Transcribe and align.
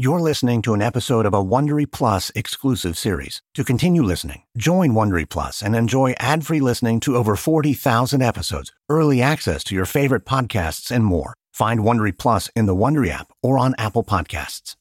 You're 0.00 0.20
listening 0.20 0.62
to 0.62 0.74
an 0.74 0.80
episode 0.80 1.26
of 1.26 1.34
a 1.34 1.44
Wondery 1.44 1.90
Plus 1.90 2.30
exclusive 2.36 2.96
series. 2.96 3.42
To 3.54 3.64
continue 3.64 4.00
listening, 4.00 4.44
join 4.56 4.92
Wondery 4.92 5.28
Plus 5.28 5.60
and 5.60 5.74
enjoy 5.74 6.14
ad-free 6.20 6.60
listening 6.60 7.00
to 7.00 7.16
over 7.16 7.34
40,000 7.34 8.22
episodes, 8.22 8.72
early 8.88 9.20
access 9.20 9.64
to 9.64 9.74
your 9.74 9.86
favorite 9.86 10.24
podcasts, 10.24 10.92
and 10.92 11.04
more. 11.04 11.34
Find 11.50 11.80
Wondery 11.80 12.16
Plus 12.16 12.48
in 12.54 12.66
the 12.66 12.76
Wondery 12.76 13.08
app 13.08 13.32
or 13.42 13.58
on 13.58 13.74
Apple 13.76 14.04
Podcasts. 14.04 14.76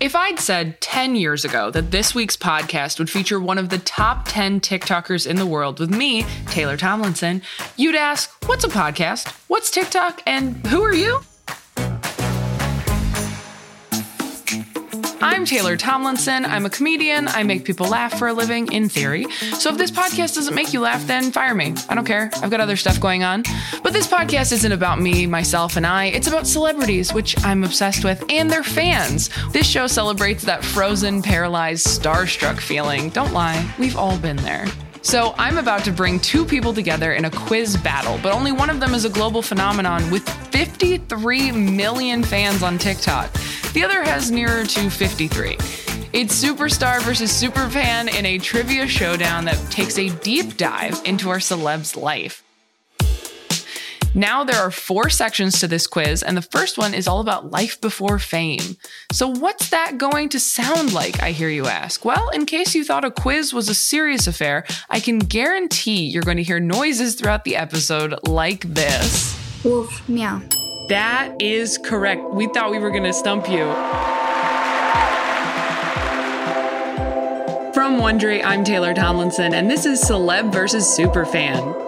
If 0.00 0.14
I'd 0.14 0.38
said 0.38 0.80
10 0.80 1.16
years 1.16 1.44
ago 1.44 1.72
that 1.72 1.90
this 1.90 2.14
week's 2.14 2.36
podcast 2.36 3.00
would 3.00 3.10
feature 3.10 3.40
one 3.40 3.58
of 3.58 3.68
the 3.68 3.78
top 3.78 4.26
10 4.28 4.60
TikTokers 4.60 5.26
in 5.26 5.36
the 5.36 5.46
world 5.46 5.80
with 5.80 5.90
me, 5.90 6.24
Taylor 6.46 6.76
Tomlinson, 6.76 7.42
you'd 7.76 7.96
ask, 7.96 8.30
What's 8.46 8.62
a 8.62 8.68
podcast? 8.68 9.26
What's 9.48 9.72
TikTok? 9.72 10.22
And 10.24 10.64
who 10.68 10.82
are 10.82 10.94
you? 10.94 11.20
I'm 15.30 15.44
Taylor 15.44 15.76
Tomlinson. 15.76 16.46
I'm 16.46 16.64
a 16.64 16.70
comedian. 16.70 17.28
I 17.28 17.42
make 17.42 17.64
people 17.66 17.86
laugh 17.86 18.18
for 18.18 18.28
a 18.28 18.32
living, 18.32 18.72
in 18.72 18.88
theory. 18.88 19.26
So 19.58 19.68
if 19.68 19.76
this 19.76 19.90
podcast 19.90 20.34
doesn't 20.34 20.54
make 20.54 20.72
you 20.72 20.80
laugh, 20.80 21.06
then 21.06 21.32
fire 21.32 21.54
me. 21.54 21.74
I 21.90 21.94
don't 21.94 22.06
care. 22.06 22.30
I've 22.36 22.50
got 22.50 22.60
other 22.60 22.76
stuff 22.76 22.98
going 22.98 23.24
on. 23.24 23.42
But 23.82 23.92
this 23.92 24.08
podcast 24.08 24.52
isn't 24.52 24.72
about 24.72 25.02
me, 25.02 25.26
myself, 25.26 25.76
and 25.76 25.86
I. 25.86 26.06
It's 26.06 26.28
about 26.28 26.46
celebrities, 26.46 27.12
which 27.12 27.36
I'm 27.44 27.62
obsessed 27.62 28.04
with, 28.04 28.24
and 28.30 28.50
their 28.50 28.62
fans. 28.62 29.28
This 29.52 29.68
show 29.68 29.86
celebrates 29.86 30.44
that 30.44 30.64
frozen, 30.64 31.20
paralyzed, 31.20 31.86
starstruck 31.86 32.58
feeling. 32.58 33.10
Don't 33.10 33.34
lie, 33.34 33.70
we've 33.78 33.98
all 33.98 34.16
been 34.18 34.38
there. 34.38 34.66
So, 35.02 35.34
I'm 35.38 35.58
about 35.58 35.84
to 35.84 35.92
bring 35.92 36.20
two 36.20 36.44
people 36.44 36.74
together 36.74 37.12
in 37.12 37.24
a 37.24 37.30
quiz 37.30 37.76
battle, 37.76 38.18
but 38.22 38.32
only 38.32 38.52
one 38.52 38.68
of 38.68 38.80
them 38.80 38.94
is 38.94 39.04
a 39.04 39.10
global 39.10 39.42
phenomenon 39.42 40.10
with 40.10 40.28
53 40.50 41.52
million 41.52 42.22
fans 42.22 42.62
on 42.62 42.78
TikTok. 42.78 43.32
The 43.72 43.84
other 43.84 44.02
has 44.02 44.30
nearer 44.30 44.64
to 44.64 44.90
53. 44.90 45.56
It's 46.12 46.42
Superstar 46.42 47.02
versus 47.02 47.30
Superfan 47.30 48.14
in 48.18 48.24
a 48.24 48.38
trivia 48.38 48.88
showdown 48.88 49.44
that 49.44 49.58
takes 49.70 49.98
a 49.98 50.08
deep 50.20 50.56
dive 50.56 51.00
into 51.04 51.28
our 51.28 51.40
celeb's 51.40 51.96
life. 51.96 52.42
Now 54.14 54.42
there 54.42 54.58
are 54.60 54.70
four 54.70 55.10
sections 55.10 55.60
to 55.60 55.68
this 55.68 55.86
quiz, 55.86 56.22
and 56.22 56.36
the 56.36 56.42
first 56.42 56.78
one 56.78 56.94
is 56.94 57.06
all 57.06 57.20
about 57.20 57.50
life 57.50 57.80
before 57.80 58.18
fame. 58.18 58.76
So, 59.12 59.28
what's 59.28 59.68
that 59.70 59.98
going 59.98 60.30
to 60.30 60.40
sound 60.40 60.92
like, 60.92 61.22
I 61.22 61.32
hear 61.32 61.48
you 61.48 61.66
ask? 61.66 62.04
Well, 62.04 62.30
in 62.30 62.46
case 62.46 62.74
you 62.74 62.84
thought 62.84 63.04
a 63.04 63.10
quiz 63.10 63.52
was 63.52 63.68
a 63.68 63.74
serious 63.74 64.26
affair, 64.26 64.64
I 64.88 65.00
can 65.00 65.18
guarantee 65.18 66.06
you're 66.06 66.22
going 66.22 66.38
to 66.38 66.42
hear 66.42 66.58
noises 66.58 67.16
throughout 67.16 67.44
the 67.44 67.56
episode 67.56 68.14
like 68.26 68.62
this. 68.62 69.38
Wolf, 69.62 70.08
meow. 70.08 70.40
That 70.88 71.34
is 71.40 71.76
correct. 71.76 72.22
We 72.30 72.46
thought 72.46 72.70
we 72.70 72.78
were 72.78 72.90
going 72.90 73.04
to 73.04 73.12
stump 73.12 73.48
you. 73.48 73.66
From 77.74 78.00
Wondery, 78.00 78.42
I'm 78.42 78.64
Taylor 78.64 78.94
Tomlinson, 78.94 79.52
and 79.52 79.70
this 79.70 79.84
is 79.84 80.02
Celeb 80.02 80.50
versus 80.52 80.84
Superfan. 80.84 81.87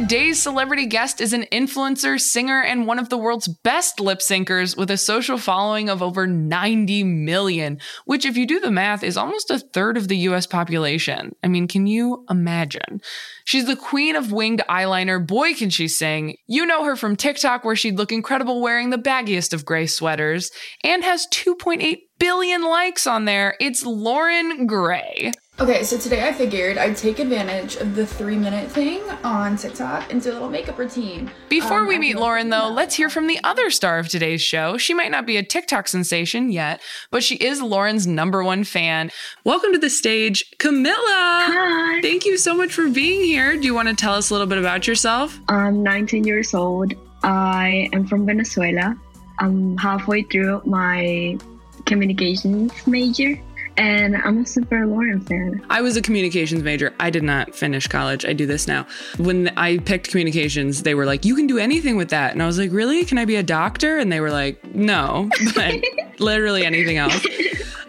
Today's 0.00 0.40
celebrity 0.42 0.86
guest 0.86 1.20
is 1.20 1.34
an 1.34 1.44
influencer, 1.52 2.18
singer, 2.18 2.62
and 2.62 2.86
one 2.86 2.98
of 2.98 3.10
the 3.10 3.18
world's 3.18 3.48
best 3.48 4.00
lip 4.00 4.20
syncers 4.20 4.74
with 4.74 4.90
a 4.90 4.96
social 4.96 5.36
following 5.36 5.90
of 5.90 6.02
over 6.02 6.26
90 6.26 7.04
million, 7.04 7.78
which, 8.06 8.24
if 8.24 8.34
you 8.34 8.46
do 8.46 8.60
the 8.60 8.70
math, 8.70 9.04
is 9.04 9.18
almost 9.18 9.50
a 9.50 9.58
third 9.58 9.98
of 9.98 10.08
the 10.08 10.16
US 10.16 10.46
population. 10.46 11.36
I 11.44 11.48
mean, 11.48 11.68
can 11.68 11.86
you 11.86 12.24
imagine? 12.30 13.02
She's 13.44 13.66
the 13.66 13.76
queen 13.76 14.16
of 14.16 14.32
winged 14.32 14.62
eyeliner. 14.70 15.24
Boy, 15.24 15.52
can 15.52 15.68
she 15.68 15.86
sing. 15.86 16.38
You 16.46 16.64
know 16.64 16.82
her 16.84 16.96
from 16.96 17.14
TikTok, 17.14 17.62
where 17.62 17.76
she'd 17.76 17.98
look 17.98 18.10
incredible 18.10 18.62
wearing 18.62 18.88
the 18.88 18.96
baggiest 18.96 19.52
of 19.52 19.66
gray 19.66 19.86
sweaters, 19.86 20.50
and 20.82 21.04
has 21.04 21.26
2.8 21.30 21.98
billion 22.18 22.62
likes 22.62 23.06
on 23.06 23.26
there. 23.26 23.54
It's 23.60 23.84
Loren 23.84 24.66
Gray. 24.66 25.32
Okay, 25.60 25.82
so 25.84 25.98
today 25.98 26.26
I 26.26 26.32
figured 26.32 26.78
I'd 26.78 26.96
take 26.96 27.18
advantage 27.18 27.76
of 27.76 27.94
the 27.94 28.06
three 28.06 28.36
minute 28.36 28.70
thing 28.70 29.02
on 29.22 29.58
TikTok 29.58 30.10
and 30.10 30.22
do 30.22 30.30
a 30.30 30.32
little 30.32 30.48
makeup 30.48 30.78
routine. 30.78 31.30
Before 31.50 31.80
Um, 31.80 31.86
we 31.86 31.96
I 31.96 31.98
meet 31.98 32.16
Loren, 32.16 32.48
though, 32.48 32.68
no. 32.70 32.74
let's 32.74 32.94
hear 32.94 33.10
from 33.10 33.26
the 33.26 33.38
other 33.44 33.70
star 33.70 33.98
of 33.98 34.08
today's 34.08 34.40
show. 34.40 34.78
She 34.78 34.94
might 34.94 35.10
not 35.10 35.26
be 35.26 35.36
a 35.36 35.42
TikTok 35.42 35.86
sensation 35.86 36.50
yet, 36.50 36.80
but 37.10 37.22
she 37.22 37.34
is 37.36 37.60
Loren's 37.60 38.06
number 38.06 38.42
one 38.42 38.64
fan. 38.64 39.10
Welcome 39.44 39.72
to 39.74 39.78
the 39.78 39.90
stage, 39.90 40.46
Camilla. 40.58 40.94
Hi. 41.04 42.00
Thank 42.00 42.24
you 42.24 42.38
so 42.38 42.54
much 42.54 42.72
for 42.72 42.88
being 42.88 43.22
here. 43.22 43.54
Do 43.58 43.66
you 43.66 43.74
want 43.74 43.88
to 43.90 43.94
tell 43.94 44.14
us 44.14 44.30
a 44.30 44.32
little 44.34 44.46
bit 44.46 44.56
about 44.58 44.86
yourself? 44.86 45.38
I'm 45.48 45.82
19 45.82 46.24
years 46.24 46.54
old. 46.54 46.94
I 47.22 47.90
am 47.92 48.06
from 48.06 48.24
Venezuela. 48.24 48.96
I'm 49.40 49.76
halfway 49.76 50.22
through 50.22 50.62
my 50.64 51.36
communications 51.84 52.72
major, 52.86 53.38
and 53.80 54.14
I'm 54.14 54.42
a 54.42 54.46
super 54.46 54.86
Loren 54.86 55.22
fan. 55.22 55.64
I 55.70 55.80
was 55.80 55.96
a 55.96 56.02
communications 56.02 56.62
major. 56.62 56.92
I 57.00 57.08
did 57.08 57.22
not 57.22 57.54
finish 57.54 57.86
college. 57.86 58.26
I 58.26 58.34
do 58.34 58.44
this 58.44 58.68
now. 58.68 58.86
When 59.16 59.48
I 59.56 59.78
picked 59.78 60.10
communications, 60.10 60.82
they 60.82 60.94
were 60.94 61.06
like, 61.06 61.24
you 61.24 61.34
can 61.34 61.46
do 61.46 61.58
anything 61.58 61.96
with 61.96 62.10
that. 62.10 62.32
And 62.32 62.42
I 62.42 62.46
was 62.46 62.58
like, 62.58 62.72
really? 62.72 63.06
Can 63.06 63.16
I 63.16 63.24
be 63.24 63.36
a 63.36 63.42
doctor? 63.42 63.96
And 63.96 64.12
they 64.12 64.20
were 64.20 64.30
like, 64.30 64.62
no, 64.74 65.30
but 65.54 65.82
literally 66.18 66.66
anything 66.66 66.98
else. 66.98 67.26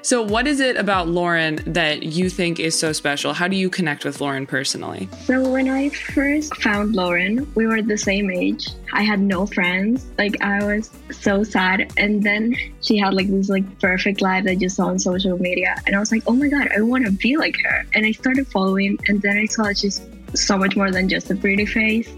So, 0.04 0.24
what 0.24 0.48
is 0.48 0.60
it 0.60 0.78
about 0.78 1.08
Loren 1.08 1.58
that 1.68 2.04
you 2.04 2.30
think 2.30 2.60
is 2.60 2.78
so 2.78 2.92
special? 2.92 3.34
How 3.34 3.48
do 3.48 3.56
you 3.56 3.70
connect 3.70 4.04
with 4.04 4.20
Loren 4.20 4.48
personally? 4.48 5.08
So 5.26 5.48
when 5.48 5.70
I 5.70 5.90
first 5.90 6.56
found 6.58 6.96
Loren, 6.96 7.52
we 7.54 7.68
were 7.68 7.82
the 7.84 7.98
same 7.98 8.32
age. 8.32 8.68
I 8.94 9.04
had 9.04 9.20
no 9.20 9.46
friends. 9.46 10.06
Like 10.18 10.42
I 10.42 10.64
was 10.64 10.90
so 11.12 11.44
sad. 11.44 11.94
And 11.98 12.24
then 12.24 12.56
she 12.82 12.98
had 12.98 13.14
like 13.14 13.28
this 13.28 13.50
like 13.50 13.80
perfect 13.80 14.22
life 14.22 14.44
that 14.46 14.60
you 14.60 14.70
saw 14.70 14.88
on 14.88 14.98
social 14.98 15.38
media. 15.38 15.76
And 15.86 15.96
I 15.96 16.00
was 16.00 16.12
like, 16.12 16.24
oh 16.26 16.34
my 16.34 16.48
God, 16.48 16.70
I 16.76 16.82
want 16.82 17.06
to 17.06 17.12
be 17.12 17.38
like 17.38 17.56
her. 17.64 17.86
And 17.94 18.06
I 18.06 18.12
started 18.12 18.48
following 18.48 18.98
and 19.08 19.22
then 19.22 19.38
I 19.38 19.46
saw 19.46 19.64
that 19.64 19.78
she's 19.78 20.02
so 20.34 20.58
much 20.58 20.76
more 20.76 20.90
than 20.90 21.10
just 21.10 21.30
a 21.30 21.36
pretty 21.36 21.66
face. 21.66 22.12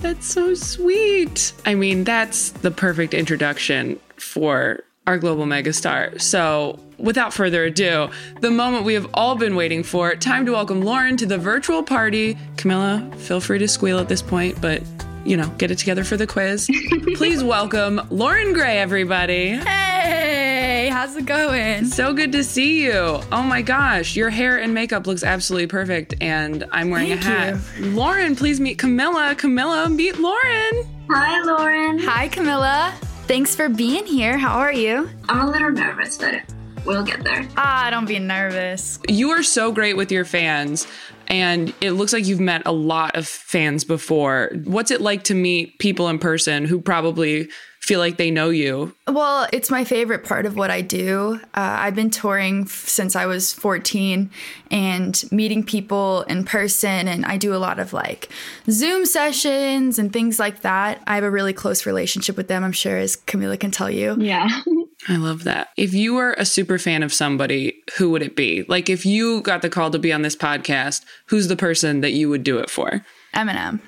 That's 0.00 0.26
so 0.26 0.54
sweet. 0.54 1.52
I 1.66 1.74
mean, 1.74 2.04
that's 2.04 2.50
the 2.50 2.70
perfect 2.70 3.14
introduction 3.14 4.00
for 4.16 4.82
our 5.06 5.18
global 5.18 5.46
megastar. 5.46 6.20
So, 6.20 6.78
without 7.02 7.34
further 7.34 7.64
ado, 7.64 8.08
the 8.40 8.50
moment 8.50 8.84
we 8.84 8.94
have 8.94 9.08
all 9.12 9.34
been 9.34 9.56
waiting 9.56 9.82
for, 9.82 10.14
time 10.14 10.46
to 10.46 10.52
welcome 10.52 10.80
Loren 10.80 11.16
to 11.18 11.26
the 11.26 11.36
virtual 11.36 11.82
party. 11.82 12.38
Camilla, 12.56 13.10
feel 13.18 13.40
free 13.40 13.58
to 13.58 13.68
squeal 13.68 13.98
at 13.98 14.08
this 14.08 14.22
point, 14.22 14.60
but 14.62 14.82
you 15.24 15.36
know, 15.36 15.48
get 15.58 15.70
it 15.70 15.78
together 15.78 16.02
for 16.02 16.16
the 16.16 16.26
quiz. 16.26 16.68
Please 17.14 17.44
welcome 17.44 18.00
Loren 18.10 18.52
Gray, 18.54 18.78
everybody. 18.78 19.50
Hey, 19.50 20.88
how's 20.90 21.14
it 21.16 21.26
going? 21.26 21.86
So 21.86 22.12
good 22.12 22.32
to 22.32 22.42
see 22.42 22.84
you. 22.84 23.20
Oh 23.30 23.42
my 23.42 23.62
gosh, 23.62 24.16
your 24.16 24.30
hair 24.30 24.58
and 24.58 24.74
makeup 24.74 25.06
looks 25.06 25.22
absolutely 25.22 25.68
perfect, 25.68 26.14
and 26.20 26.64
I'm 26.72 26.90
wearing 26.90 27.08
Thank 27.18 27.22
a 27.22 27.24
hat. 27.24 27.60
Loren, 27.80 28.34
please 28.34 28.58
meet 28.58 28.78
Camilla. 28.78 29.34
Camilla, 29.36 29.88
meet 29.88 30.18
Loren. 30.18 30.84
Hi, 31.10 31.42
Loren. 31.42 31.98
Hi, 32.00 32.28
Camilla. 32.28 32.92
Thanks 33.28 33.54
for 33.54 33.68
being 33.68 34.04
here. 34.04 34.36
How 34.36 34.58
are 34.58 34.72
you? 34.72 35.08
I'm 35.28 35.46
a 35.46 35.50
little 35.50 35.70
nervous, 35.70 36.18
but 36.18 36.42
we'll 36.84 37.04
get 37.04 37.22
there. 37.24 37.48
Ah, 37.56 37.88
don't 37.90 38.06
be 38.06 38.18
nervous. 38.18 38.98
You 39.08 39.30
are 39.30 39.42
so 39.42 39.72
great 39.72 39.96
with 39.96 40.12
your 40.12 40.24
fans, 40.24 40.86
and 41.28 41.72
it 41.80 41.92
looks 41.92 42.12
like 42.12 42.26
you've 42.26 42.40
met 42.40 42.62
a 42.66 42.72
lot 42.72 43.16
of 43.16 43.26
fans 43.26 43.84
before. 43.84 44.50
What's 44.64 44.90
it 44.90 45.00
like 45.00 45.24
to 45.24 45.34
meet 45.34 45.78
people 45.78 46.08
in 46.08 46.18
person 46.18 46.64
who 46.64 46.80
probably 46.80 47.48
feel 47.80 47.98
like 47.98 48.16
they 48.16 48.30
know 48.30 48.48
you? 48.48 48.94
Well, 49.08 49.48
it's 49.52 49.68
my 49.68 49.82
favorite 49.82 50.22
part 50.24 50.46
of 50.46 50.56
what 50.56 50.70
I 50.70 50.82
do. 50.82 51.40
Uh, 51.46 51.76
I've 51.80 51.96
been 51.96 52.10
touring 52.10 52.62
f- 52.62 52.70
since 52.70 53.16
I 53.16 53.26
was 53.26 53.52
14 53.52 54.30
and 54.70 55.24
meeting 55.32 55.64
people 55.64 56.22
in 56.22 56.44
person, 56.44 57.08
and 57.08 57.26
I 57.26 57.38
do 57.38 57.52
a 57.54 57.58
lot 57.58 57.80
of 57.80 57.92
like 57.92 58.28
Zoom 58.70 59.04
sessions 59.04 59.98
and 59.98 60.12
things 60.12 60.38
like 60.38 60.60
that. 60.60 61.02
I 61.08 61.16
have 61.16 61.24
a 61.24 61.30
really 61.30 61.52
close 61.52 61.84
relationship 61.84 62.36
with 62.36 62.46
them, 62.46 62.62
I'm 62.62 62.72
sure, 62.72 62.98
as 62.98 63.16
Camilla 63.16 63.56
can 63.56 63.72
tell 63.72 63.90
you. 63.90 64.16
Yeah. 64.18 64.48
I 65.08 65.16
love 65.16 65.44
that. 65.44 65.68
If 65.76 65.94
you 65.94 66.14
were 66.14 66.34
a 66.38 66.44
super 66.44 66.78
fan 66.78 67.02
of 67.02 67.12
somebody, 67.12 67.82
who 67.98 68.10
would 68.10 68.22
it 68.22 68.36
be? 68.36 68.64
Like, 68.68 68.88
if 68.88 69.04
you 69.04 69.40
got 69.42 69.60
the 69.62 69.68
call 69.70 69.90
to 69.90 69.98
be 69.98 70.12
on 70.12 70.22
this 70.22 70.36
podcast, 70.36 71.04
who's 71.26 71.48
the 71.48 71.56
person 71.56 72.02
that 72.02 72.12
you 72.12 72.28
would 72.28 72.44
do 72.44 72.58
it 72.58 72.70
for? 72.70 73.04
Eminem. 73.34 73.80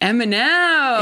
Eminem. 0.00 0.32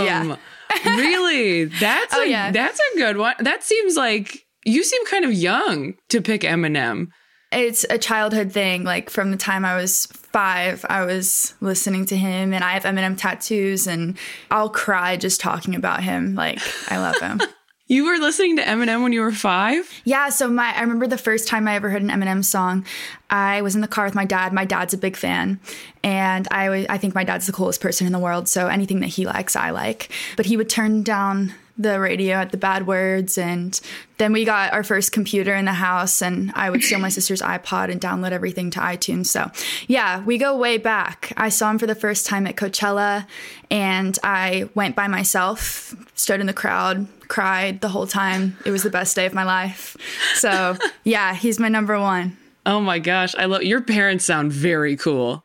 Yeah. 0.04 0.36
really? 0.96 1.64
That's 1.64 2.14
Oh, 2.14 2.22
a, 2.22 2.26
yeah. 2.26 2.50
that's 2.50 2.80
a 2.80 2.96
good 2.96 3.16
one. 3.18 3.34
That 3.40 3.62
seems 3.62 3.96
like 3.96 4.38
you 4.64 4.82
seem 4.84 5.04
kind 5.06 5.24
of 5.24 5.32
young 5.32 5.94
to 6.08 6.20
pick 6.22 6.42
Eminem. 6.42 7.08
It's 7.50 7.84
a 7.90 7.98
childhood 7.98 8.52
thing. 8.52 8.84
Like 8.84 9.10
from 9.10 9.30
the 9.30 9.36
time 9.36 9.64
I 9.66 9.76
was 9.76 10.06
five, 10.06 10.86
I 10.88 11.04
was 11.04 11.54
listening 11.60 12.06
to 12.06 12.16
him, 12.16 12.54
and 12.54 12.64
I 12.64 12.72
have 12.72 12.84
Eminem 12.84 13.18
tattoos, 13.18 13.86
and 13.86 14.16
I'll 14.50 14.70
cry 14.70 15.18
just 15.18 15.40
talking 15.40 15.74
about 15.74 16.02
him. 16.02 16.34
Like 16.34 16.58
I 16.90 16.98
love 16.98 17.18
him. 17.20 17.40
You 17.92 18.06
were 18.06 18.16
listening 18.16 18.56
to 18.56 18.62
Eminem 18.62 19.02
when 19.02 19.12
you 19.12 19.20
were 19.20 19.32
five? 19.32 20.00
yeah. 20.04 20.30
So 20.30 20.48
my, 20.48 20.74
I 20.74 20.80
remember 20.80 21.06
the 21.06 21.18
first 21.18 21.46
time 21.46 21.68
I 21.68 21.74
ever 21.74 21.90
heard 21.90 22.00
an 22.00 22.08
Eminem 22.08 22.42
song. 22.42 22.86
I 23.28 23.60
was 23.60 23.74
in 23.74 23.82
the 23.82 23.86
car 23.86 24.06
with 24.06 24.14
my 24.14 24.24
dad. 24.24 24.54
My 24.54 24.64
dad's 24.64 24.94
a 24.94 24.96
big 24.96 25.14
fan, 25.14 25.60
and 26.02 26.48
I 26.50 26.86
I 26.88 26.96
think 26.96 27.14
my 27.14 27.22
dad's 27.22 27.46
the 27.46 27.52
coolest 27.52 27.82
person 27.82 28.06
in 28.06 28.14
the 28.14 28.18
world. 28.18 28.48
So 28.48 28.68
anything 28.68 29.00
that 29.00 29.08
he 29.08 29.26
likes, 29.26 29.56
I 29.56 29.72
like. 29.72 30.10
But 30.38 30.46
he 30.46 30.56
would 30.56 30.70
turn 30.70 31.02
down 31.02 31.52
the 31.76 32.00
radio 32.00 32.36
at 32.36 32.50
the 32.50 32.56
bad 32.56 32.86
words 32.86 33.38
and 33.38 33.80
then 34.18 34.32
we 34.32 34.44
got 34.44 34.72
our 34.74 34.84
first 34.84 35.10
computer 35.10 35.54
in 35.54 35.64
the 35.64 35.72
house 35.72 36.20
and 36.20 36.52
I 36.54 36.68
would 36.68 36.82
steal 36.82 36.98
my 36.98 37.08
sister's 37.18 37.40
iPod 37.40 37.90
and 37.90 38.00
download 38.00 38.32
everything 38.32 38.70
to 38.72 38.80
iTunes. 38.80 39.26
So, 39.26 39.50
yeah, 39.88 40.22
we 40.22 40.36
go 40.36 40.56
way 40.56 40.76
back. 40.76 41.32
I 41.36 41.48
saw 41.48 41.70
him 41.70 41.78
for 41.78 41.86
the 41.86 41.94
first 41.94 42.26
time 42.26 42.46
at 42.46 42.56
Coachella 42.56 43.26
and 43.70 44.18
I 44.22 44.68
went 44.74 44.94
by 44.94 45.08
myself, 45.08 45.94
stood 46.14 46.40
in 46.40 46.46
the 46.46 46.52
crowd, 46.52 47.06
cried 47.32 47.80
the 47.80 47.88
whole 47.88 48.06
time. 48.06 48.58
It 48.66 48.70
was 48.70 48.82
the 48.82 48.90
best 48.90 49.16
day 49.16 49.24
of 49.24 49.32
my 49.32 49.44
life. 49.44 49.96
So, 50.34 50.76
yeah, 51.02 51.34
he's 51.34 51.58
my 51.58 51.68
number 51.68 51.98
1. 51.98 52.36
Oh 52.66 52.80
my 52.80 52.98
gosh, 52.98 53.34
I 53.36 53.46
love 53.46 53.62
your 53.62 53.80
parents 53.80 54.24
sound 54.26 54.52
very 54.52 54.96
cool. 54.96 55.42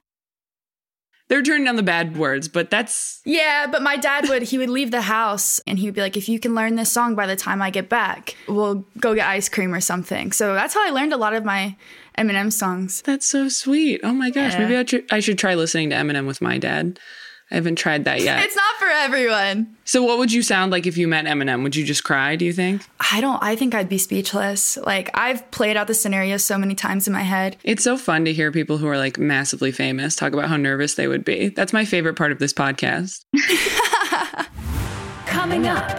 They're 1.29 1.41
turning 1.41 1.65
down 1.65 1.75
the 1.75 1.83
bad 1.83 2.15
words, 2.17 2.47
but 2.47 2.69
that's 2.69 3.21
Yeah, 3.25 3.67
but 3.71 3.81
my 3.81 3.97
dad 3.97 4.29
would 4.29 4.43
he 4.43 4.57
would 4.57 4.69
leave 4.69 4.91
the 4.91 5.01
house 5.01 5.59
and 5.67 5.77
he 5.79 5.85
would 5.85 5.93
be 5.95 5.99
like, 6.01 6.15
if 6.15 6.29
you 6.29 6.39
can 6.39 6.55
learn 6.55 6.75
this 6.75 6.91
song 6.91 7.15
by 7.15 7.25
the 7.25 7.35
time 7.35 7.61
I 7.61 7.69
get 7.69 7.89
back, 7.89 8.35
we'll 8.47 8.85
go 8.99 9.13
get 9.15 9.27
ice 9.27 9.49
cream 9.49 9.73
or 9.73 9.81
something. 9.81 10.31
So 10.31 10.53
that's 10.53 10.73
how 10.73 10.85
I 10.87 10.91
learned 10.91 11.11
a 11.13 11.17
lot 11.17 11.33
of 11.33 11.43
my 11.43 11.75
Eminem 12.17 12.51
songs. 12.51 13.01
that's 13.03 13.25
so 13.27 13.47
sweet. 13.49 13.99
Oh 14.03 14.13
my 14.13 14.29
gosh, 14.29 14.53
Yeah. 14.53 14.59
maybe 14.59 14.77
I, 14.77 14.83
tr- 14.83 15.07
I 15.11 15.19
should 15.19 15.37
try 15.37 15.53
listening 15.55 15.89
to 15.91 15.95
Eminem 15.97 16.27
with 16.27 16.41
my 16.41 16.57
dad. 16.57 16.99
I 17.49 17.55
haven't 17.55 17.77
tried 17.77 18.03
that 18.05 18.21
yet. 18.21 18.43
It's 18.43 18.55
not 18.55 18.75
for 18.77 18.87
everyone. 18.87 19.77
so, 19.85 20.03
what 20.03 20.17
would 20.17 20.33
you 20.33 20.41
sound 20.41 20.71
like 20.71 20.85
if 20.85 20.97
you 20.97 21.07
met 21.07 21.25
Eminem? 21.25 21.63
Would 21.63 21.75
you 21.77 21.85
just 21.85 22.03
cry? 22.03 22.35
Do 22.35 22.43
you 22.43 22.51
think? 22.51 22.81
I 23.11 23.21
don't 23.21 23.41
I 23.41 23.55
think 23.55 23.73
I'd 23.73 23.87
be 23.87 23.97
speechless. 23.97 24.77
Like 24.77 25.09
I've 25.13 25.49
played 25.51 25.77
out 25.77 25.87
the 25.87 25.93
scenario 25.93 26.37
so 26.37 26.57
many 26.57 26.75
times 26.75 27.07
in 27.07 27.13
my 27.13 27.21
head. 27.21 27.55
It's 27.63 27.83
so 27.83 27.97
fun 27.97 28.25
to 28.25 28.33
hear 28.33 28.51
people 28.51 28.77
who 28.77 28.87
are 28.87 28.97
like 28.97 29.17
massively 29.17 29.71
famous 29.71 30.15
talk 30.15 30.33
about 30.33 30.49
how 30.49 30.57
nervous 30.57 30.95
they 30.95 31.07
would 31.07 31.23
be. 31.23 31.49
That's 31.49 31.71
my 31.73 31.85
favorite 31.85 32.15
part 32.15 32.31
of 32.31 32.39
this 32.39 32.53
podcast. 32.53 33.23
Coming 35.25 35.67
up. 35.67 35.89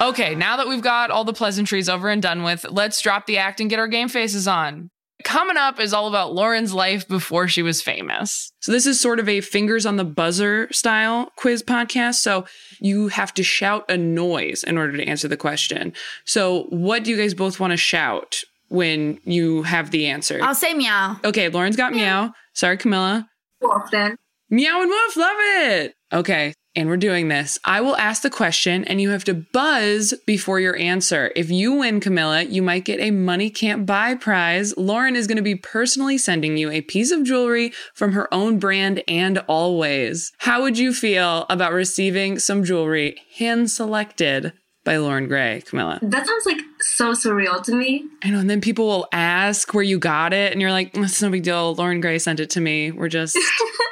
Okay, 0.00 0.34
now 0.34 0.56
that 0.56 0.68
we've 0.68 0.82
got 0.82 1.10
all 1.10 1.24
the 1.24 1.32
pleasantries 1.32 1.88
over 1.88 2.08
and 2.08 2.22
done 2.22 2.42
with, 2.42 2.64
let's 2.70 3.00
drop 3.00 3.26
the 3.26 3.38
act 3.38 3.60
and 3.60 3.68
get 3.68 3.78
our 3.78 3.88
game 3.88 4.08
faces 4.08 4.46
on. 4.46 4.90
Coming 5.24 5.56
up 5.56 5.80
is 5.80 5.92
all 5.92 6.06
about 6.06 6.32
Loren's 6.32 6.72
life 6.72 7.06
before 7.08 7.48
she 7.48 7.60
was 7.60 7.82
famous. 7.82 8.52
So, 8.60 8.70
this 8.70 8.86
is 8.86 9.00
sort 9.00 9.18
of 9.18 9.28
a 9.28 9.40
fingers 9.40 9.84
on 9.84 9.96
the 9.96 10.04
buzzer 10.04 10.68
style 10.72 11.32
quiz 11.36 11.62
podcast. 11.62 12.16
So, 12.16 12.46
you 12.80 13.08
have 13.08 13.34
to 13.34 13.42
shout 13.42 13.84
a 13.90 13.96
noise 13.96 14.62
in 14.62 14.78
order 14.78 14.96
to 14.96 15.04
answer 15.04 15.26
the 15.26 15.36
question. 15.36 15.92
So, 16.24 16.64
what 16.70 17.02
do 17.02 17.10
you 17.10 17.16
guys 17.16 17.34
both 17.34 17.58
want 17.58 17.72
to 17.72 17.76
shout 17.76 18.42
when 18.68 19.18
you 19.24 19.64
have 19.64 19.90
the 19.90 20.06
answer? 20.06 20.38
I'll 20.40 20.54
say 20.54 20.72
meow. 20.72 21.18
Okay, 21.24 21.48
Loren's 21.48 21.76
got 21.76 21.92
meow. 21.92 22.32
Sorry, 22.54 22.76
Camilla. 22.76 23.28
Wolf 23.60 23.90
then. 23.90 24.16
Meow 24.50 24.80
and 24.80 24.88
woof, 24.88 25.16
love 25.16 25.36
it. 25.38 25.94
Okay, 26.12 26.54
and 26.78 26.88
we're 26.88 26.96
doing 26.96 27.26
this. 27.26 27.58
I 27.64 27.80
will 27.80 27.96
ask 27.96 28.22
the 28.22 28.30
question 28.30 28.84
and 28.84 29.00
you 29.00 29.10
have 29.10 29.24
to 29.24 29.34
buzz 29.34 30.14
before 30.26 30.60
your 30.60 30.76
answer. 30.76 31.32
If 31.34 31.50
you 31.50 31.72
win, 31.72 31.98
Camilla, 31.98 32.44
you 32.44 32.62
might 32.62 32.84
get 32.84 33.00
a 33.00 33.10
money 33.10 33.50
can't 33.50 33.84
buy 33.84 34.14
prize. 34.14 34.76
Loren 34.76 35.16
is 35.16 35.26
going 35.26 35.36
to 35.36 35.42
be 35.42 35.56
personally 35.56 36.16
sending 36.18 36.56
you 36.56 36.70
a 36.70 36.80
piece 36.80 37.10
of 37.10 37.24
jewelry 37.24 37.72
from 37.94 38.12
her 38.12 38.32
own 38.32 38.60
brand 38.60 39.02
and 39.08 39.38
always. 39.48 40.32
How 40.38 40.62
would 40.62 40.78
you 40.78 40.94
feel 40.94 41.46
about 41.50 41.72
receiving 41.72 42.38
some 42.38 42.62
jewelry 42.62 43.16
hand 43.36 43.72
selected 43.72 44.52
by 44.84 44.98
Loren 44.98 45.26
Gray, 45.26 45.64
Camilla? 45.66 45.98
That 46.00 46.28
sounds 46.28 46.46
like 46.46 46.60
so 46.80 47.10
surreal 47.10 47.60
to 47.64 47.74
me. 47.74 48.04
I 48.22 48.30
know, 48.30 48.38
and 48.38 48.48
then 48.48 48.60
people 48.60 48.86
will 48.86 49.08
ask 49.12 49.74
where 49.74 49.82
you 49.82 49.98
got 49.98 50.32
it, 50.32 50.52
and 50.52 50.62
you're 50.62 50.70
like, 50.70 50.92
"Mm, 50.92 51.04
it's 51.04 51.20
no 51.20 51.28
big 51.28 51.42
deal. 51.42 51.74
Loren 51.74 52.00
Gray 52.00 52.20
sent 52.20 52.38
it 52.38 52.50
to 52.50 52.60
me. 52.60 52.92
We're 52.92 53.08
just 53.08 53.36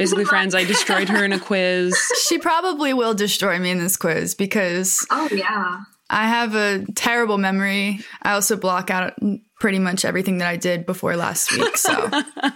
basically 0.00 0.24
friends. 0.34 0.54
I 0.54 0.64
destroyed 0.64 1.08
her 1.08 1.24
in 1.24 1.32
a 1.32 1.38
quiz. 1.38 1.96
She 2.26 2.38
probably 2.38 2.94
will 2.94 3.14
destroy 3.14 3.58
me 3.58 3.70
in 3.70 3.78
this 3.78 3.96
quiz 3.96 4.34
because 4.34 5.06
Oh 5.10 5.28
yeah. 5.30 5.82
I 6.08 6.26
have 6.26 6.54
a 6.54 6.84
terrible 6.94 7.38
memory. 7.38 8.00
I 8.22 8.32
also 8.32 8.56
block 8.56 8.90
out 8.90 9.14
pretty 9.60 9.78
much 9.78 10.04
everything 10.04 10.38
that 10.38 10.48
I 10.48 10.56
did 10.56 10.84
before 10.84 11.14
last 11.14 11.52
week. 11.52 11.76
So, 11.76 12.10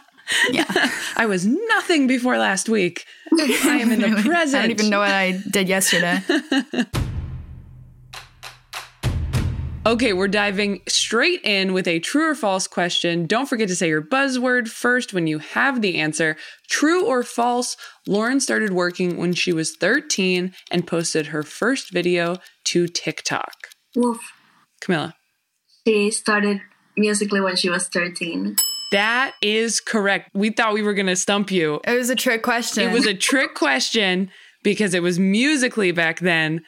yeah. 0.51 0.91
I 1.17 1.27
was 1.27 1.47
nothing 1.47 2.09
before 2.09 2.37
last 2.37 2.69
week. 2.69 3.05
I 3.39 3.79
am 3.81 3.93
in 3.93 4.01
the 4.01 4.23
present. 4.23 4.55
I 4.65 4.67
don't 4.67 4.71
even 4.73 4.91
know 4.91 4.99
what 4.99 5.13
I 5.13 5.41
did 5.53 5.69
yesterday. 5.69 6.21
Okay, 9.87 10.15
we're 10.15 10.29
diving 10.29 10.81
straight 10.89 11.43
in 11.45 11.75
with 11.75 11.87
a 11.87 11.99
true 11.99 12.31
or 12.31 12.35
false 12.35 12.67
question. 12.67 13.27
Don't 13.27 13.47
forget 13.47 13.69
to 13.69 13.77
say 13.77 13.89
your 13.89 14.01
buzzword 14.01 14.67
first 14.67 15.13
when 15.13 15.27
you 15.27 15.41
have 15.41 15.83
the 15.83 15.99
answer. 15.99 16.37
True 16.71 17.05
or 17.05 17.23
false, 17.23 17.77
Loren 18.07 18.41
started 18.41 18.73
working 18.73 19.19
when 19.19 19.35
she 19.35 19.53
was 19.53 19.77
13 19.77 20.55
and 20.71 20.87
posted 20.87 21.27
her 21.27 21.43
first 21.43 21.93
video 21.93 22.39
to 22.65 22.89
TikTok. 22.89 23.53
Wolf. 23.95 24.21
Camilla. 24.81 25.15
She 25.87 26.11
started 26.11 26.63
Musical.ly 26.97 27.43
when 27.43 27.57
she 27.57 27.69
was 27.69 27.87
13. 27.89 28.57
That 28.91 29.35
is 29.43 29.81
correct. 29.81 30.31
We 30.33 30.49
thought 30.49 30.73
we 30.73 30.83
were 30.83 30.95
going 30.95 31.09
to 31.09 31.17
stump 31.17 31.51
you. 31.51 31.83
It 31.87 31.99
was 31.99 32.09
a 32.09 32.17
trick 32.17 32.43
question. 32.43 32.89
It 32.89 32.95
was 32.95 33.07
a 33.07 33.15
trick 33.15 33.55
question 33.55 34.31
because 34.63 34.95
it 34.95 35.03
was 35.03 35.19
Musical.ly 35.19 35.93
back 35.93 36.21
then, 36.21 36.63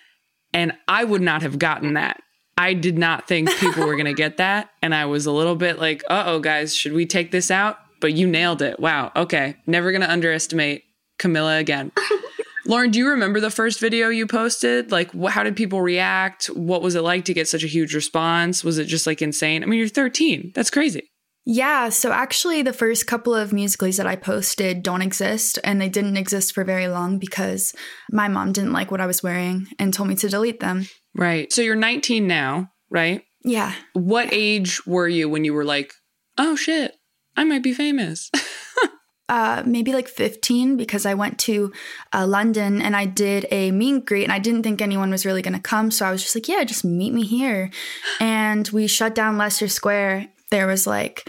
and 0.53 0.75
I 0.87 1.05
would 1.05 1.23
not 1.23 1.41
have 1.41 1.59
gotten 1.59 1.95
that. 1.95 2.21
I 2.57 2.75
did 2.75 2.97
not 2.97 3.29
think 3.29 3.51
people 3.59 3.87
were 3.87 3.97
going 3.97 4.07
to 4.07 4.15
get 4.15 4.39
that. 4.39 4.71
And 4.83 4.95
I 4.95 5.07
was 5.07 5.27
a 5.27 5.33
little 5.33 5.57
bit 5.57 5.79
like, 5.79 6.03
uh 6.09 6.25
oh, 6.27 6.41
guys, 6.41 6.75
should 6.75 6.93
we 6.93 7.07
take 7.07 7.31
this 7.31 7.51
out? 7.51 7.79
But 8.01 8.15
you 8.15 8.27
nailed 8.27 8.63
it. 8.63 8.81
Wow. 8.81 9.13
Okay. 9.15 9.57
Never 9.67 9.91
going 9.91 10.03
to 10.03 10.11
underestimate 10.11 10.85
Camilla 11.19 11.59
again. 11.59 11.93
Loren, 12.67 12.91
do 12.91 12.99
you 12.99 13.09
remember 13.09 13.41
the 13.41 13.51
first 13.51 13.79
video 13.79 14.09
you 14.09 14.27
posted? 14.27 14.91
Like, 14.91 15.13
wh- 15.13 15.31
how 15.31 15.45
did 15.45 15.55
people 15.55 15.81
react? 15.81 16.47
What 16.47 16.83
was 16.83 16.97
it 16.97 17.03
like 17.03 17.25
to 17.27 17.35
get 17.35 17.47
such 17.47 17.63
a 17.63 17.69
huge 17.69 17.95
response? 17.95 18.65
Was 18.65 18.79
it 18.79 18.87
just 18.87 19.07
like 19.07 19.23
insane? 19.23 19.63
I 19.63 19.67
mean, 19.67 19.79
you're 19.79 19.89
13. 19.89 20.53
That's 20.55 20.71
crazy. 20.71 21.09
Yeah, 21.49 21.91
so 21.91 22.11
actually, 22.11 22.63
the 22.63 22.73
first 22.73 23.07
couple 23.07 23.33
of 23.33 23.53
musicals 23.53 23.99
that 23.99 24.07
I 24.07 24.17
posted 24.17 24.83
don't 24.83 25.01
exist, 25.01 25.61
and 25.63 25.81
they 25.81 25.89
didn't 25.89 26.17
exist 26.17 26.53
for 26.53 26.65
very 26.65 26.89
long 26.89 27.19
because 27.21 27.73
my 28.11 28.27
mom 28.27 28.51
didn't 28.51 28.73
like 28.73 28.91
what 28.91 29.01
I 29.01 29.07
was 29.07 29.23
wearing 29.23 29.69
and 29.79 29.95
told 29.95 30.09
me 30.09 30.17
to 30.17 30.29
delete 30.29 30.59
them. 30.59 30.89
Right. 31.17 31.53
So 31.53 31.63
you're 31.63 31.77
19 31.77 32.27
now, 32.27 32.71
right? 32.91 33.23
Yeah. 33.43 33.75
What 33.95 34.29
age 34.33 34.85
were 34.87 35.09
you 35.09 35.29
when 35.29 35.45
you 35.45 35.55
were 35.55 35.65
like, 35.65 35.93
oh 36.37 36.57
shit, 36.57 36.97
I 37.37 37.45
might 37.45 37.63
be 37.63 37.73
famous? 37.73 38.31
uh, 39.29 39.63
maybe 39.65 39.93
like 39.93 40.09
15 40.09 40.77
because 40.77 41.07
I 41.07 41.15
went 41.15 41.39
to 41.41 41.73
uh, 42.13 42.27
London 42.27 42.83
and 42.83 42.95
I 42.95 43.07
did 43.07 43.47
a 43.51 43.71
meet 43.71 43.95
and 43.95 44.07
greet 44.07 44.25
and 44.25 44.33
I 44.33 44.39
didn't 44.39 44.63
think 44.63 44.83
anyone 44.83 45.11
was 45.11 45.25
really 45.25 45.43
going 45.43 45.55
to 45.55 45.61
come. 45.61 45.91
So 45.91 46.05
I 46.05 46.11
was 46.11 46.23
just 46.23 46.35
like, 46.35 46.49
yeah, 46.49 46.65
just 46.65 46.85
meet 46.85 47.13
me 47.13 47.25
here. 47.25 47.71
And 48.21 48.69
we 48.69 48.87
shut 48.87 49.15
down 49.15 49.39
Leicester 49.39 49.69
Square 49.69 50.29
there 50.51 50.67
was 50.67 50.87
like 50.87 51.29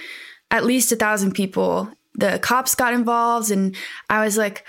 at 0.51 0.65
least 0.65 0.91
a 0.91 0.95
thousand 0.95 1.33
people. 1.33 1.89
The 2.15 2.39
cops 2.39 2.75
got 2.75 2.93
involved, 2.93 3.51
and 3.51 3.75
I 4.09 4.23
was 4.25 4.37
like, 4.37 4.65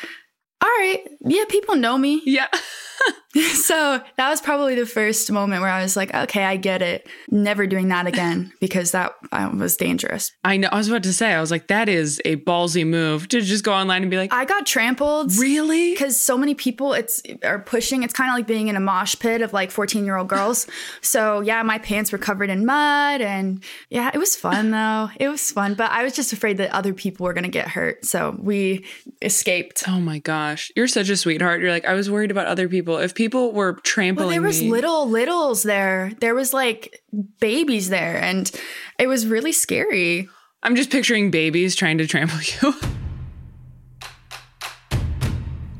all 0.61 0.69
right, 0.69 1.03
yeah, 1.21 1.45
people 1.49 1.77
know 1.77 1.97
me. 1.97 2.23
Yeah. 2.25 2.49
so 3.53 4.03
that 4.17 4.31
was 4.31 4.41
probably 4.41 4.75
the 4.75 4.87
first 4.87 5.31
moment 5.31 5.61
where 5.61 5.71
I 5.71 5.83
was 5.83 5.97
like, 5.97 6.15
okay, 6.15 6.45
I 6.45 6.57
get 6.57 6.83
it. 6.83 7.07
Never 7.31 7.67
doing 7.67 7.89
that 7.89 8.07
again 8.07 8.53
because 8.61 8.93
that 8.93 9.15
uh, 9.33 9.51
was 9.55 9.77
dangerous. 9.77 10.33
I 10.45 10.57
know. 10.57 10.69
I 10.73 10.77
was 10.77 10.89
about 10.89 11.03
to 11.05 11.13
say, 11.13 11.35
I 11.35 11.41
was 11.41 11.51
like, 11.51 11.69
that 11.69 11.89
is 11.89 12.21
a 12.25 12.37
ballsy 12.37 12.87
move 12.87 13.29
to 13.29 13.41
just 13.41 13.65
go 13.65 13.73
online 13.73 14.03
and 14.03 14.11
be 14.11 14.17
like, 14.17 14.33
I 14.33 14.45
got 14.45 14.67
trampled. 14.67 15.37
Really? 15.37 15.91
Because 15.93 16.21
so 16.21 16.39
many 16.39 16.55
people 16.55 16.95
it's 16.95 17.23
are 17.45 17.59
pushing. 17.59 18.03
It's 18.03 18.15
kind 18.15 18.31
of 18.31 18.35
like 18.35 18.47
being 18.47 18.69
in 18.69 18.77
a 18.77 18.81
mosh 18.81 19.17
pit 19.19 19.43
of 19.43 19.53
like 19.53 19.71
14 19.71 20.05
year 20.05 20.17
old 20.17 20.29
girls. 20.29 20.67
so 21.03 21.41
yeah, 21.41 21.63
my 21.63 21.79
pants 21.79 22.13
were 22.13 22.19
covered 22.19 22.51
in 22.51 22.65
mud 22.65 23.21
and 23.21 23.63
yeah, 23.91 24.11
it 24.13 24.19
was 24.19 24.37
fun 24.37 24.71
though. 24.71 25.11
It 25.17 25.29
was 25.29 25.51
fun, 25.51 25.75
but 25.75 25.91
I 25.91 26.03
was 26.03 26.15
just 26.15 26.33
afraid 26.33 26.57
that 26.59 26.73
other 26.73 26.95
people 26.95 27.25
were 27.25 27.35
going 27.35 27.45
to 27.45 27.51
get 27.51 27.69
hurt. 27.69 28.05
So 28.05 28.37
we 28.39 28.87
escaped. 29.21 29.85
Oh 29.87 30.01
my 30.01 30.19
gosh. 30.19 30.73
You're 30.75 30.89
such 30.89 31.11
a 31.11 31.17
sweetheart. 31.17 31.61
You're 31.61 31.71
like, 31.71 31.85
I 31.85 31.95
was 31.95 32.11
worried 32.11 32.31
about 32.31 32.47
other 32.47 32.69
people. 32.69 32.88
If 32.97 33.15
people 33.15 33.53
were 33.53 33.75
trampling 33.75 34.27
well, 34.27 34.35
there 34.35 34.43
was 34.43 34.63
me. 34.63 34.71
little 34.71 35.09
littles 35.09 35.63
there. 35.63 36.13
There 36.21 36.35
was 36.35 36.55
like 36.55 37.03
babies 37.41 37.91
there, 37.91 38.17
and 38.21 38.51
it 38.99 39.07
was 39.07 39.27
really 39.27 39.53
scary. 39.53 40.29
I'm 40.63 40.75
just 40.75 40.91
picturing 40.91 41.31
babies 41.31 41.77
trying 41.77 41.99
to 41.99 42.07
trample 42.07 42.41
you. 42.63 42.75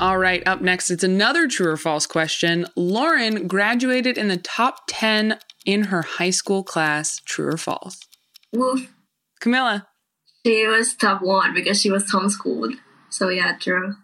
All 0.01 0.17
right, 0.19 0.47
up 0.47 0.61
next, 0.61 0.91
it's 0.91 1.03
another 1.03 1.49
true 1.49 1.73
or 1.73 1.77
false 1.77 2.07
question. 2.07 2.67
Loren 2.77 3.49
graduated 3.49 4.17
in 4.17 4.29
the 4.29 4.37
top 4.37 4.83
10 4.87 5.41
in 5.67 5.85
her 5.85 6.03
high 6.03 6.31
school 6.31 6.63
class. 6.63 7.21
True 7.25 7.49
or 7.49 7.57
false? 7.57 7.99
Woof. 8.53 8.93
Camilla. 9.41 9.89
She 10.47 10.69
was 10.69 10.95
top 10.95 11.21
one 11.21 11.53
because 11.53 11.81
she 11.81 11.91
was 11.91 12.05
homeschooled. 12.13 12.75
So, 13.11 13.29
yeah, 13.29 13.57
true. 13.59 13.97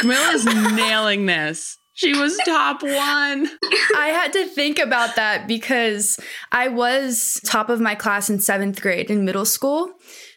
Camilla's 0.00 0.44
nailing 0.46 1.26
this. 1.26 1.76
She 1.94 2.12
was 2.12 2.36
top 2.44 2.82
one. 2.82 2.90
I 3.96 4.08
had 4.12 4.32
to 4.32 4.46
think 4.46 4.80
about 4.80 5.14
that 5.14 5.46
because 5.46 6.18
I 6.50 6.66
was 6.68 7.40
top 7.46 7.68
of 7.68 7.80
my 7.80 7.94
class 7.94 8.28
in 8.28 8.40
seventh 8.40 8.82
grade 8.82 9.10
in 9.10 9.24
middle 9.24 9.44
school. 9.44 9.92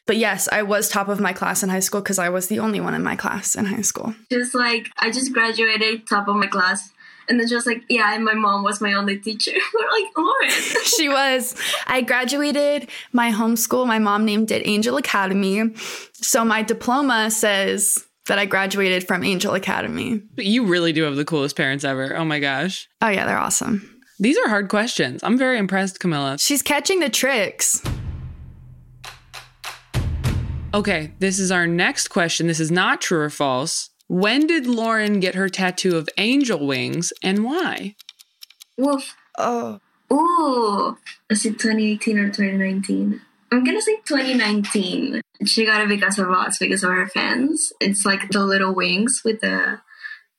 But 0.05 0.17
yes, 0.17 0.47
I 0.51 0.61
was 0.61 0.87
top 0.87 1.09
of 1.09 1.19
my 1.19 1.33
class 1.33 1.63
in 1.63 1.69
high 1.69 1.81
school 1.81 2.01
because 2.01 2.19
I 2.19 2.29
was 2.29 2.47
the 2.47 2.59
only 2.59 2.79
one 2.79 2.93
in 2.93 3.03
my 3.03 3.15
class 3.15 3.55
in 3.55 3.65
high 3.65 3.81
school. 3.81 4.13
Just 4.31 4.55
like, 4.55 4.89
I 4.99 5.09
just 5.11 5.33
graduated 5.33 6.07
top 6.07 6.27
of 6.27 6.35
my 6.35 6.47
class. 6.47 6.91
And 7.29 7.39
then 7.39 7.47
just 7.47 7.67
like, 7.67 7.83
yeah, 7.89 8.15
and 8.15 8.23
my 8.23 8.35
mom 8.35 8.63
was 8.63 8.79
my 8.79 8.93
only 8.93 9.17
teacher. 9.17 9.51
We're 9.73 9.91
like, 9.91 10.17
Loren. 10.17 10.49
she 10.85 11.09
was. 11.09 11.55
I 11.85 12.01
graduated 12.01 12.89
my 13.11 13.31
homeschool. 13.31 13.85
My 13.85 13.99
mom 13.99 14.23
named 14.23 14.51
it 14.51 14.65
Angel 14.65 14.95
Academy. 14.95 15.73
So 16.13 16.45
my 16.45 16.61
diploma 16.61 17.29
says 17.29 18.06
that 18.27 18.39
I 18.39 18.45
graduated 18.45 19.07
from 19.07 19.23
Angel 19.23 19.53
Academy. 19.53 20.21
You 20.35 20.65
really 20.65 20.93
do 20.93 21.03
have 21.03 21.15
the 21.15 21.25
coolest 21.25 21.55
parents 21.55 21.83
ever. 21.83 22.15
Oh 22.15 22.25
my 22.25 22.39
gosh. 22.39 22.87
Oh, 23.01 23.09
yeah, 23.09 23.25
they're 23.25 23.37
awesome. 23.37 24.01
These 24.19 24.37
are 24.37 24.49
hard 24.49 24.69
questions. 24.69 25.23
I'm 25.23 25.37
very 25.37 25.57
impressed, 25.57 25.99
Camilla. 25.99 26.37
She's 26.39 26.61
catching 26.61 26.99
the 26.99 27.09
tricks. 27.09 27.83
Okay, 30.73 31.13
this 31.19 31.39
is 31.39 31.51
our 31.51 31.65
next 31.65 32.09
question. 32.09 32.47
This 32.47 32.59
is 32.59 32.71
not 32.71 33.01
true 33.01 33.21
or 33.21 33.29
false. 33.29 33.89
When 34.07 34.47
did 34.47 34.67
Loren 34.67 35.19
get 35.19 35.35
her 35.35 35.49
tattoo 35.49 35.97
of 35.97 36.09
angel 36.17 36.65
wings 36.65 37.13
and 37.23 37.43
why? 37.43 37.95
Woof. 38.77 39.15
Oh. 39.37 39.79
Ooh. 40.11 40.97
Is 41.29 41.45
it 41.45 41.59
2018 41.59 42.17
or 42.17 42.27
2019? 42.27 43.21
I'm 43.51 43.63
gonna 43.63 43.81
say 43.81 43.95
2019. 44.05 45.21
She 45.45 45.65
got 45.65 45.81
it 45.81 45.89
because 45.89 46.19
of 46.19 46.29
us, 46.29 46.57
because 46.57 46.83
of 46.83 46.91
her 46.91 47.07
fans. 47.07 47.71
It's 47.79 48.05
like 48.05 48.29
the 48.29 48.43
little 48.43 48.73
wings 48.73 49.21
with 49.23 49.41
the 49.41 49.79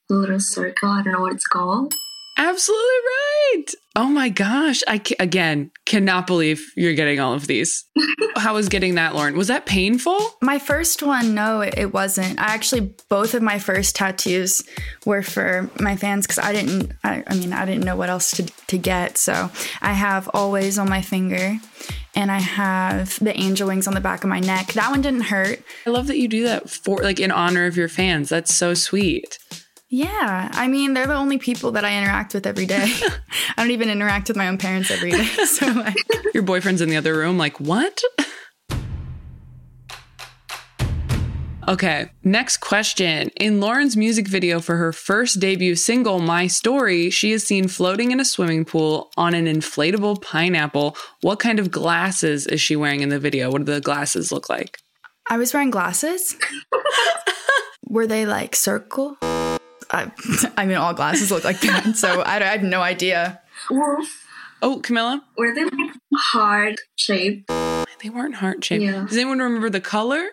little 0.09 0.39
circle. 0.39 0.89
I 0.89 1.01
don't 1.01 1.13
know 1.13 1.21
what 1.21 1.33
it's 1.33 1.47
called. 1.47 1.93
Absolutely 2.37 2.83
right. 2.85 3.65
Oh 3.97 4.07
my 4.07 4.29
gosh. 4.29 4.81
I 4.87 4.99
ca- 4.99 5.17
again 5.19 5.71
cannot 5.85 6.25
believe 6.25 6.71
you're 6.77 6.93
getting 6.93 7.19
all 7.19 7.33
of 7.33 7.47
these. 7.47 7.83
How 8.37 8.53
was 8.53 8.69
getting 8.69 8.95
that, 8.95 9.13
Loren? 9.13 9.35
Was 9.35 9.49
that 9.49 9.65
painful? 9.65 10.17
My 10.41 10.57
first 10.57 11.03
one, 11.03 11.33
no, 11.33 11.59
it 11.61 11.93
wasn't. 11.93 12.39
I 12.39 12.53
actually, 12.53 12.93
both 13.09 13.33
of 13.33 13.41
my 13.41 13.59
first 13.59 13.97
tattoos 13.97 14.63
were 15.05 15.21
for 15.21 15.69
my 15.81 15.97
fans 15.97 16.25
because 16.25 16.39
I 16.39 16.53
didn't, 16.53 16.93
I, 17.03 17.23
I 17.27 17.35
mean, 17.35 17.51
I 17.51 17.65
didn't 17.65 17.83
know 17.83 17.97
what 17.97 18.09
else 18.09 18.31
to, 18.31 18.43
to 18.67 18.77
get. 18.77 19.17
So 19.17 19.51
I 19.81 19.91
have 19.91 20.29
always 20.33 20.79
on 20.79 20.87
my 20.87 21.01
finger 21.01 21.57
and 22.15 22.31
I 22.31 22.39
have 22.39 23.19
the 23.19 23.37
angel 23.37 23.67
wings 23.67 23.87
on 23.87 23.93
the 23.93 24.01
back 24.01 24.23
of 24.23 24.29
my 24.29 24.39
neck. 24.39 24.73
That 24.73 24.91
one 24.91 25.01
didn't 25.01 25.21
hurt. 25.21 25.61
I 25.85 25.89
love 25.89 26.07
that 26.07 26.17
you 26.17 26.27
do 26.27 26.43
that 26.43 26.69
for, 26.69 26.97
like, 26.97 27.19
in 27.19 27.31
honor 27.31 27.65
of 27.65 27.77
your 27.77 27.89
fans. 27.89 28.29
That's 28.29 28.53
so 28.53 28.73
sweet. 28.73 29.37
Yeah, 29.91 30.49
I 30.53 30.67
mean, 30.67 30.93
they're 30.93 31.07
the 31.07 31.15
only 31.15 31.39
people 31.39 31.71
that 31.71 31.83
I 31.83 31.97
interact 31.97 32.35
with 32.35 32.45
every 32.45 32.67
day. 32.67 32.93
I 33.57 33.63
don't 33.63 33.71
even 33.71 33.89
interact 33.89 34.27
with 34.27 34.37
my 34.37 34.47
own 34.47 34.57
parents 34.59 34.91
every 34.91 35.11
day. 35.11 35.27
So, 35.45 35.65
like, 35.65 35.97
your 36.33 36.43
boyfriend's 36.43 36.81
in 36.81 36.89
the 36.89 36.97
other 36.97 37.15
room, 37.17 37.37
like, 37.37 37.59
what? 37.59 38.01
Okay, 41.69 42.09
next 42.23 42.57
question. 42.57 43.29
In 43.39 43.59
Loren's 43.59 43.95
music 43.95 44.27
video 44.27 44.59
for 44.59 44.77
her 44.77 44.91
first 44.91 45.39
debut 45.39 45.75
single, 45.75 46.17
My 46.17 46.47
Story, 46.47 47.11
she 47.11 47.31
is 47.31 47.45
seen 47.45 47.67
floating 47.67 48.09
in 48.09 48.19
a 48.19 48.25
swimming 48.25 48.65
pool 48.65 49.11
on 49.17 49.35
an 49.35 49.45
inflatable 49.45 50.19
pineapple. 50.19 50.97
What 51.21 51.37
kind 51.37 51.59
of 51.59 51.69
glasses 51.69 52.47
is 52.47 52.59
she 52.59 52.75
wearing 52.75 53.01
in 53.01 53.09
the 53.09 53.19
video? 53.19 53.51
What 53.51 53.65
do 53.65 53.71
the 53.71 53.81
glasses 53.81 54.31
look 54.31 54.49
like? 54.49 54.79
I 55.29 55.37
was 55.37 55.53
wearing 55.53 55.69
glasses. 55.69 56.35
Were 57.87 58.07
they 58.07 58.25
like 58.25 58.55
circle? 58.55 59.17
I, 59.21 60.11
I 60.57 60.65
mean, 60.65 60.77
all 60.77 60.95
glasses 60.95 61.29
look 61.29 61.43
like 61.43 61.61
that, 61.61 61.95
so 61.95 62.21
I, 62.21 62.37
I 62.37 62.45
have 62.45 62.63
no 62.63 62.81
idea. 62.81 63.41
Wolf. 63.69 64.07
Oh, 64.63 64.79
Camilla? 64.79 65.23
Were 65.37 65.53
they 65.53 65.65
like 65.65 65.91
heart 66.15 66.77
shaped? 66.95 67.47
They 68.01 68.09
weren't 68.09 68.35
heart 68.35 68.63
shaped. 68.63 68.83
Yeah. 68.83 69.05
Does 69.07 69.17
anyone 69.17 69.37
remember 69.37 69.69
the 69.69 69.81
color? 69.81 70.29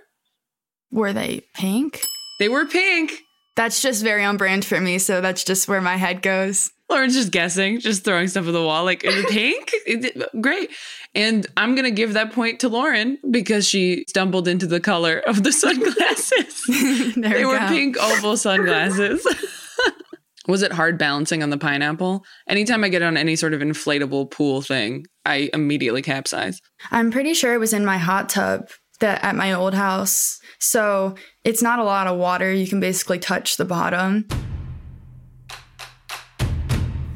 Were 0.96 1.12
they 1.12 1.42
pink? 1.52 2.00
They 2.38 2.48
were 2.48 2.64
pink. 2.64 3.12
That's 3.54 3.82
just 3.82 4.02
very 4.02 4.24
on 4.24 4.38
brand 4.38 4.64
for 4.64 4.80
me, 4.80 4.98
so 4.98 5.20
that's 5.20 5.44
just 5.44 5.68
where 5.68 5.82
my 5.82 5.96
head 5.96 6.22
goes. 6.22 6.70
Loren's 6.88 7.12
just 7.12 7.32
guessing, 7.32 7.80
just 7.80 8.02
throwing 8.02 8.28
stuff 8.28 8.46
at 8.46 8.52
the 8.52 8.62
wall. 8.62 8.84
Like, 8.84 9.04
is 9.04 9.14
it 9.14 9.28
pink? 9.28 9.70
Great. 10.40 10.70
And 11.14 11.46
I'm 11.54 11.74
going 11.74 11.84
to 11.84 11.90
give 11.90 12.14
that 12.14 12.32
point 12.32 12.60
to 12.60 12.70
Loren 12.70 13.18
because 13.30 13.68
she 13.68 14.06
stumbled 14.08 14.48
into 14.48 14.66
the 14.66 14.80
color 14.80 15.18
of 15.18 15.42
the 15.42 15.52
sunglasses. 15.52 16.62
they 17.16 17.44
were 17.44 17.58
go. 17.58 17.68
pink 17.68 17.98
oval 17.98 18.38
sunglasses. 18.38 19.26
Was 20.48 20.62
it 20.62 20.72
hard 20.72 20.96
balancing 20.96 21.42
on 21.42 21.50
the 21.50 21.58
pineapple? 21.58 22.24
Anytime 22.48 22.84
I 22.84 22.88
get 22.88 23.02
on 23.02 23.18
any 23.18 23.36
sort 23.36 23.52
of 23.52 23.60
inflatable 23.60 24.30
pool 24.30 24.62
thing, 24.62 25.04
I 25.26 25.50
immediately 25.52 26.00
capsize. 26.00 26.62
I'm 26.90 27.10
pretty 27.10 27.34
sure 27.34 27.52
it 27.52 27.58
was 27.58 27.74
in 27.74 27.84
my 27.84 27.98
hot 27.98 28.30
tub 28.30 28.70
that 29.00 29.22
at 29.22 29.34
my 29.34 29.52
old 29.52 29.74
house. 29.74 30.38
So 30.66 31.14
it's 31.44 31.62
not 31.62 31.78
a 31.78 31.84
lot 31.84 32.06
of 32.06 32.18
water. 32.18 32.52
You 32.52 32.66
can 32.66 32.80
basically 32.80 33.18
touch 33.18 33.56
the 33.56 33.64
bottom. 33.64 34.26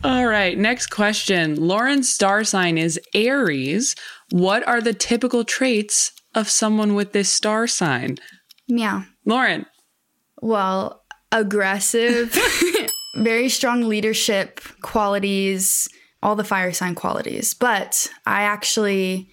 All 0.02 0.26
right, 0.26 0.56
next 0.56 0.86
question. 0.86 1.56
Loren's 1.56 2.10
star 2.10 2.42
sign 2.44 2.78
is 2.78 2.98
Aries. 3.14 3.94
What 4.30 4.66
are 4.66 4.80
the 4.80 4.94
typical 4.94 5.44
traits 5.44 6.12
of 6.34 6.48
someone 6.48 6.94
with 6.94 7.12
this 7.12 7.28
star 7.28 7.66
sign? 7.66 8.16
Meow. 8.66 9.04
Loren. 9.26 9.66
Well, 10.40 11.02
aggressive, 11.32 12.34
very 13.16 13.50
strong 13.50 13.88
leadership 13.88 14.60
qualities, 14.80 15.86
all 16.22 16.34
the 16.34 16.44
fire 16.44 16.72
sign 16.72 16.94
qualities. 16.94 17.52
But 17.52 18.08
I 18.24 18.42
actually, 18.42 19.30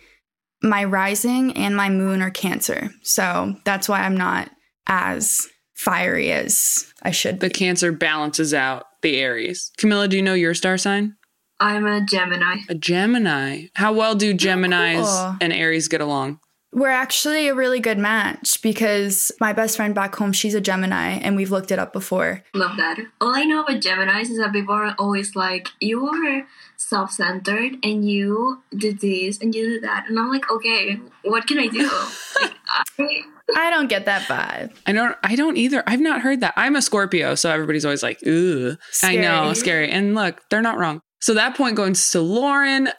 my 0.61 0.83
rising 0.83 1.53
and 1.53 1.75
my 1.75 1.89
moon 1.89 2.21
are 2.21 2.31
Cancer. 2.31 2.89
So 3.03 3.55
that's 3.65 3.87
why 3.87 4.01
I'm 4.01 4.17
not 4.17 4.49
as 4.87 5.47
fiery 5.75 6.31
as 6.31 6.91
I 7.03 7.11
should. 7.11 7.39
The. 7.39 7.49
Cancer 7.49 7.91
balances 7.91 8.53
out 8.53 8.85
the 9.01 9.17
Aries. 9.17 9.71
Camilla, 9.77 10.07
do 10.07 10.17
you 10.17 10.23
know 10.23 10.33
your 10.33 10.53
star 10.53 10.77
sign? 10.77 11.15
I'm 11.59 11.85
a 11.85 12.05
Gemini. 12.05 12.57
A 12.69 12.75
Gemini. 12.75 13.65
How 13.75 13.93
well 13.93 14.15
do 14.15 14.33
Geminis 14.33 15.03
oh, 15.03 15.29
cool. 15.31 15.37
and 15.41 15.53
Aries 15.53 15.87
get 15.87 16.01
along? 16.01 16.39
We're 16.73 16.89
actually 16.89 17.47
a 17.47 17.55
really 17.55 17.79
good 17.79 17.97
match 17.97 18.61
because 18.61 19.31
my 19.39 19.53
best 19.53 19.77
friend 19.77 19.95
back 19.95 20.15
home, 20.15 20.33
she's 20.33 20.53
a 20.53 20.61
Gemini, 20.61 21.11
and 21.11 21.35
we've 21.35 21.49
looked 21.49 21.71
it 21.71 21.79
up 21.79 21.93
before. 21.93 22.43
Love 22.53 22.77
that. 22.77 22.99
All 23.21 23.33
I 23.33 23.43
know 23.43 23.61
about 23.61 23.81
Geminis 23.81 24.29
is 24.29 24.37
that 24.37 24.51
people 24.51 24.75
are 24.75 24.93
always 24.99 25.35
like, 25.35 25.69
you 25.79 26.07
are 26.07 26.45
self 26.75 27.11
centered 27.11 27.77
and 27.83 28.07
you 28.07 28.61
do 28.75 28.93
this 28.93 29.39
and 29.39 29.55
you 29.55 29.65
do 29.65 29.79
that. 29.81 30.05
And 30.07 30.19
I'm 30.19 30.29
like, 30.29 30.51
okay, 30.51 30.99
what 31.23 31.47
can 31.47 31.57
I 31.59 31.67
do? 31.67 31.89
like, 32.41 32.53
I, 32.99 33.23
I 33.55 33.69
don't 33.69 33.87
get 33.87 34.05
that 34.05 34.23
vibe. 34.23 34.73
I 34.85 34.91
don't 34.91 35.15
I 35.23 35.35
don't 35.35 35.57
either. 35.57 35.83
I've 35.87 36.01
not 36.01 36.21
heard 36.21 36.41
that. 36.41 36.53
I'm 36.57 36.75
a 36.75 36.81
Scorpio, 36.81 37.35
so 37.35 37.49
everybody's 37.49 37.85
always 37.85 38.03
like, 38.03 38.25
ooh. 38.27 38.77
Scary. 38.91 39.17
I 39.17 39.21
know, 39.21 39.53
scary. 39.53 39.89
And 39.89 40.15
look, 40.15 40.41
they're 40.49 40.61
not 40.61 40.77
wrong. 40.77 41.01
So 41.21 41.33
that 41.33 41.55
point 41.55 41.75
goes 41.75 42.11
to 42.11 42.21
Loren. 42.21 42.89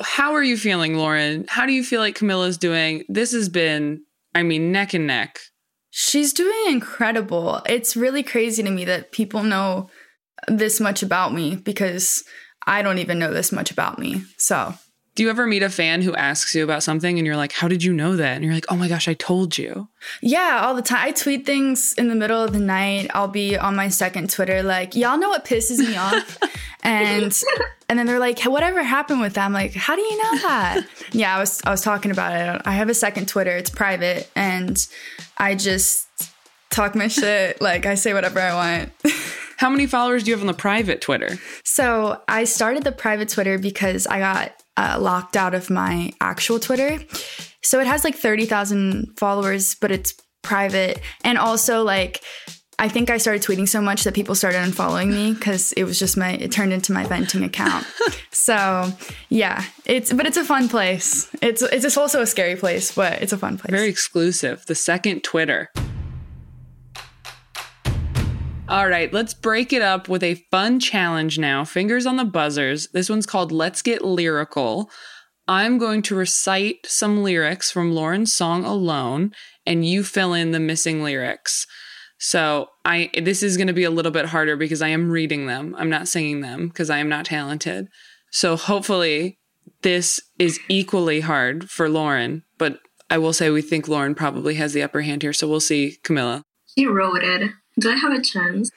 How 0.00 0.34
are 0.34 0.42
you 0.42 0.56
feeling, 0.56 0.96
Loren? 0.96 1.46
How 1.48 1.66
do 1.66 1.72
you 1.72 1.82
feel 1.82 2.00
like 2.00 2.14
Camilla's 2.14 2.58
doing? 2.58 3.04
This 3.08 3.32
has 3.32 3.48
been, 3.48 4.02
I 4.34 4.42
mean, 4.42 4.70
neck 4.70 4.94
and 4.94 5.06
neck. 5.06 5.38
She's 5.90 6.32
doing 6.32 6.64
incredible. 6.68 7.62
It's 7.66 7.96
really 7.96 8.22
crazy 8.22 8.62
to 8.62 8.70
me 8.70 8.84
that 8.84 9.10
people 9.10 9.42
know 9.42 9.90
this 10.46 10.80
much 10.80 11.02
about 11.02 11.34
me 11.34 11.56
because 11.56 12.22
I 12.66 12.82
don't 12.82 12.98
even 12.98 13.18
know 13.18 13.32
this 13.32 13.50
much 13.50 13.70
about 13.70 13.98
me. 13.98 14.22
So, 14.36 14.74
do 15.18 15.24
you 15.24 15.30
ever 15.30 15.48
meet 15.48 15.64
a 15.64 15.68
fan 15.68 16.00
who 16.02 16.14
asks 16.14 16.54
you 16.54 16.62
about 16.62 16.84
something 16.84 17.18
and 17.18 17.26
you're 17.26 17.36
like, 17.36 17.50
How 17.50 17.66
did 17.66 17.82
you 17.82 17.92
know 17.92 18.14
that? 18.14 18.36
And 18.36 18.44
you're 18.44 18.54
like, 18.54 18.66
Oh 18.68 18.76
my 18.76 18.86
gosh, 18.86 19.08
I 19.08 19.14
told 19.14 19.58
you. 19.58 19.88
Yeah, 20.22 20.60
all 20.62 20.76
the 20.76 20.80
time. 20.80 21.00
I 21.02 21.10
tweet 21.10 21.44
things 21.44 21.92
in 21.94 22.06
the 22.06 22.14
middle 22.14 22.40
of 22.40 22.52
the 22.52 22.60
night. 22.60 23.10
I'll 23.14 23.26
be 23.26 23.58
on 23.58 23.74
my 23.74 23.88
second 23.88 24.30
Twitter, 24.30 24.62
like, 24.62 24.94
Y'all 24.94 25.18
know 25.18 25.28
what 25.28 25.44
pisses 25.44 25.80
me 25.80 25.96
off? 25.96 26.38
and 26.84 27.36
and 27.88 27.98
then 27.98 28.06
they're 28.06 28.20
like, 28.20 28.40
whatever 28.44 28.80
happened 28.80 29.20
with 29.20 29.34
that? 29.34 29.44
I'm 29.44 29.52
like, 29.52 29.74
how 29.74 29.96
do 29.96 30.02
you 30.02 30.22
know 30.22 30.38
that? 30.42 30.86
yeah, 31.10 31.34
I 31.34 31.40
was 31.40 31.60
I 31.64 31.72
was 31.72 31.82
talking 31.82 32.12
about 32.12 32.36
it. 32.36 32.62
I 32.64 32.70
have 32.70 32.88
a 32.88 32.94
second 32.94 33.26
Twitter. 33.26 33.56
It's 33.56 33.70
private, 33.70 34.30
and 34.36 34.86
I 35.36 35.56
just 35.56 36.06
talk 36.70 36.94
my 36.94 37.08
shit. 37.08 37.60
Like 37.60 37.86
I 37.86 37.96
say 37.96 38.14
whatever 38.14 38.38
I 38.38 38.54
want. 38.54 38.92
How 39.58 39.68
many 39.68 39.88
followers 39.88 40.22
do 40.22 40.30
you 40.30 40.36
have 40.36 40.40
on 40.40 40.46
the 40.46 40.54
private 40.54 41.00
Twitter? 41.00 41.36
So 41.64 42.22
I 42.28 42.44
started 42.44 42.84
the 42.84 42.92
private 42.92 43.28
Twitter 43.28 43.58
because 43.58 44.06
I 44.06 44.20
got 44.20 44.52
uh, 44.76 44.98
locked 45.00 45.36
out 45.36 45.52
of 45.52 45.68
my 45.68 46.12
actual 46.20 46.60
Twitter. 46.60 47.00
So 47.64 47.80
it 47.80 47.88
has 47.88 48.04
like 48.04 48.14
30,000 48.14 49.18
followers, 49.18 49.74
but 49.74 49.90
it's 49.90 50.14
private. 50.42 51.00
And 51.24 51.38
also, 51.38 51.82
like, 51.82 52.22
I 52.78 52.88
think 52.88 53.10
I 53.10 53.18
started 53.18 53.42
tweeting 53.42 53.68
so 53.68 53.80
much 53.80 54.04
that 54.04 54.14
people 54.14 54.36
started 54.36 54.58
unfollowing 54.58 55.08
me 55.08 55.34
because 55.34 55.72
it 55.72 55.82
was 55.82 55.98
just 55.98 56.16
my 56.16 56.34
it 56.34 56.52
turned 56.52 56.72
into 56.72 56.92
my 56.92 57.04
venting 57.04 57.42
account. 57.42 57.84
so 58.30 58.92
yeah, 59.28 59.64
it's 59.84 60.12
but 60.12 60.26
it's 60.26 60.36
a 60.36 60.44
fun 60.44 60.68
place. 60.68 61.28
It's 61.42 61.62
it's 61.62 61.96
also 61.96 62.22
a 62.22 62.26
scary 62.26 62.54
place, 62.54 62.92
but 62.92 63.20
it's 63.20 63.32
a 63.32 63.38
fun 63.38 63.58
place. 63.58 63.72
Very 63.72 63.88
exclusive. 63.88 64.64
The 64.66 64.76
second 64.76 65.24
Twitter. 65.24 65.72
All 68.68 68.86
right, 68.86 69.10
let's 69.14 69.32
break 69.32 69.72
it 69.72 69.80
up 69.80 70.10
with 70.10 70.22
a 70.22 70.44
fun 70.50 70.78
challenge 70.78 71.38
now. 71.38 71.64
Fingers 71.64 72.04
on 72.04 72.16
the 72.16 72.24
buzzers. 72.26 72.88
This 72.88 73.08
one's 73.08 73.24
called 73.24 73.50
Let's 73.50 73.80
Get 73.80 74.04
Lyrical. 74.04 74.90
I'm 75.48 75.78
going 75.78 76.02
to 76.02 76.14
recite 76.14 76.84
some 76.84 77.22
lyrics 77.22 77.70
from 77.70 77.94
Loren's 77.94 78.34
song 78.34 78.66
Alone, 78.66 79.32
and 79.64 79.86
you 79.86 80.04
fill 80.04 80.34
in 80.34 80.50
the 80.50 80.60
missing 80.60 81.02
lyrics. 81.02 81.66
So 82.18 82.66
I 82.84 83.10
this 83.18 83.42
is 83.42 83.56
going 83.56 83.68
to 83.68 83.72
be 83.72 83.84
a 83.84 83.90
little 83.90 84.12
bit 84.12 84.26
harder 84.26 84.54
because 84.54 84.82
I 84.82 84.88
am 84.88 85.10
reading 85.10 85.46
them. 85.46 85.74
I'm 85.78 85.88
not 85.88 86.06
singing 86.06 86.42
them 86.42 86.68
because 86.68 86.90
I 86.90 86.98
am 86.98 87.08
not 87.08 87.24
talented. 87.24 87.88
So 88.30 88.54
hopefully 88.56 89.38
this 89.80 90.20
is 90.38 90.60
equally 90.68 91.20
hard 91.20 91.70
for 91.70 91.88
Loren, 91.88 92.42
but 92.58 92.80
I 93.08 93.16
will 93.16 93.32
say 93.32 93.48
we 93.48 93.62
think 93.62 93.88
Loren 93.88 94.14
probably 94.14 94.56
has 94.56 94.74
the 94.74 94.82
upper 94.82 95.00
hand 95.00 95.22
here. 95.22 95.32
So 95.32 95.48
we'll 95.48 95.60
see, 95.60 95.96
Camilla. 96.02 96.42
He 96.74 96.86
wrote 96.86 97.24
it. 97.24 97.50
Do 97.78 97.90
I 97.90 97.96
have 97.96 98.12
a 98.12 98.20
chance? 98.20 98.70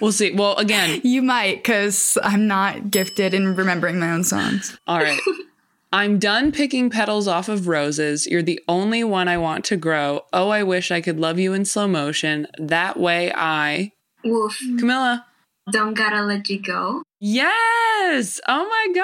We'll 0.00 0.12
see. 0.12 0.32
Well, 0.32 0.56
again, 0.56 1.00
you 1.04 1.22
might 1.22 1.56
because 1.56 2.16
I'm 2.22 2.46
not 2.46 2.90
gifted 2.90 3.34
in 3.34 3.54
remembering 3.54 3.98
my 3.98 4.10
own 4.10 4.24
songs. 4.24 4.78
All 4.86 4.98
right. 4.98 5.20
I'm 5.92 6.20
done 6.20 6.52
picking 6.52 6.88
petals 6.88 7.26
off 7.26 7.48
of 7.48 7.66
roses. 7.66 8.24
You're 8.26 8.42
the 8.42 8.60
only 8.68 9.02
one 9.02 9.26
I 9.26 9.38
want 9.38 9.64
to 9.66 9.76
grow. 9.76 10.20
Oh, 10.32 10.50
I 10.50 10.62
wish 10.62 10.92
I 10.92 11.00
could 11.00 11.18
love 11.18 11.40
you 11.40 11.52
in 11.52 11.64
slow 11.64 11.88
motion. 11.88 12.46
That 12.58 12.96
way 12.96 13.32
I. 13.34 13.92
Woof. 14.24 14.56
Camilla. 14.78 15.26
Don't 15.72 15.94
gotta 15.94 16.22
let 16.22 16.48
you 16.48 16.60
go. 16.62 17.02
Yes. 17.18 18.40
Oh 18.46 18.68
my 18.68 19.02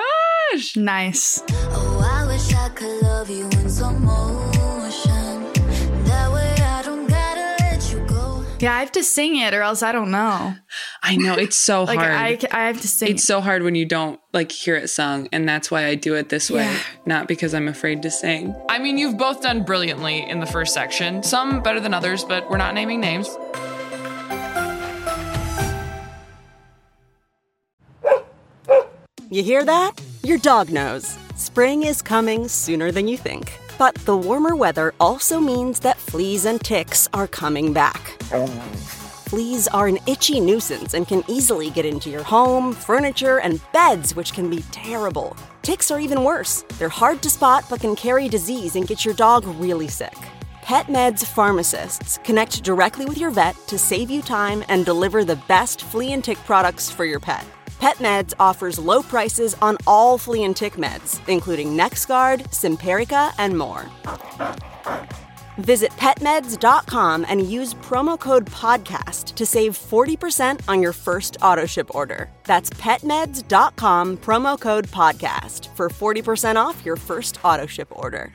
gosh. 0.53 0.77
Nice. 0.77 1.43
Oh, 1.49 2.01
I 2.05 2.17
Yeah, 8.59 8.75
I 8.75 8.81
have 8.81 8.93
to 8.93 9.05
sing 9.05 9.37
it 9.37 9.53
or 9.53 9.61
else 9.61 9.83
I 9.83 9.93
don't 9.93 10.11
know. 10.11 10.55
I 11.03 11.17
know 11.17 11.35
it's 11.35 11.57
so 11.57 11.85
like, 11.85 11.99
hard. 11.99 12.11
I, 12.11 12.39
I 12.51 12.67
have 12.67 12.81
to 12.81 12.89
sing. 12.89 13.11
It's 13.11 13.23
it. 13.23 13.27
so 13.27 13.43
hard 13.43 13.63
when 13.63 13.75
you 13.75 13.85
don't 13.85 14.19
like 14.33 14.51
hear 14.51 14.77
it 14.77 14.89
sung, 14.89 15.29
and 15.31 15.47
that's 15.47 15.71
why 15.71 15.87
I 15.87 15.95
do 15.95 16.15
it 16.15 16.31
this 16.31 16.51
way, 16.51 16.65
yeah. 16.65 16.79
not 17.05 17.29
because 17.29 17.53
I'm 17.53 17.69
afraid 17.69 18.03
to 18.03 18.11
sing. 18.11 18.55
I 18.69 18.79
mean, 18.79 18.97
you've 18.97 19.19
both 19.19 19.43
done 19.43 19.63
brilliantly 19.63 20.29
in 20.29 20.41
the 20.41 20.47
first 20.47 20.73
section. 20.73 21.23
Some 21.23 21.63
better 21.63 21.81
than 21.81 21.93
others, 21.93 22.25
but 22.25 22.49
we're 22.51 22.57
not 22.57 22.75
naming 22.75 23.01
names. 23.01 23.37
You 29.29 29.43
hear 29.43 29.65
that? 29.65 29.93
Your 30.23 30.39
dog 30.39 30.71
knows. 30.71 31.19
Spring 31.35 31.83
is 31.83 32.01
coming 32.01 32.49
sooner 32.49 32.91
than 32.91 33.07
you 33.07 33.19
think. 33.19 33.59
But 33.79 33.95
the 34.07 34.17
warmer 34.17 34.57
weather 34.57 34.95
also 34.99 35.39
means 35.39 35.81
that 35.81 35.99
fleas 35.99 36.47
and 36.47 36.61
ticks 36.61 37.09
are 37.13 37.27
coming 37.27 37.73
back. 37.73 38.23
Fleas 39.29 39.69
are 39.69 39.87
an 39.87 39.99
itchy 40.07 40.41
nuisance 40.41 40.95
and 40.95 41.07
can 41.07 41.25
easily 41.29 41.69
get 41.71 41.85
into 41.85 42.09
your 42.09 42.23
home, 42.23 42.73
furniture, 42.73 43.41
and 43.41 43.61
beds, 43.73 44.15
which 44.15 44.33
can 44.33 44.49
be 44.49 44.63
terrible. 44.71 45.37
Ticks 45.63 45.91
are 45.91 46.01
even 46.01 46.23
worse. 46.25 46.65
They're 46.79 46.89
hard 46.89 47.23
to 47.23 47.31
spot 47.31 47.65
but 47.69 47.81
can 47.81 47.97
carry 47.97 48.29
disease 48.29 48.77
and 48.77 48.87
get 48.87 49.05
your 49.05 49.15
dog 49.15 49.45
really 49.61 49.89
sick. 49.89 50.17
PetMeds 50.63 51.25
pharmacists 51.25 52.19
connect 52.25 52.63
directly 52.63 53.05
with 53.05 53.19
your 53.19 53.31
vet 53.31 53.57
to 53.67 53.79
save 53.79 54.11
you 54.11 54.23
time 54.23 54.65
and 54.69 54.85
deliver 54.85 55.25
the 55.25 55.41
best 55.49 55.83
flea 55.83 56.13
and 56.13 56.25
tick 56.25 56.39
products 56.39 56.91
for 56.91 57.05
your 57.05 57.21
pet. 57.21 57.45
PetMeds 57.81 58.33
offers 58.41 58.79
low 58.79 59.03
prices 59.03 59.55
on 59.61 59.77
all 59.87 60.19
flea 60.19 60.45
and 60.45 60.57
tick 60.57 60.75
meds, 60.75 61.21
including 61.29 61.77
NexGard, 61.77 62.45
Simparica, 62.51 63.33
and 63.39 63.57
more. 63.57 63.87
Visit 65.59 65.91
petmeds.com 65.93 67.27
and 67.29 67.51
use 67.51 67.75
promo 67.75 68.19
code 68.21 68.47
PODCAST 68.47 69.35
to 69.35 69.47
save 69.47 69.73
40% 69.73 70.61
on 70.69 70.83
your 70.83 70.93
first 70.93 71.39
AutoShip 71.41 71.95
order. 71.95 72.31
That's 72.45 72.71
petmeds.com, 72.71 74.19
promo 74.19 74.61
code 74.61 74.87
PODCAST 74.89 75.75
for 75.75 75.89
40% 75.89 76.57
off 76.57 76.85
your 76.85 76.97
first 76.97 77.41
AutoShip 77.43 77.87
order. 77.91 78.33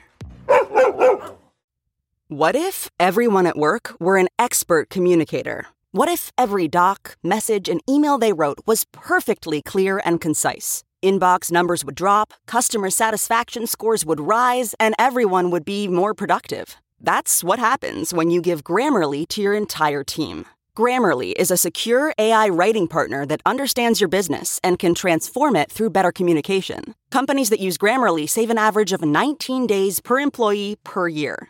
What 2.28 2.56
if 2.56 2.90
everyone 3.00 3.46
at 3.46 3.58
work 3.58 3.96
were 4.00 4.18
an 4.18 4.30
expert 4.40 4.90
communicator? 4.90 5.68
What 5.94 6.08
if 6.08 6.32
every 6.38 6.70
doc, 6.70 7.18
message, 7.22 7.68
and 7.68 7.82
email 7.88 8.18
they 8.18 8.32
wrote 8.32 8.60
was 8.66 8.86
perfectly 8.94 9.62
clear 9.62 10.02
and 10.06 10.22
concise? 10.22 10.86
Inbox 11.04 11.52
numbers 11.52 11.84
would 11.84 11.96
drop, 11.96 12.32
customer 12.48 12.90
satisfaction 12.90 13.68
scores 13.68 14.06
would 14.06 14.22
rise, 14.22 14.74
and 14.80 14.96
everyone 14.98 15.52
would 15.52 15.66
be 15.66 15.90
more 15.90 16.14
productive. 16.14 16.78
That's 17.02 17.44
what 17.44 17.60
happens 17.60 18.14
when 18.14 18.32
you 18.32 18.40
give 18.40 18.64
Grammarly 18.64 19.28
to 19.28 19.42
your 19.42 19.54
entire 19.54 20.06
team. 20.06 20.46
Grammarly 20.78 21.34
is 21.36 21.52
a 21.52 21.58
secure 21.58 22.14
AI 22.18 22.48
writing 22.48 22.88
partner 22.88 23.26
that 23.26 23.42
understands 23.46 24.00
your 24.00 24.08
business 24.08 24.62
and 24.64 24.80
can 24.80 24.96
transform 24.96 25.58
it 25.58 25.70
through 25.70 25.90
better 25.90 26.14
communication. 26.14 26.96
Companies 27.10 27.50
that 27.50 27.60
use 27.60 27.78
Grammarly 27.78 28.30
save 28.30 28.50
an 28.50 28.58
average 28.58 28.94
of 28.94 29.02
19 29.02 29.68
days 29.68 30.00
per 30.00 30.22
employee 30.22 30.78
per 30.86 31.10
year. 31.10 31.50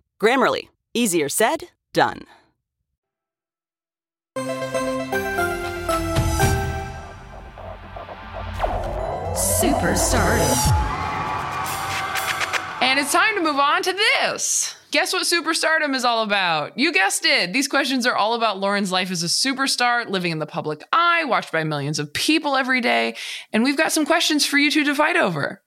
Grammarly, 0.21 0.67
easier 0.93 1.29
said, 1.29 1.69
done. 1.93 2.25
Super 9.35 9.95
started. 9.95 10.57
And 12.81 12.99
it's 12.99 13.11
time 13.11 13.33
to 13.33 13.41
move 13.41 13.55
on 13.57 13.81
to 13.81 13.93
this. 13.93 14.75
Guess 14.91 15.11
what 15.11 15.25
superstardom 15.25 15.95
is 15.95 16.05
all 16.05 16.21
about? 16.21 16.77
You 16.77 16.93
guessed 16.93 17.25
it. 17.25 17.51
These 17.51 17.67
questions 17.67 18.05
are 18.05 18.15
all 18.15 18.35
about 18.35 18.59
Loren's 18.59 18.91
life 18.91 19.09
as 19.09 19.23
a 19.23 19.25
superstar, 19.25 20.07
living 20.07 20.31
in 20.31 20.37
the 20.37 20.45
public 20.45 20.83
eye, 20.93 21.23
watched 21.23 21.51
by 21.51 21.63
millions 21.63 21.97
of 21.97 22.13
people 22.13 22.55
every 22.55 22.81
day. 22.81 23.15
And 23.51 23.63
we've 23.63 23.77
got 23.77 23.91
some 23.91 24.05
questions 24.05 24.45
for 24.45 24.59
you 24.59 24.69
two 24.69 24.83
to 24.83 24.93
fight 24.93 25.17
over. 25.17 25.63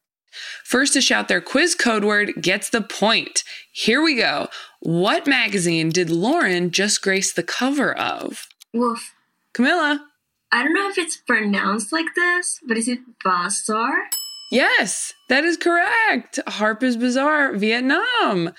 First 0.64 0.92
to 0.94 1.01
shout 1.01 1.29
their 1.29 1.40
quiz 1.40 1.75
code 1.75 2.05
word 2.05 2.33
gets 2.40 2.70
the 2.70 2.81
point. 2.81 3.44
Here 3.73 4.03
we 4.03 4.16
go. 4.16 4.49
What 4.81 5.27
magazine 5.27 5.90
did 5.90 6.11
Loren 6.11 6.70
just 6.70 7.03
grace 7.03 7.33
the 7.33 7.42
cover 7.42 7.97
of? 7.97 8.47
Woof. 8.73 9.14
Camilla. 9.53 10.07
I 10.53 10.62
don't 10.62 10.75
know 10.75 10.88
if 10.88 10.99
it's 10.99 11.16
pronounced 11.16 11.92
like 11.92 12.14
this, 12.14 12.61
but 12.66 12.77
is 12.77 12.88
it 12.88 13.01
Bazaar? 13.25 14.09
Yes, 14.51 15.12
that 15.29 15.44
is 15.44 15.57
correct. 15.57 16.38
Harper's 16.47 16.97
Bazaar, 16.97 17.55
Vietnam. 17.55 18.53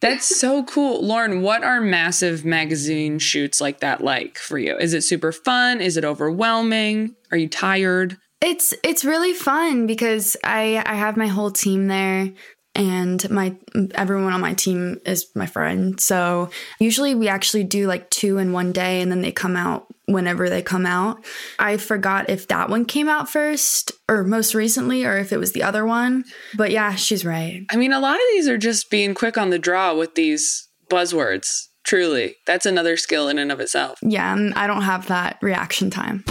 That's 0.00 0.24
so 0.40 0.64
cool. 0.64 1.04
Loren, 1.04 1.42
what 1.42 1.62
are 1.64 1.80
massive 1.80 2.44
magazine 2.44 3.18
shoots 3.18 3.60
like 3.60 3.80
that 3.80 4.02
like 4.02 4.38
for 4.38 4.58
you? 4.58 4.76
Is 4.78 4.94
it 4.94 5.02
super 5.02 5.32
fun? 5.32 5.80
Is 5.80 5.96
it 5.96 6.04
overwhelming? 6.04 7.14
Are 7.30 7.36
you 7.36 7.48
tired? 7.48 8.16
It's 8.44 8.74
it's 8.82 9.06
really 9.06 9.32
fun 9.32 9.86
because 9.86 10.36
I 10.44 10.82
I 10.84 10.96
have 10.96 11.16
my 11.16 11.28
whole 11.28 11.50
team 11.50 11.88
there 11.88 12.30
and 12.74 13.30
my 13.30 13.56
everyone 13.94 14.34
on 14.34 14.42
my 14.42 14.52
team 14.52 15.00
is 15.06 15.28
my 15.34 15.46
friend. 15.46 15.98
So 15.98 16.50
usually 16.78 17.14
we 17.14 17.28
actually 17.28 17.64
do 17.64 17.86
like 17.86 18.10
two 18.10 18.36
in 18.36 18.52
one 18.52 18.72
day 18.72 19.00
and 19.00 19.10
then 19.10 19.22
they 19.22 19.32
come 19.32 19.56
out 19.56 19.86
whenever 20.06 20.50
they 20.50 20.60
come 20.60 20.84
out. 20.84 21.24
I 21.58 21.78
forgot 21.78 22.28
if 22.28 22.48
that 22.48 22.68
one 22.68 22.84
came 22.84 23.08
out 23.08 23.30
first 23.30 23.92
or 24.10 24.24
most 24.24 24.54
recently 24.54 25.06
or 25.06 25.16
if 25.16 25.32
it 25.32 25.38
was 25.38 25.52
the 25.52 25.62
other 25.62 25.86
one. 25.86 26.24
But 26.54 26.70
yeah, 26.70 26.96
she's 26.96 27.24
right. 27.24 27.62
I 27.70 27.76
mean, 27.76 27.94
a 27.94 28.00
lot 28.00 28.16
of 28.16 28.22
these 28.32 28.46
are 28.46 28.58
just 28.58 28.90
being 28.90 29.14
quick 29.14 29.38
on 29.38 29.48
the 29.48 29.58
draw 29.58 29.94
with 29.94 30.16
these 30.16 30.68
buzzwords. 30.90 31.68
Truly. 31.84 32.36
That's 32.46 32.66
another 32.66 32.98
skill 32.98 33.28
in 33.28 33.38
and 33.38 33.50
of 33.50 33.60
itself. 33.60 33.98
Yeah, 34.02 34.36
I 34.54 34.66
don't 34.66 34.82
have 34.82 35.06
that 35.08 35.38
reaction 35.40 35.88
time. 35.88 36.24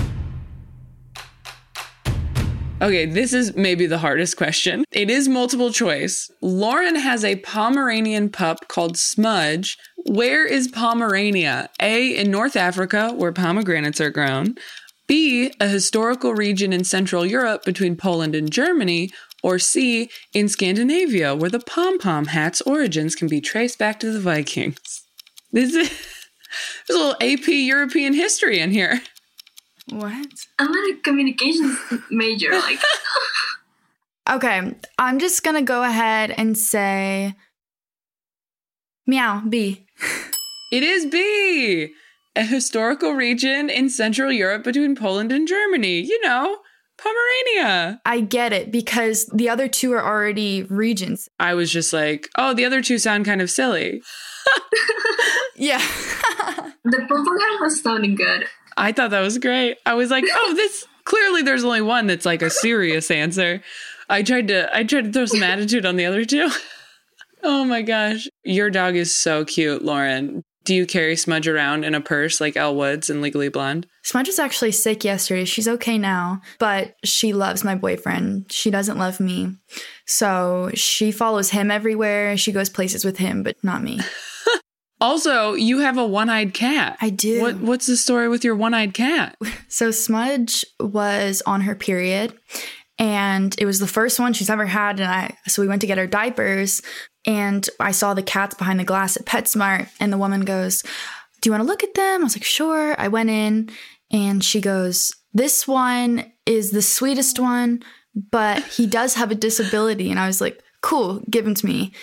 Okay, 2.81 3.05
this 3.05 3.33
is 3.33 3.55
maybe 3.55 3.85
the 3.85 3.99
hardest 3.99 4.35
question. 4.35 4.83
It 4.91 5.09
is 5.09 5.29
multiple 5.29 5.71
choice. 5.71 6.29
Loren 6.41 6.95
has 6.95 7.23
a 7.23 7.37
Pomeranian 7.37 8.29
pup 8.29 8.67
called 8.67 8.97
Smudge. 8.97 9.77
Where 10.05 10.45
is 10.45 10.67
Pomerania? 10.67 11.69
A, 11.79 12.15
in 12.15 12.29
North 12.29 12.57
Africa, 12.57 13.13
where 13.15 13.31
pomegranates 13.31 14.01
are 14.01 14.09
grown. 14.09 14.55
B, 15.07 15.53
a 15.59 15.67
historical 15.67 16.33
region 16.33 16.73
in 16.73 16.83
Central 16.83 17.25
Europe 17.25 17.63
between 17.63 17.95
Poland 17.95 18.35
and 18.35 18.51
Germany. 18.51 19.11
Or 19.43 19.59
C, 19.59 20.09
in 20.33 20.49
Scandinavia, 20.49 21.35
where 21.35 21.49
the 21.49 21.59
pom 21.59 21.99
pom 21.99 22.25
hat's 22.25 22.61
origins 22.61 23.13
can 23.13 23.27
be 23.27 23.41
traced 23.41 23.77
back 23.77 23.99
to 23.99 24.11
the 24.11 24.19
Vikings. 24.19 25.03
This 25.51 25.73
is, 25.73 25.89
there's 26.87 26.99
a 26.99 27.01
little 27.01 27.15
AP 27.21 27.47
European 27.47 28.13
history 28.13 28.59
in 28.59 28.71
here. 28.71 29.01
What? 29.89 30.27
I'm 30.59 30.71
not 30.71 30.89
a 30.89 30.95
communications 31.03 31.77
major. 32.09 32.51
Like, 32.51 32.79
okay, 34.29 34.75
I'm 34.97 35.19
just 35.19 35.43
gonna 35.43 35.61
go 35.61 35.83
ahead 35.83 36.31
and 36.31 36.57
say, 36.57 37.35
meow, 39.05 39.43
B. 39.47 39.85
it 40.71 40.83
is 40.83 41.05
B. 41.05 41.93
A 42.35 42.43
historical 42.43 43.13
region 43.13 43.69
in 43.69 43.89
Central 43.89 44.31
Europe 44.31 44.63
between 44.63 44.95
Poland 44.95 45.31
and 45.31 45.47
Germany. 45.47 45.99
You 45.99 46.19
know, 46.21 46.57
Pomerania. 46.97 48.01
I 48.05 48.21
get 48.21 48.53
it 48.53 48.71
because 48.71 49.25
the 49.27 49.49
other 49.49 49.67
two 49.67 49.93
are 49.93 50.03
already 50.03 50.63
regions. 50.63 51.29
I 51.39 51.53
was 51.53 51.71
just 51.71 51.93
like, 51.93 52.29
oh, 52.37 52.53
the 52.53 52.65
other 52.65 52.81
two 52.81 52.97
sound 52.97 53.25
kind 53.25 53.41
of 53.41 53.49
silly. 53.49 54.01
yeah. 55.55 55.79
the 56.83 57.05
purple 57.07 57.37
was 57.61 57.81
sounding 57.81 58.15
good. 58.15 58.47
I 58.77 58.91
thought 58.91 59.11
that 59.11 59.21
was 59.21 59.37
great. 59.37 59.77
I 59.85 59.93
was 59.93 60.09
like, 60.09 60.25
oh, 60.29 60.53
this 60.55 60.85
clearly 61.05 61.41
there's 61.41 61.63
only 61.63 61.81
one 61.81 62.07
that's 62.07 62.25
like 62.25 62.41
a 62.41 62.49
serious 62.49 63.11
answer. 63.11 63.61
I 64.09 64.23
tried 64.23 64.47
to 64.49 64.75
I 64.75 64.83
tried 64.83 65.05
to 65.05 65.11
throw 65.11 65.25
some 65.25 65.43
attitude 65.43 65.85
on 65.85 65.95
the 65.95 66.05
other 66.05 66.25
two. 66.25 66.49
oh 67.43 67.65
my 67.65 67.81
gosh. 67.81 68.27
Your 68.43 68.69
dog 68.69 68.95
is 68.95 69.15
so 69.15 69.45
cute, 69.45 69.83
Loren. 69.83 70.43
Do 70.65 70.73
you 70.73 70.85
carry 70.85 71.17
Smudge 71.17 71.49
around 71.49 71.83
in 71.83 71.93
a 71.93 71.99
purse 71.99 72.39
like 72.39 72.55
Elle 72.55 72.75
Woods 72.75 73.09
in 73.09 73.21
Legally 73.21 73.49
Blonde? 73.49 73.85
Smudge 74.01 74.27
was 74.27 74.39
actually 74.39 74.71
sick 74.71 75.03
yesterday. 75.03 75.43
She's 75.43 75.67
okay 75.67 75.97
now, 75.97 76.41
but 76.57 76.95
she 77.03 77.33
loves 77.33 77.65
my 77.65 77.75
boyfriend. 77.75 78.49
She 78.49 78.71
doesn't 78.71 78.97
love 78.97 79.19
me. 79.19 79.57
So 80.05 80.71
she 80.73 81.11
follows 81.11 81.49
him 81.49 81.69
everywhere. 81.69 82.37
She 82.37 82.53
goes 82.53 82.69
places 82.69 83.03
with 83.03 83.17
him, 83.17 83.43
but 83.43 83.61
not 83.61 83.83
me. 83.83 83.99
Also, 85.03 85.53
you 85.53 85.79
have 85.79 85.97
a 85.97 86.07
one-eyed 86.07 86.53
cat. 86.53 86.97
I 87.01 87.09
do. 87.09 87.41
What 87.41 87.57
what's 87.57 87.87
the 87.87 87.97
story 87.97 88.29
with 88.29 88.45
your 88.45 88.55
one-eyed 88.55 88.93
cat? 88.93 89.37
So 89.67 89.89
Smudge 89.89 90.63
was 90.79 91.41
on 91.47 91.61
her 91.61 91.73
period 91.73 92.37
and 92.99 93.55
it 93.57 93.65
was 93.65 93.79
the 93.79 93.87
first 93.87 94.19
one 94.19 94.33
she's 94.33 94.51
ever 94.51 94.67
had 94.67 94.99
and 94.99 95.09
I 95.09 95.35
so 95.47 95.63
we 95.63 95.67
went 95.67 95.81
to 95.81 95.87
get 95.87 95.97
her 95.97 96.05
diapers 96.05 96.83
and 97.25 97.67
I 97.79 97.89
saw 97.89 98.13
the 98.13 98.21
cats 98.21 98.53
behind 98.53 98.79
the 98.79 98.83
glass 98.83 99.17
at 99.17 99.25
PetSmart 99.25 99.89
and 99.99 100.13
the 100.13 100.17
woman 100.19 100.41
goes, 100.41 100.83
"Do 101.41 101.49
you 101.49 101.51
want 101.51 101.63
to 101.63 101.67
look 101.67 101.83
at 101.83 101.95
them?" 101.95 102.21
I 102.21 102.23
was 102.23 102.35
like, 102.35 102.43
"Sure." 102.45 102.95
I 103.01 103.07
went 103.07 103.31
in 103.31 103.71
and 104.11 104.43
she 104.43 104.61
goes, 104.61 105.11
"This 105.33 105.67
one 105.67 106.31
is 106.45 106.69
the 106.69 106.83
sweetest 106.83 107.39
one, 107.39 107.81
but 108.13 108.63
he 108.63 108.85
does 108.85 109.15
have 109.15 109.31
a 109.31 109.35
disability." 109.35 110.11
And 110.11 110.19
I 110.19 110.27
was 110.27 110.39
like, 110.39 110.61
"Cool, 110.81 111.23
give 111.29 111.47
him 111.47 111.55
to 111.55 111.65
me." 111.65 111.93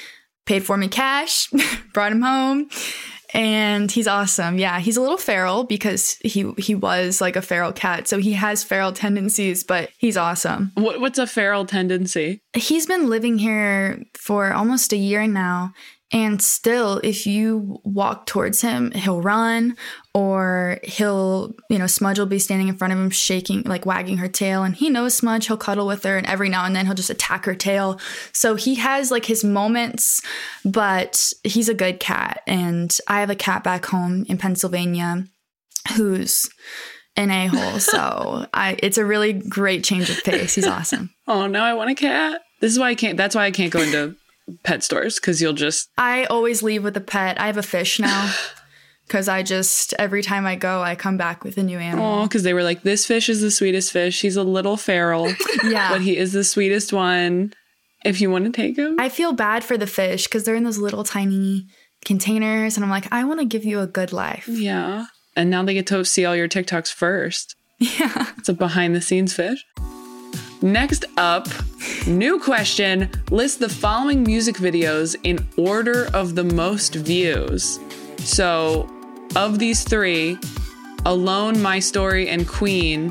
Paid 0.46 0.64
for 0.64 0.76
me 0.76 0.88
cash, 0.88 1.48
brought 1.94 2.12
him 2.12 2.22
home, 2.22 2.68
and 3.32 3.90
he's 3.90 4.06
awesome. 4.06 4.58
Yeah, 4.58 4.80
he's 4.80 4.96
a 4.96 5.00
little 5.00 5.18
feral 5.18 5.64
because 5.64 6.16
he 6.22 6.52
he 6.58 6.74
was 6.74 7.20
like 7.20 7.36
a 7.36 7.42
feral 7.42 7.72
cat, 7.72 8.08
so 8.08 8.18
he 8.18 8.32
has 8.32 8.64
feral 8.64 8.92
tendencies, 8.92 9.64
but 9.64 9.90
he's 9.98 10.16
awesome. 10.16 10.72
What, 10.74 11.00
what's 11.00 11.18
a 11.18 11.26
feral 11.26 11.66
tendency? 11.66 12.40
He's 12.54 12.86
been 12.86 13.08
living 13.08 13.38
here 13.38 14.02
for 14.18 14.52
almost 14.52 14.92
a 14.92 14.96
year 14.96 15.26
now, 15.26 15.72
and 16.12 16.42
still, 16.42 17.00
if 17.04 17.24
you 17.24 17.80
walk 17.84 18.26
towards 18.26 18.62
him, 18.62 18.90
he'll 18.92 19.20
run 19.20 19.76
or 20.12 20.80
he'll, 20.82 21.54
you 21.68 21.78
know, 21.78 21.86
Smudge 21.86 22.18
will 22.18 22.26
be 22.26 22.40
standing 22.40 22.66
in 22.66 22.76
front 22.76 22.92
of 22.92 22.98
him, 22.98 23.10
shaking, 23.10 23.62
like 23.62 23.86
wagging 23.86 24.16
her 24.16 24.26
tail. 24.26 24.64
And 24.64 24.74
he 24.74 24.90
knows 24.90 25.14
Smudge, 25.14 25.46
he'll 25.46 25.56
cuddle 25.56 25.86
with 25.86 26.02
her. 26.02 26.18
And 26.18 26.26
every 26.26 26.48
now 26.48 26.64
and 26.64 26.74
then 26.74 26.86
he'll 26.86 26.96
just 26.96 27.10
attack 27.10 27.44
her 27.44 27.54
tail. 27.54 28.00
So 28.32 28.56
he 28.56 28.74
has 28.76 29.12
like 29.12 29.26
his 29.26 29.44
moments, 29.44 30.20
but 30.64 31.32
he's 31.44 31.68
a 31.68 31.74
good 31.74 32.00
cat. 32.00 32.42
And 32.44 32.96
I 33.06 33.20
have 33.20 33.30
a 33.30 33.36
cat 33.36 33.62
back 33.62 33.86
home 33.86 34.24
in 34.28 34.36
Pennsylvania 34.36 35.26
who's 35.96 36.50
an 37.16 37.30
a 37.30 37.46
hole. 37.46 37.78
So 37.90 38.46
I, 38.52 38.76
it's 38.82 38.98
a 38.98 39.04
really 39.04 39.32
great 39.32 39.84
change 39.84 40.10
of 40.10 40.24
pace. 40.24 40.56
He's 40.56 40.66
awesome. 40.66 41.10
Oh, 41.28 41.46
now 41.46 41.62
I 41.62 41.74
want 41.74 41.90
a 41.90 41.94
cat. 41.94 42.40
This 42.60 42.72
is 42.72 42.78
why 42.80 42.88
I 42.88 42.96
can't, 42.96 43.16
that's 43.16 43.36
why 43.36 43.44
I 43.44 43.52
can't 43.52 43.72
go 43.72 43.80
into 43.80 44.16
pet 44.62 44.82
stores 44.82 45.20
because 45.20 45.40
you'll 45.40 45.52
just. 45.52 45.90
I 45.98 46.24
always 46.24 46.62
leave 46.62 46.84
with 46.84 46.96
a 46.96 47.00
pet. 47.00 47.40
I 47.40 47.46
have 47.46 47.56
a 47.56 47.62
fish 47.62 47.98
now. 47.98 48.34
Because 49.06 49.26
I 49.26 49.42
just, 49.42 49.92
every 49.98 50.22
time 50.22 50.46
I 50.46 50.54
go, 50.54 50.82
I 50.82 50.94
come 50.94 51.16
back 51.16 51.42
with 51.42 51.58
a 51.58 51.64
new 51.64 51.78
animal. 51.78 52.20
Oh, 52.20 52.22
because 52.28 52.44
they 52.44 52.54
were 52.54 52.62
like, 52.62 52.84
this 52.84 53.06
fish 53.06 53.28
is 53.28 53.40
the 53.40 53.50
sweetest 53.50 53.90
fish. 53.90 54.20
He's 54.20 54.36
a 54.36 54.44
little 54.44 54.76
feral. 54.76 55.34
yeah. 55.64 55.90
But 55.90 56.02
he 56.02 56.16
is 56.16 56.32
the 56.32 56.44
sweetest 56.44 56.92
one. 56.92 57.52
If 58.04 58.20
you 58.20 58.30
want 58.30 58.44
to 58.44 58.52
take 58.52 58.76
him. 58.76 59.00
I 59.00 59.08
feel 59.08 59.32
bad 59.32 59.64
for 59.64 59.76
the 59.76 59.88
fish 59.88 60.28
because 60.28 60.44
they're 60.44 60.54
in 60.54 60.62
those 60.62 60.78
little 60.78 61.02
tiny 61.02 61.66
containers. 62.04 62.76
And 62.76 62.84
I'm 62.84 62.90
like, 62.90 63.12
I 63.12 63.24
want 63.24 63.40
to 63.40 63.46
give 63.46 63.64
you 63.64 63.80
a 63.80 63.86
good 63.88 64.12
life. 64.12 64.46
Yeah. 64.46 65.06
And 65.34 65.50
now 65.50 65.64
they 65.64 65.74
get 65.74 65.88
to 65.88 66.04
see 66.04 66.24
all 66.24 66.36
your 66.36 66.48
TikToks 66.48 66.92
first. 66.92 67.56
Yeah. 67.80 68.26
It's 68.38 68.48
a 68.48 68.52
behind 68.52 68.94
the 68.94 69.00
scenes 69.00 69.34
fish. 69.34 69.64
Next 70.62 71.04
up, 71.16 71.48
new 72.06 72.38
question 72.40 73.10
list 73.30 73.60
the 73.60 73.68
following 73.68 74.22
music 74.22 74.56
videos 74.56 75.16
in 75.24 75.46
order 75.56 76.08
of 76.14 76.34
the 76.34 76.44
most 76.44 76.94
views. 76.94 77.78
So, 78.18 78.88
of 79.36 79.58
these 79.58 79.84
three, 79.84 80.38
Alone, 81.06 81.60
My 81.60 81.78
Story, 81.78 82.28
and 82.28 82.46
Queen, 82.46 83.10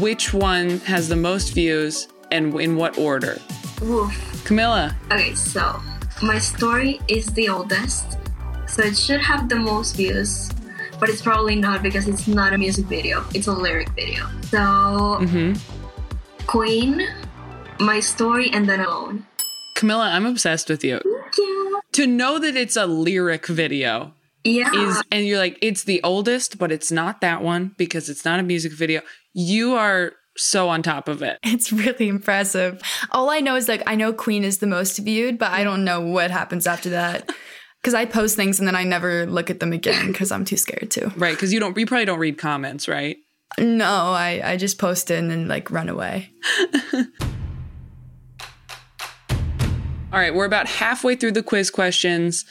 which 0.00 0.32
one 0.32 0.78
has 0.80 1.08
the 1.08 1.16
most 1.16 1.54
views 1.54 2.08
and 2.30 2.58
in 2.60 2.76
what 2.76 2.98
order? 2.98 3.38
Woof. 3.82 4.42
Camilla. 4.44 4.96
Okay, 5.12 5.34
so 5.34 5.80
My 6.22 6.38
Story 6.38 7.00
is 7.08 7.26
the 7.26 7.48
oldest, 7.48 8.18
so 8.66 8.82
it 8.82 8.96
should 8.96 9.20
have 9.20 9.48
the 9.48 9.56
most 9.56 9.96
views, 9.96 10.50
but 10.98 11.08
it's 11.08 11.22
probably 11.22 11.56
not 11.56 11.82
because 11.82 12.08
it's 12.08 12.26
not 12.26 12.52
a 12.52 12.58
music 12.58 12.86
video, 12.86 13.24
it's 13.34 13.46
a 13.46 13.52
lyric 13.52 13.90
video. 13.90 14.26
So. 14.42 14.58
Mm-hmm 14.58 15.54
Queen, 16.46 17.08
My 17.80 18.00
Story, 18.00 18.50
and 18.50 18.68
then 18.68 18.80
Alone. 18.80 19.26
Camilla, 19.76 20.10
I'm 20.10 20.26
obsessed 20.26 20.68
with 20.68 20.82
you. 20.82 21.00
Yeah. 21.38 21.80
To 21.92 22.06
know 22.06 22.38
that 22.38 22.56
it's 22.56 22.76
a 22.76 22.86
lyric 22.86 23.46
video 23.46 24.14
yeah. 24.44 24.70
is 24.72 25.02
and 25.10 25.26
you're 25.26 25.38
like, 25.38 25.58
it's 25.60 25.84
the 25.84 26.02
oldest, 26.02 26.58
but 26.58 26.72
it's 26.72 26.90
not 26.90 27.20
that 27.20 27.42
one 27.42 27.74
because 27.76 28.08
it's 28.08 28.24
not 28.24 28.40
a 28.40 28.42
music 28.42 28.72
video. 28.72 29.02
You 29.34 29.74
are 29.74 30.12
so 30.36 30.68
on 30.68 30.82
top 30.82 31.08
of 31.08 31.22
it. 31.22 31.38
It's 31.44 31.72
really 31.72 32.08
impressive. 32.08 32.80
All 33.10 33.30
I 33.30 33.40
know 33.40 33.56
is 33.56 33.68
like 33.68 33.82
I 33.86 33.94
know 33.94 34.12
Queen 34.12 34.44
is 34.44 34.58
the 34.58 34.66
most 34.66 34.98
viewed, 34.98 35.38
but 35.38 35.52
I 35.52 35.64
don't 35.64 35.84
know 35.84 36.00
what 36.00 36.30
happens 36.30 36.66
after 36.66 36.90
that. 36.90 37.30
Because 37.82 37.94
I 37.94 38.04
post 38.04 38.34
things 38.34 38.58
and 38.58 38.66
then 38.66 38.74
I 38.74 38.82
never 38.82 39.26
look 39.26 39.48
at 39.48 39.60
them 39.60 39.72
again 39.72 40.08
because 40.08 40.32
I'm 40.32 40.44
too 40.44 40.56
scared 40.56 40.90
to. 40.92 41.12
Right, 41.14 41.36
because 41.36 41.52
you 41.52 41.60
don't 41.60 41.76
you 41.76 41.86
probably 41.86 42.06
don't 42.06 42.18
read 42.18 42.36
comments, 42.36 42.88
right? 42.88 43.16
No, 43.58 43.86
I, 43.86 44.40
I 44.42 44.56
just 44.56 44.78
post 44.78 45.08
it 45.12 45.20
and 45.20 45.30
then 45.30 45.46
like 45.46 45.70
run 45.70 45.88
away. 45.88 46.32
All 50.12 50.20
right, 50.20 50.34
we're 50.34 50.44
about 50.44 50.68
halfway 50.68 51.16
through 51.16 51.32
the 51.32 51.42
quiz 51.42 51.68
questions. 51.68 52.44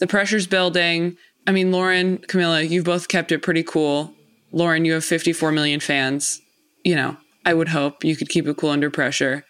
The 0.00 0.06
pressure's 0.06 0.46
building. 0.46 1.16
I 1.46 1.52
mean, 1.52 1.70
Loren, 1.70 2.18
Camilla, 2.18 2.62
you've 2.62 2.86
both 2.86 3.08
kept 3.08 3.30
it 3.32 3.42
pretty 3.42 3.62
cool. 3.62 4.14
Loren, 4.50 4.86
you 4.86 4.94
have 4.94 5.04
54 5.04 5.52
million 5.52 5.78
fans. 5.78 6.40
You 6.84 6.96
know, 6.96 7.16
I 7.44 7.52
would 7.52 7.68
hope 7.68 8.02
you 8.02 8.16
could 8.16 8.30
keep 8.30 8.46
it 8.46 8.56
cool 8.56 8.70
under 8.70 8.90
pressure. 8.90 9.44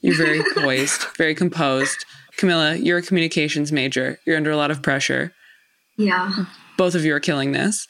You're 0.00 0.16
very 0.16 0.42
poised, 0.54 1.02
very 1.16 1.34
composed. 1.34 2.04
Camilla, 2.36 2.76
you're 2.76 2.98
a 2.98 3.02
communications 3.02 3.72
major. 3.72 4.20
You're 4.24 4.36
under 4.36 4.52
a 4.52 4.56
lot 4.56 4.70
of 4.70 4.80
pressure. 4.80 5.32
Yeah. 5.96 6.44
Both 6.76 6.94
of 6.94 7.04
you 7.04 7.14
are 7.14 7.20
killing 7.20 7.50
this. 7.50 7.88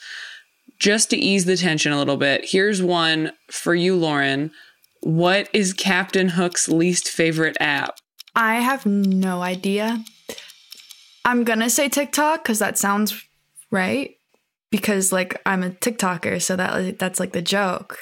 Just 0.78 1.10
to 1.10 1.18
ease 1.18 1.44
the 1.44 1.56
tension 1.56 1.92
a 1.92 1.98
little 1.98 2.16
bit, 2.16 2.46
here's 2.46 2.82
one 2.82 3.32
for 3.50 3.74
you, 3.74 3.94
Loren. 3.94 4.52
What 5.02 5.50
is 5.52 5.74
Captain 5.74 6.30
Hook's 6.30 6.68
least 6.68 7.08
favorite 7.08 7.58
app? 7.60 7.98
I 8.38 8.60
have 8.60 8.86
no 8.86 9.42
idea. 9.42 10.04
I'm 11.24 11.42
gonna 11.42 11.68
say 11.68 11.88
TikTok 11.88 12.44
because 12.44 12.60
that 12.60 12.78
sounds 12.78 13.24
right. 13.72 14.16
Because 14.70 15.12
like 15.12 15.42
I'm 15.44 15.64
a 15.64 15.70
TikToker, 15.70 16.40
so 16.40 16.54
that 16.54 17.00
that's 17.00 17.18
like 17.18 17.32
the 17.32 17.42
joke. 17.42 17.98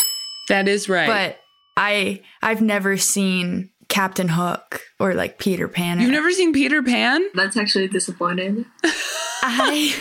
That 0.50 0.68
is 0.68 0.90
right. 0.90 1.06
But 1.06 1.38
I 1.76 2.20
I've 2.42 2.60
never 2.60 2.98
seen 2.98 3.70
Captain 3.88 4.28
Hook 4.28 4.82
or 5.00 5.14
like 5.14 5.38
Peter 5.38 5.68
Pan. 5.68 6.00
You've 6.00 6.10
never 6.10 6.30
seen 6.32 6.52
Peter 6.52 6.82
Pan? 6.82 7.26
That's 7.32 7.56
actually 7.56 7.88
disappointing. 7.88 8.66
I 9.42 9.94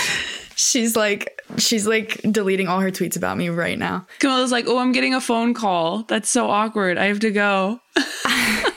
she's 0.56 0.96
like 0.96 1.40
she's 1.56 1.86
like 1.86 2.20
deleting 2.28 2.66
all 2.66 2.80
her 2.80 2.90
tweets 2.90 3.16
about 3.16 3.36
me 3.36 3.48
right 3.48 3.78
now. 3.78 4.08
Camilla's 4.18 4.50
like, 4.50 4.64
oh, 4.66 4.78
I'm 4.78 4.90
getting 4.90 5.14
a 5.14 5.20
phone 5.20 5.54
call. 5.54 6.02
That's 6.02 6.28
so 6.28 6.50
awkward. 6.50 6.98
I 6.98 7.04
have 7.04 7.20
to 7.20 7.30
go. 7.30 7.80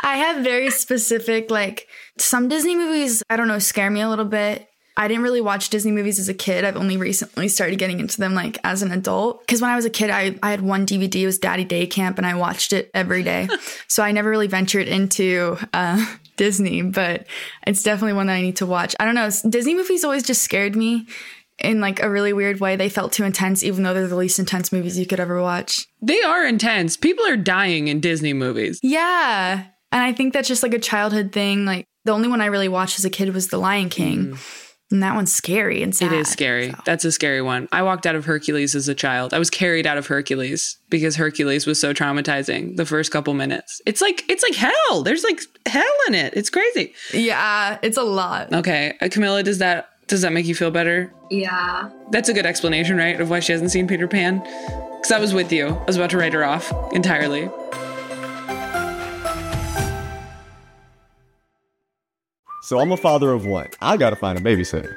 I 0.00 0.16
have 0.16 0.42
very 0.44 0.70
specific 0.70 1.50
like 1.50 1.88
some 2.18 2.48
Disney 2.48 2.76
movies, 2.76 3.22
I 3.28 3.36
don't 3.36 3.48
know, 3.48 3.58
scare 3.58 3.90
me 3.90 4.00
a 4.00 4.08
little 4.08 4.24
bit. 4.24 4.68
I 4.98 5.08
didn't 5.08 5.24
really 5.24 5.42
watch 5.42 5.68
Disney 5.68 5.92
movies 5.92 6.18
as 6.18 6.30
a 6.30 6.34
kid. 6.34 6.64
I've 6.64 6.76
only 6.76 6.96
recently 6.96 7.48
started 7.48 7.78
getting 7.78 8.00
into 8.00 8.16
them 8.16 8.34
like 8.34 8.56
as 8.64 8.80
an 8.80 8.92
adult. 8.92 9.40
Because 9.40 9.60
when 9.60 9.70
I 9.70 9.76
was 9.76 9.84
a 9.84 9.90
kid, 9.90 10.08
I, 10.08 10.38
I 10.42 10.50
had 10.50 10.62
one 10.62 10.86
DVD, 10.86 11.16
it 11.16 11.26
was 11.26 11.38
Daddy 11.38 11.64
Day 11.64 11.86
Camp, 11.86 12.16
and 12.16 12.26
I 12.26 12.34
watched 12.34 12.72
it 12.72 12.90
every 12.94 13.22
day. 13.22 13.46
so 13.88 14.02
I 14.02 14.12
never 14.12 14.30
really 14.30 14.46
ventured 14.46 14.88
into 14.88 15.58
uh, 15.74 16.16
Disney, 16.36 16.80
but 16.80 17.26
it's 17.66 17.82
definitely 17.82 18.14
one 18.14 18.28
that 18.28 18.34
I 18.34 18.40
need 18.40 18.56
to 18.56 18.66
watch. 18.66 18.96
I 18.98 19.04
don't 19.04 19.14
know. 19.14 19.28
Disney 19.46 19.74
movies 19.74 20.02
always 20.02 20.22
just 20.22 20.42
scared 20.42 20.74
me 20.74 21.06
in 21.58 21.80
like 21.80 22.02
a 22.02 22.10
really 22.10 22.32
weird 22.32 22.60
way. 22.60 22.76
They 22.76 22.88
felt 22.88 23.12
too 23.12 23.24
intense, 23.24 23.62
even 23.62 23.82
though 23.82 23.94
they're 23.94 24.08
the 24.08 24.16
least 24.16 24.38
intense 24.38 24.72
movies 24.72 24.98
you 24.98 25.06
could 25.06 25.20
ever 25.20 25.40
watch. 25.40 25.86
They 26.02 26.20
are 26.22 26.44
intense. 26.46 26.96
People 26.96 27.26
are 27.26 27.36
dying 27.36 27.88
in 27.88 28.00
Disney 28.00 28.32
movies. 28.32 28.78
Yeah. 28.82 29.64
And 29.92 30.02
I 30.02 30.12
think 30.12 30.32
that's 30.32 30.48
just 30.48 30.62
like 30.62 30.74
a 30.74 30.78
childhood 30.78 31.32
thing. 31.32 31.64
Like 31.64 31.86
the 32.04 32.12
only 32.12 32.28
one 32.28 32.40
I 32.40 32.46
really 32.46 32.68
watched 32.68 32.98
as 32.98 33.04
a 33.04 33.10
kid 33.10 33.32
was 33.32 33.48
The 33.48 33.58
Lion 33.58 33.88
King. 33.88 34.26
Mm. 34.26 34.62
And 34.92 35.02
that 35.02 35.16
one's 35.16 35.32
scary 35.32 35.82
and 35.82 35.96
sad. 35.96 36.12
It 36.12 36.20
is 36.20 36.28
scary. 36.28 36.70
So. 36.70 36.78
That's 36.84 37.04
a 37.04 37.10
scary 37.10 37.42
one. 37.42 37.68
I 37.72 37.82
walked 37.82 38.06
out 38.06 38.14
of 38.14 38.24
Hercules 38.24 38.76
as 38.76 38.86
a 38.86 38.94
child. 38.94 39.34
I 39.34 39.38
was 39.40 39.50
carried 39.50 39.84
out 39.84 39.98
of 39.98 40.06
Hercules 40.06 40.78
because 40.90 41.16
Hercules 41.16 41.66
was 41.66 41.80
so 41.80 41.92
traumatizing 41.92 42.76
the 42.76 42.86
first 42.86 43.10
couple 43.10 43.34
minutes. 43.34 43.80
It's 43.84 44.00
like 44.00 44.24
it's 44.30 44.44
like 44.44 44.54
hell. 44.54 45.02
There's 45.02 45.24
like 45.24 45.40
hell 45.66 45.82
in 46.06 46.14
it. 46.14 46.34
It's 46.36 46.50
crazy. 46.50 46.94
Yeah, 47.12 47.78
it's 47.82 47.96
a 47.96 48.04
lot. 48.04 48.52
Okay. 48.52 48.96
Uh, 49.00 49.08
Camilla, 49.10 49.42
does 49.42 49.58
that 49.58 49.88
does 50.06 50.22
that 50.22 50.32
make 50.32 50.46
you 50.46 50.54
feel 50.54 50.70
better? 50.70 51.12
Yeah. 51.30 51.90
That's 52.10 52.28
a 52.28 52.32
good 52.32 52.46
explanation, 52.46 52.96
right? 52.96 53.20
Of 53.20 53.28
why 53.30 53.40
she 53.40 53.52
hasn't 53.52 53.70
seen 53.70 53.88
Peter 53.88 54.06
Pan? 54.06 54.40
Cuz 55.02 55.10
I 55.10 55.18
was 55.18 55.34
with 55.34 55.52
you. 55.52 55.68
I 55.68 55.84
was 55.84 55.96
about 55.96 56.10
to 56.10 56.18
write 56.18 56.32
her 56.32 56.44
off 56.44 56.72
entirely. 56.92 57.50
So 62.62 62.80
I'm 62.80 62.90
a 62.90 62.96
father 62.96 63.32
of 63.32 63.46
one. 63.46 63.68
I 63.80 63.96
gotta 63.96 64.16
find 64.16 64.38
a 64.38 64.40
babysitter. 64.40 64.96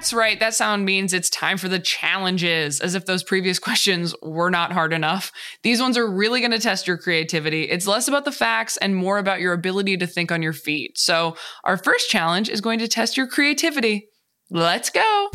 That's 0.00 0.14
right. 0.14 0.40
That 0.40 0.54
sound 0.54 0.86
means 0.86 1.12
it's 1.12 1.28
time 1.28 1.58
for 1.58 1.68
the 1.68 1.78
challenges, 1.78 2.80
as 2.80 2.94
if 2.94 3.04
those 3.04 3.22
previous 3.22 3.58
questions 3.68 4.14
were 4.22 4.48
not 4.48 4.72
hard 4.72 4.94
enough. 4.94 5.30
These 5.62 5.82
ones 5.82 5.98
are 5.98 6.10
really 6.10 6.40
going 6.40 6.52
to 6.52 6.58
test 6.58 6.88
your 6.88 6.96
creativity. 6.96 7.64
It's 7.64 7.86
less 7.86 8.08
about 8.08 8.24
the 8.24 8.32
facts 8.32 8.78
and 8.78 8.96
more 8.96 9.18
about 9.18 9.40
your 9.40 9.52
ability 9.52 9.98
to 9.98 10.06
think 10.06 10.32
on 10.32 10.40
your 10.40 10.54
feet. 10.54 10.96
So, 10.96 11.36
our 11.64 11.76
first 11.76 12.08
challenge 12.08 12.48
is 12.48 12.62
going 12.62 12.78
to 12.78 12.88
test 12.88 13.18
your 13.18 13.26
creativity. 13.26 14.08
Let's 14.48 14.88
go. 14.88 15.30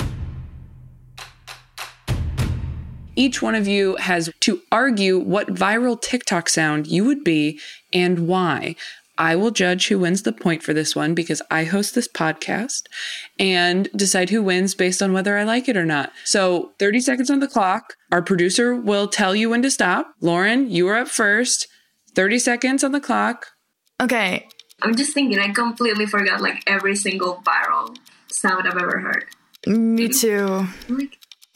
Each 3.16 3.44
one 3.44 3.54
of 3.54 3.68
you 3.68 3.98
has 3.98 4.32
to 4.40 4.62
argue 4.72 5.20
what 5.20 5.50
viral 5.50 6.02
TikTok 6.02 6.50
sound 6.50 6.88
you 6.88 7.06
would 7.06 7.24
be 7.24 7.60
and 7.94 8.28
why. 8.28 8.76
I 9.18 9.36
will 9.36 9.52
judge 9.52 9.88
who 9.88 10.00
wins 10.00 10.24
the 10.24 10.34
point 10.34 10.64
for 10.64 10.74
this 10.74 10.96
one 10.96 11.14
because 11.14 11.42
I 11.50 11.64
host 11.64 11.96
this 11.96 12.08
podcast 12.08 12.84
and 13.40 13.90
decide 13.96 14.30
who 14.30 14.44
wins 14.44 14.76
based 14.76 15.02
on 15.02 15.14
whether 15.14 15.38
I 15.38 15.44
like 15.44 15.70
it 15.70 15.78
or 15.78 15.86
not. 15.86 16.12
So 16.24 16.74
30 16.80 17.00
seconds 17.00 17.30
on 17.30 17.40
the 17.40 17.48
clock. 17.48 17.96
Our 18.12 18.22
producer 18.22 18.76
will 18.76 19.08
tell 19.08 19.36
you 19.36 19.50
when 19.50 19.62
to 19.62 19.72
stop. 19.72 20.14
Loren, 20.22 20.70
you 20.70 20.88
are 20.88 20.98
up 20.98 21.08
first. 21.08 21.68
30 22.16 22.40
seconds 22.40 22.84
on 22.84 22.92
the 22.92 23.02
clock. 23.02 23.48
Okay. 24.02 24.48
I'm 24.82 24.96
just 24.96 25.14
thinking, 25.14 25.40
I 25.40 25.52
completely 25.52 26.06
forgot 26.06 26.42
like 26.42 26.62
every 26.68 26.96
single 26.96 27.42
viral 27.46 27.96
sound 28.30 28.68
I've 28.68 28.78
ever 28.78 29.00
heard. 29.00 29.26
Me 29.68 30.10
too. 30.10 30.68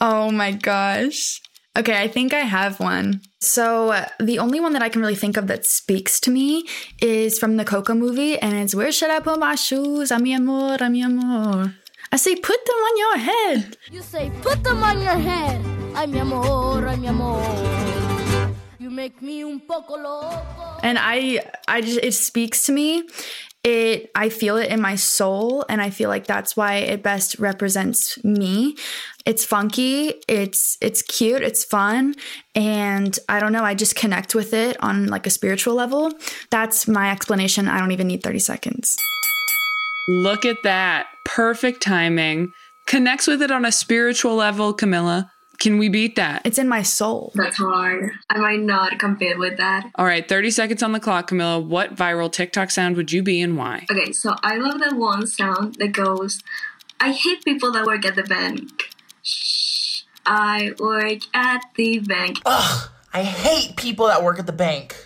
Oh 0.00 0.30
my 0.30 0.52
gosh. 0.52 1.42
Okay, 1.78 2.02
I 2.02 2.08
think 2.08 2.34
I 2.34 2.40
have 2.40 2.80
one. 2.80 3.22
So, 3.40 3.90
uh, 3.90 4.06
the 4.18 4.40
only 4.40 4.58
one 4.58 4.72
that 4.72 4.82
I 4.82 4.88
can 4.88 5.00
really 5.00 5.14
think 5.14 5.36
of 5.36 5.46
that 5.46 5.64
speaks 5.64 6.18
to 6.20 6.30
me 6.30 6.66
is 7.00 7.38
from 7.38 7.56
the 7.58 7.64
Coco 7.64 7.94
movie, 7.94 8.36
and 8.38 8.54
it's 8.56 8.74
Where 8.74 8.90
should 8.90 9.10
I 9.10 9.20
put 9.20 9.38
my 9.38 9.54
shoes? 9.54 10.10
A 10.10 10.18
mi 10.18 10.34
amor, 10.34 10.76
a 10.80 10.90
mi 10.90 11.02
amor. 11.02 11.72
I 12.10 12.16
say, 12.16 12.34
put 12.34 12.58
them 12.66 12.74
on 12.74 12.98
your 12.98 13.16
head. 13.18 13.76
You 13.92 14.02
say, 14.02 14.32
put 14.42 14.64
them 14.64 14.82
on 14.82 15.00
your 15.00 15.14
head. 15.14 15.64
Ay, 15.94 16.06
mi 16.06 16.18
amor, 16.18 16.96
mi 16.96 17.06
amor. 17.06 17.38
You 18.80 18.90
make 18.90 19.22
me 19.22 19.44
un 19.44 19.60
poco 19.60 19.94
loco. 19.94 20.80
And 20.82 20.98
I, 20.98 21.38
I 21.68 21.82
just, 21.82 22.00
it 22.02 22.14
speaks 22.14 22.66
to 22.66 22.72
me 22.72 23.04
it 23.62 24.10
i 24.14 24.28
feel 24.28 24.56
it 24.56 24.70
in 24.70 24.80
my 24.80 24.94
soul 24.94 25.64
and 25.68 25.82
i 25.82 25.90
feel 25.90 26.08
like 26.08 26.26
that's 26.26 26.56
why 26.56 26.76
it 26.76 27.02
best 27.02 27.38
represents 27.38 28.22
me. 28.24 28.76
It's 29.26 29.44
funky 29.44 30.14
it's 30.28 30.78
it's 30.80 31.02
cute 31.02 31.42
it's 31.42 31.62
fun 31.62 32.14
and 32.54 33.18
i 33.28 33.38
don't 33.38 33.52
know 33.52 33.62
i 33.62 33.74
just 33.74 33.96
connect 33.96 34.34
with 34.34 34.54
it 34.54 34.82
on 34.82 35.06
like 35.06 35.26
a 35.26 35.30
spiritual 35.30 35.74
level. 35.74 36.12
That's 36.50 36.88
my 36.88 37.10
explanation. 37.10 37.68
I 37.68 37.78
don't 37.78 37.92
even 37.92 38.06
need 38.06 38.22
30 38.22 38.38
seconds. 38.38 38.96
Look 40.08 40.44
at 40.44 40.62
that. 40.64 41.06
Perfect 41.24 41.82
timing. 41.82 42.52
Connects 42.86 43.26
with 43.26 43.42
it 43.42 43.50
on 43.50 43.64
a 43.64 43.70
spiritual 43.70 44.34
level 44.34 44.72
camilla 44.72 45.30
can 45.60 45.76
we 45.76 45.88
beat 45.90 46.16
that? 46.16 46.40
It's 46.44 46.58
in 46.58 46.68
my 46.68 46.82
soul. 46.82 47.32
That's 47.34 47.58
hard. 47.58 48.10
I 48.30 48.38
might 48.38 48.60
not 48.60 48.98
compete 48.98 49.38
with 49.38 49.58
that. 49.58 49.88
All 49.94 50.06
right, 50.06 50.26
30 50.26 50.50
seconds 50.50 50.82
on 50.82 50.92
the 50.92 50.98
clock, 50.98 51.28
Camilla. 51.28 51.60
What 51.60 51.94
viral 51.94 52.32
TikTok 52.32 52.70
sound 52.70 52.96
would 52.96 53.12
you 53.12 53.22
be 53.22 53.42
and 53.42 53.56
why? 53.58 53.86
Okay, 53.92 54.10
so 54.12 54.34
I 54.42 54.56
love 54.56 54.80
the 54.80 54.96
one 54.96 55.26
sound 55.26 55.76
that 55.76 55.92
goes, 55.92 56.42
I 56.98 57.12
hate 57.12 57.44
people 57.44 57.70
that 57.72 57.84
work 57.84 58.06
at 58.06 58.16
the 58.16 58.22
bank. 58.22 58.90
Shh, 59.22 60.04
I 60.24 60.72
work 60.78 61.20
at 61.34 61.60
the 61.76 61.98
bank. 61.98 62.38
Ugh, 62.46 62.90
I 63.12 63.22
hate 63.22 63.76
people 63.76 64.06
that 64.06 64.24
work 64.24 64.38
at 64.38 64.46
the 64.46 64.52
bank. 64.52 64.96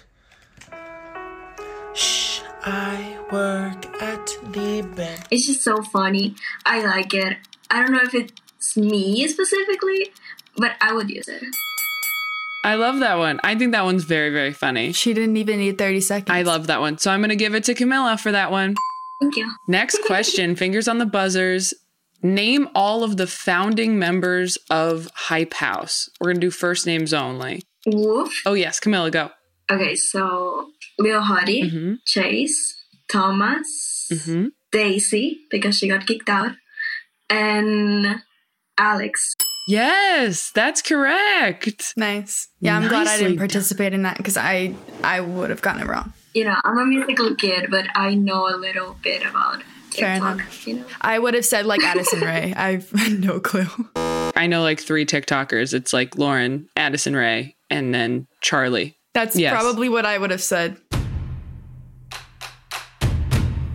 Shh, 1.94 2.42
I 2.64 3.18
work 3.32 3.86
at 4.00 4.26
the 4.52 4.82
bank. 4.94 5.26
It's 5.32 5.46
just 5.46 5.62
so 5.62 5.82
funny. 5.82 6.36
I 6.64 6.84
like 6.84 7.12
it. 7.12 7.38
I 7.70 7.82
don't 7.82 7.90
know 7.90 8.02
if 8.02 8.14
it's 8.14 8.76
me 8.76 9.26
specifically, 9.26 10.12
but 10.56 10.72
I 10.80 10.92
would 10.92 11.10
use 11.10 11.28
it. 11.28 11.42
I 12.64 12.76
love 12.76 13.00
that 13.00 13.18
one. 13.18 13.40
I 13.44 13.54
think 13.56 13.72
that 13.72 13.84
one's 13.84 14.04
very, 14.04 14.30
very 14.30 14.52
funny. 14.52 14.92
She 14.92 15.12
didn't 15.12 15.36
even 15.36 15.58
need 15.58 15.76
30 15.76 16.00
seconds. 16.00 16.30
I 16.30 16.42
love 16.42 16.66
that 16.68 16.80
one. 16.80 16.96
So 16.98 17.10
I'm 17.10 17.20
going 17.20 17.28
to 17.30 17.36
give 17.36 17.54
it 17.54 17.64
to 17.64 17.74
Camilla 17.74 18.16
for 18.16 18.32
that 18.32 18.50
one. 18.50 18.74
Thank 19.20 19.36
you. 19.36 19.50
Next 19.68 19.98
question, 20.06 20.56
fingers 20.56 20.88
on 20.88 20.98
the 20.98 21.04
buzzers. 21.06 21.74
Name 22.22 22.68
all 22.74 23.04
of 23.04 23.18
the 23.18 23.26
founding 23.26 23.98
members 23.98 24.56
of 24.70 25.10
Hype 25.14 25.52
House. 25.54 26.08
We're 26.18 26.28
going 26.28 26.36
to 26.36 26.46
do 26.46 26.50
first 26.50 26.86
names 26.86 27.12
only. 27.12 27.62
Woof. 27.86 28.32
Oh, 28.46 28.54
yes, 28.54 28.80
Camilla, 28.80 29.10
go. 29.10 29.30
Okay, 29.70 29.94
so 29.94 30.70
Lil 30.98 31.20
Huddy, 31.20 31.70
Mhm. 31.70 31.98
Chase, 32.06 32.74
Thomas, 33.10 34.06
hmm 34.24 34.46
Daisy, 34.72 35.40
because 35.50 35.76
she 35.78 35.86
got 35.88 36.06
kicked 36.06 36.28
out, 36.30 36.52
and 37.30 38.22
Alex. 38.78 39.34
Yes, 39.66 40.50
that's 40.54 40.82
correct. 40.82 41.94
Nice. 41.96 42.48
Yeah, 42.60 42.76
I'm 42.76 42.86
glad 42.88 43.06
I 43.06 43.16
didn't 43.18 43.38
participate 43.38 43.92
in 43.94 44.02
that 44.02 44.16
because 44.18 44.36
I 44.36 44.74
I 45.02 45.20
would 45.20 45.50
have 45.50 45.62
gotten 45.62 45.82
it 45.82 45.86
wrong. 45.88 46.12
You 46.34 46.44
know, 46.44 46.56
I'm 46.64 46.78
a 46.78 46.84
musical 46.84 47.34
kid, 47.34 47.68
but 47.70 47.86
I 47.94 48.14
know 48.14 48.48
a 48.48 48.56
little 48.56 48.96
bit 49.02 49.22
about 49.24 49.62
Fair 49.92 50.14
TikTok. 50.14 50.34
enough. 50.34 50.66
You 50.66 50.74
know, 50.80 50.84
I 51.00 51.18
would 51.18 51.34
have 51.34 51.44
said 51.46 51.64
like 51.64 51.82
Addison 51.82 52.20
Rae. 52.20 52.52
I've 52.56 52.92
no 53.20 53.40
clue. 53.40 53.66
I 54.36 54.46
know 54.48 54.62
like 54.62 54.80
three 54.80 55.06
TikTokers. 55.06 55.72
It's 55.72 55.92
like 55.92 56.18
Loren, 56.18 56.68
Addison 56.76 57.14
Rae, 57.16 57.56
and 57.70 57.94
then 57.94 58.26
Charli. 58.42 58.94
That's 59.14 59.36
Yes. 59.36 59.52
probably 59.52 59.88
what 59.88 60.04
I 60.04 60.18
would 60.18 60.30
have 60.32 60.42
said. 60.42 60.76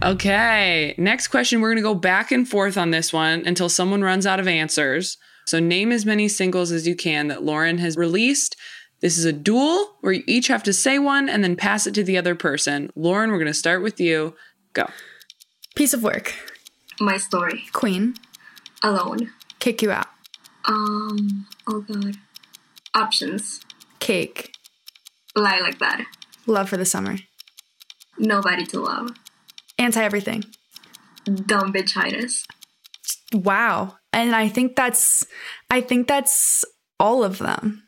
Okay, 0.04 0.96
next 0.98 1.28
question. 1.28 1.60
We're 1.62 1.70
going 1.70 1.78
to 1.78 1.82
go 1.84 1.96
back 1.96 2.32
and 2.32 2.48
forth 2.48 2.78
on 2.78 2.92
this 2.92 3.12
one 3.12 3.44
until 3.46 3.68
someone 3.68 4.02
runs 4.02 4.26
out 4.26 4.40
of 4.40 4.48
answers. 4.48 5.18
So, 5.50 5.60
name 5.60 5.92
as 5.92 6.06
many 6.06 6.28
singles 6.28 6.72
as 6.72 6.88
you 6.88 6.96
can 6.96 7.28
that 7.30 7.42
Loren 7.42 7.80
has 7.80 7.98
released. 7.98 8.56
This 9.02 9.18
is 9.18 9.26
a 9.26 9.34
duel 9.34 9.96
where 10.02 10.14
you 10.14 10.24
each 10.28 10.46
have 10.46 10.62
to 10.62 10.72
say 10.72 11.00
one 11.00 11.28
and 11.28 11.44
then 11.44 11.56
pass 11.56 11.88
it 11.88 11.96
to 11.96 12.04
the 12.04 12.20
other 12.20 12.36
person. 12.36 12.92
Loren, 12.96 13.32
we're 13.32 13.40
going 13.40 13.48
to 13.48 13.54
start 13.56 13.82
with 13.82 14.00
you. 14.00 14.36
Go. 14.74 14.88
Piece 15.74 15.92
of 15.92 16.04
work. 16.04 16.36
my 17.00 17.18
story. 17.18 17.64
Queen. 17.72 18.14
Alone. 18.84 19.32
Kick 19.58 19.82
you 19.82 19.90
out. 19.90 20.06
Um. 20.66 21.48
Oh 21.68 21.82
God. 21.82 22.18
Options. 22.94 23.62
Cake. 23.98 24.54
Lie 25.36 25.62
like 25.62 25.80
that. 25.80 26.06
Love 26.46 26.70
for 26.70 26.78
the 26.78 26.86
summer. 26.86 27.16
Nobody 28.20 28.68
to 28.68 28.82
love. 28.82 29.18
Anti 29.80 30.04
everything. 30.04 30.44
Dumb 31.26 31.74
bitch 31.74 31.96
bitchitis. 31.96 32.46
Wow. 33.34 33.99
And 34.12 34.36
I 34.36 34.48
think 34.50 34.76
that's 34.76 35.26
I 35.70 35.82
think 35.82 36.08
that's 36.08 36.66
all 37.00 37.24
of 37.24 37.38
them. 37.38 37.84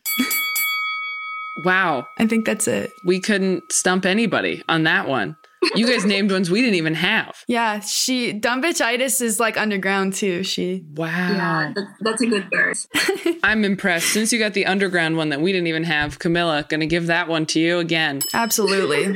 Wow, 1.66 2.08
I 2.18 2.26
think 2.28 2.46
that's 2.46 2.68
it. 2.68 2.92
we 3.06 3.20
couldn't 3.20 3.72
stump 3.72 4.06
anybody 4.06 4.64
on 4.70 4.84
that 4.84 5.08
one. 5.08 5.36
You 5.76 5.86
guys 5.86 6.06
named 6.06 6.32
ones 6.32 6.50
we 6.50 6.60
didn't 6.62 6.76
even 6.76 6.96
have. 6.96 7.36
Yeah, 7.48 7.82
she 7.82 8.34
dumb 8.34 8.64
bitchitis 8.64 9.22
is 9.22 9.40
like 9.40 9.58
underground 9.58 10.14
too. 10.16 10.44
She 10.44 10.84
Wow. 10.96 11.08
Yeah, 11.08 11.74
that, 11.76 11.86
that's 12.00 12.22
a 12.22 12.26
good 12.26 12.48
verse. 12.52 12.88
I'm 13.44 13.64
impressed. 13.64 14.08
Since 14.08 14.34
you 14.34 14.40
got 14.40 14.54
the 14.54 14.66
underground 14.66 15.18
one 15.18 15.30
that 15.30 15.40
we 15.42 15.52
didn't 15.52 15.68
even 15.68 15.84
have, 15.84 16.18
Camilla, 16.18 16.66
gonna 16.68 16.88
give 16.88 17.08
that 17.08 17.28
one 17.28 17.46
to 17.48 17.60
you 17.60 17.78
again. 17.80 18.22
absolutely. 18.34 19.16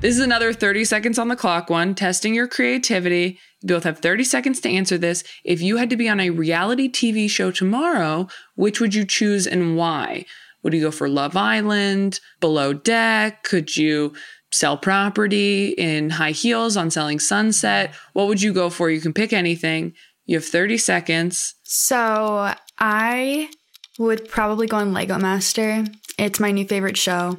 This 0.00 0.14
is 0.14 0.20
another 0.20 0.52
30 0.52 0.84
seconds 0.84 1.18
on 1.18 1.26
the 1.26 1.34
clock 1.34 1.68
one, 1.68 1.94
testing 1.96 2.32
your 2.32 2.46
creativity. 2.46 3.40
You 3.62 3.68
both 3.68 3.84
have 3.84 3.98
30 3.98 4.24
seconds 4.24 4.60
to 4.60 4.68
answer 4.68 4.98
this. 4.98 5.24
If 5.44 5.60
you 5.60 5.76
had 5.78 5.90
to 5.90 5.96
be 5.96 6.08
on 6.08 6.20
a 6.20 6.30
reality 6.30 6.88
TV 6.88 7.28
show 7.28 7.50
tomorrow, 7.50 8.28
which 8.54 8.80
would 8.80 8.94
you 8.94 9.04
choose 9.04 9.46
and 9.46 9.76
why? 9.76 10.26
Would 10.62 10.74
you 10.74 10.80
go 10.82 10.90
for 10.90 11.08
Love 11.08 11.36
Island, 11.36 12.20
Below 12.40 12.72
Deck? 12.72 13.42
Could 13.44 13.76
you 13.76 14.14
sell 14.50 14.76
property 14.76 15.70
in 15.70 16.10
high 16.10 16.30
heels 16.30 16.76
on 16.76 16.90
Selling 16.90 17.18
Sunset? 17.18 17.94
What 18.12 18.28
would 18.28 18.42
you 18.42 18.52
go 18.52 18.70
for? 18.70 18.90
You 18.90 19.00
can 19.00 19.12
pick 19.12 19.32
anything. 19.32 19.94
You 20.26 20.36
have 20.36 20.44
30 20.44 20.78
seconds. 20.78 21.54
So 21.64 22.52
I 22.78 23.50
would 23.98 24.28
probably 24.28 24.66
go 24.66 24.76
on 24.76 24.92
Lego 24.92 25.18
Master. 25.18 25.84
It's 26.18 26.40
my 26.40 26.50
new 26.50 26.66
favorite 26.66 26.96
show. 26.96 27.38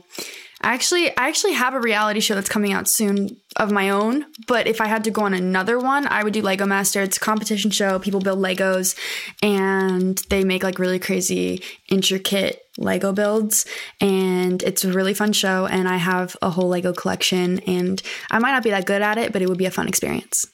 Actually, 0.62 1.10
I 1.18 1.30
actually 1.30 1.54
have 1.54 1.74
a 1.74 1.80
reality 1.80 2.20
show 2.20 2.36
that's 2.36 2.50
coming 2.50 2.74
out 2.74 2.88
soon 2.90 3.38
of 3.56 3.72
my 3.72 3.90
own, 3.90 4.26
but 4.46 4.68
if 4.68 4.82
I 4.82 4.88
had 4.88 5.06
to 5.06 5.12
go 5.12 5.22
on 5.22 5.34
another 5.34 5.80
one, 5.80 6.06
I 6.08 6.24
would 6.24 6.34
do 6.34 6.42
Lego 6.42 6.66
Master. 6.66 7.02
It's 7.02 7.16
a 7.16 7.20
competition 7.20 7.72
show. 7.72 7.98
People 7.98 8.20
build 8.20 8.40
Legos 8.40 8.98
and 9.42 10.18
they 10.30 10.44
make 10.44 10.64
like 10.64 10.78
really 10.78 11.00
crazy, 11.00 11.64
intricate 11.88 12.62
Lego 12.78 13.14
builds. 13.14 13.66
And 14.02 14.62
it's 14.64 14.84
a 14.84 14.92
really 14.92 15.14
fun 15.14 15.32
show. 15.32 15.66
And 15.66 15.88
I 15.88 15.96
have 15.96 16.36
a 16.42 16.50
whole 16.50 16.68
Lego 16.68 16.92
collection. 16.92 17.60
And 17.60 18.02
I 18.30 18.40
might 18.40 18.52
not 18.52 18.64
be 18.64 18.70
that 18.72 18.86
good 18.86 19.02
at 19.02 19.18
it, 19.18 19.32
but 19.32 19.42
it 19.42 19.48
would 19.48 19.58
be 19.58 19.66
a 19.66 19.72
fun 19.72 19.88
experience. 19.88 20.46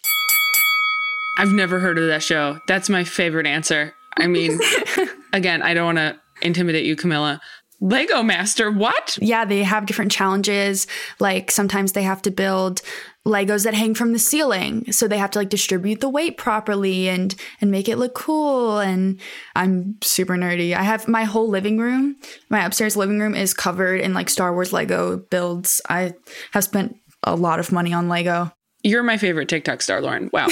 I've 1.38 1.52
never 1.52 1.80
heard 1.80 1.98
of 1.98 2.08
that 2.08 2.22
show. 2.22 2.62
That's 2.68 2.90
my 2.90 3.04
favorite 3.04 3.48
answer. 3.48 3.96
I 4.18 4.28
mean, 4.28 4.60
again, 5.34 5.64
I 5.64 5.74
don't 5.74 5.86
want 5.86 5.98
to 5.98 6.20
intimidate 6.42 6.86
you, 6.86 6.96
Camilla. 6.96 7.42
Lego 7.82 8.24
Master, 8.24 8.72
what? 8.72 9.18
yeah, 9.22 9.46
they 9.46 9.64
have 9.64 9.86
different 9.86 10.12
challenges. 10.12 10.88
Like 11.20 11.52
sometimes 11.52 11.92
they 11.92 12.04
have 12.04 12.22
to 12.24 12.32
build 12.32 12.82
Legos 13.26 13.64
that 13.64 13.74
hang 13.74 13.96
from 13.96 14.14
the 14.14 14.20
ceiling. 14.20 14.92
So 14.92 15.08
they 15.08 15.18
have 15.18 15.32
to 15.32 15.40
like 15.40 15.50
distribute 15.50 16.00
the 16.00 16.10
weight 16.10 16.38
properly 16.38 17.10
and 17.10 17.36
and 17.60 17.72
make 17.72 17.90
it 17.90 17.98
look 17.98 18.14
cool. 18.14 18.80
And 18.80 19.20
I'm 19.56 19.96
super 20.02 20.36
nerdy. 20.36 20.76
I 20.76 20.84
have 20.84 21.08
my 21.08 21.24
whole 21.24 21.50
living 21.50 21.78
room, 21.80 22.18
my 22.50 22.64
upstairs 22.64 22.96
living 22.96 23.20
room 23.20 23.36
is 23.36 23.54
covered 23.54 24.02
in 24.02 24.14
like 24.14 24.30
Star 24.30 24.54
Wars 24.54 24.72
Lego 24.72 25.18
builds. 25.18 25.82
I 25.90 26.14
have 26.52 26.64
spent 26.64 26.98
a 27.24 27.36
lot 27.36 27.60
of 27.60 27.72
money 27.72 27.94
on 27.94 28.08
Lego. 28.08 28.52
You're 28.84 29.02
my 29.02 29.18
favorite 29.18 29.50
TikTok 29.50 29.82
star, 29.82 30.00
Loren. 30.00 30.30
Wow. 30.32 30.48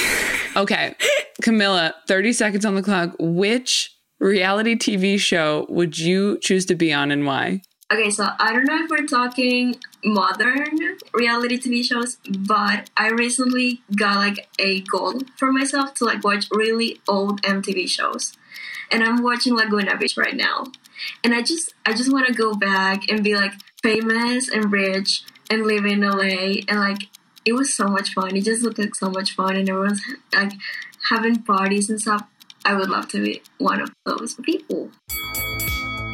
Okay. 0.56 0.96
Camilla, 1.42 1.94
30 2.08 2.32
seconds 2.32 2.64
on 2.64 2.74
the 2.74 2.82
clock. 2.82 3.14
Which 3.20 3.93
reality 4.24 4.74
TV 4.74 5.18
show 5.20 5.66
would 5.68 5.98
you 5.98 6.38
choose 6.38 6.64
to 6.66 6.74
be 6.74 6.92
on 6.92 7.10
and 7.10 7.26
why? 7.26 7.60
Okay, 7.92 8.10
so 8.10 8.28
I 8.40 8.52
don't 8.52 8.64
know 8.64 8.82
if 8.82 8.90
we're 8.90 9.06
talking 9.06 9.76
modern 10.02 10.96
reality 11.12 11.58
TV 11.58 11.84
shows, 11.84 12.16
but 12.26 12.90
I 12.96 13.10
recently 13.10 13.82
got 13.94 14.16
like 14.16 14.48
a 14.58 14.80
goal 14.80 15.20
for 15.36 15.52
myself 15.52 15.94
to 15.94 16.04
like 16.04 16.24
watch 16.24 16.48
really 16.50 17.00
old 17.06 17.42
MTV 17.42 17.88
shows. 17.88 18.32
And 18.90 19.04
I'm 19.04 19.22
watching 19.22 19.54
Laguna 19.54 19.96
Beach 19.98 20.16
right 20.16 20.34
now. 20.34 20.64
And 21.22 21.34
I 21.34 21.42
just 21.42 21.74
I 21.84 21.92
just 21.92 22.12
want 22.12 22.26
to 22.26 22.32
go 22.32 22.54
back 22.54 23.10
and 23.10 23.22
be 23.22 23.34
like 23.34 23.52
famous 23.82 24.48
and 24.48 24.72
rich 24.72 25.22
and 25.50 25.66
live 25.66 25.84
in 25.84 26.00
LA 26.00 26.62
and 26.68 26.80
like 26.80 27.08
it 27.44 27.52
was 27.52 27.74
so 27.74 27.88
much 27.88 28.14
fun. 28.14 28.34
It 28.34 28.44
just 28.44 28.62
looked 28.62 28.78
like 28.78 28.94
so 28.94 29.10
much 29.10 29.32
fun 29.32 29.56
and 29.56 29.68
everyone's 29.68 30.02
like 30.32 30.52
having 31.10 31.42
parties 31.42 31.90
and 31.90 32.00
stuff. 32.00 32.24
I 32.66 32.74
would 32.74 32.88
love 32.88 33.08
to 33.08 33.22
be 33.22 33.42
one 33.58 33.80
of 33.80 33.90
those 34.04 34.34
people. 34.34 34.90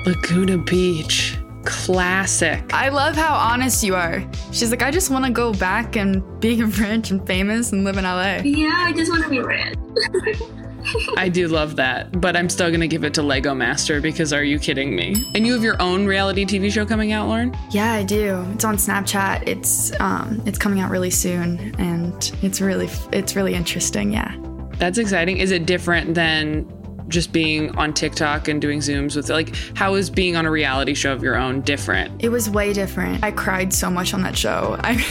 Laguna 0.05 0.59
Beach. 0.59 1.37
Classic. 1.65 2.65
I 2.73 2.89
love 2.89 3.15
how 3.15 3.35
honest 3.35 3.85
you 3.85 3.95
are. 3.95 4.27
She's 4.51 4.71
like, 4.71 4.83
I 4.83 4.91
just 4.91 5.11
want 5.11 5.27
to 5.27 5.31
go 5.31 5.53
back 5.53 5.95
and 5.97 6.41
be 6.41 6.63
rich 6.65 7.11
and 7.11 7.25
famous 7.27 7.73
and 7.73 7.85
live 7.85 7.99
in 7.99 8.05
LA. 8.05 8.39
Yeah, 8.43 8.73
I 8.75 8.93
just 8.93 9.11
want 9.11 9.25
to 9.25 9.31
be 9.31 9.41
rich. 9.41 9.75
I 11.17 11.29
do 11.29 11.47
love 11.47 11.77
that, 11.77 12.21
but 12.21 12.35
I'm 12.35 12.49
still 12.49 12.69
going 12.69 12.81
to 12.81 12.89
give 12.89 13.05
it 13.05 13.13
to 13.15 13.23
Lego 13.23 13.55
Master 13.55 14.01
because 14.01 14.33
are 14.33 14.43
you 14.43 14.59
kidding 14.59 14.97
me? 14.97 15.15
And 15.35 15.47
you 15.47 15.53
have 15.53 15.63
your 15.63 15.81
own 15.81 16.07
reality 16.07 16.47
TV 16.47 16.73
show 16.73 16.87
coming 16.87 17.13
out, 17.13 17.29
Loren? 17.29 17.55
Yeah, 17.71 17.93
I 17.93 18.03
do. 18.03 18.45
It's 18.55 18.65
on 18.65 18.77
Snapchat. 18.77 19.47
It's 19.47 19.93
um 20.01 20.43
it's 20.47 20.59
coming 20.59 20.81
out 20.81 20.91
really 20.91 21.11
soon 21.11 21.75
and 21.79 22.33
it's 22.43 22.63
really 22.63 22.89
it's 23.13 23.37
really 23.37 23.55
interesting. 23.55 24.13
Yeah. 24.13 24.35
That's 24.81 24.97
exciting. 24.97 25.37
Is 25.37 25.51
it 25.51 25.67
different 25.67 26.15
than 26.15 26.67
just 27.09 27.33
being 27.33 27.77
on 27.77 27.93
TikTok 27.93 28.49
and 28.49 28.63
doing 28.63 28.79
Zooms 28.79 29.15
with 29.15 29.29
like 29.29 29.55
how 29.75 29.95
is 29.95 30.09
being 30.09 30.37
on 30.37 30.47
a 30.47 30.51
reality 30.51 30.95
show 30.95 31.13
of 31.13 31.23
your 31.23 31.37
own 31.37 31.61
different? 31.61 32.25
It 32.25 32.31
was 32.31 32.49
way 32.49 32.73
different. 32.73 33.23
I 33.23 33.31
cried 33.31 33.75
so 33.75 33.91
much 33.91 34.15
on 34.15 34.23
that 34.23 34.39
show. 34.39 34.77
I 34.81 35.05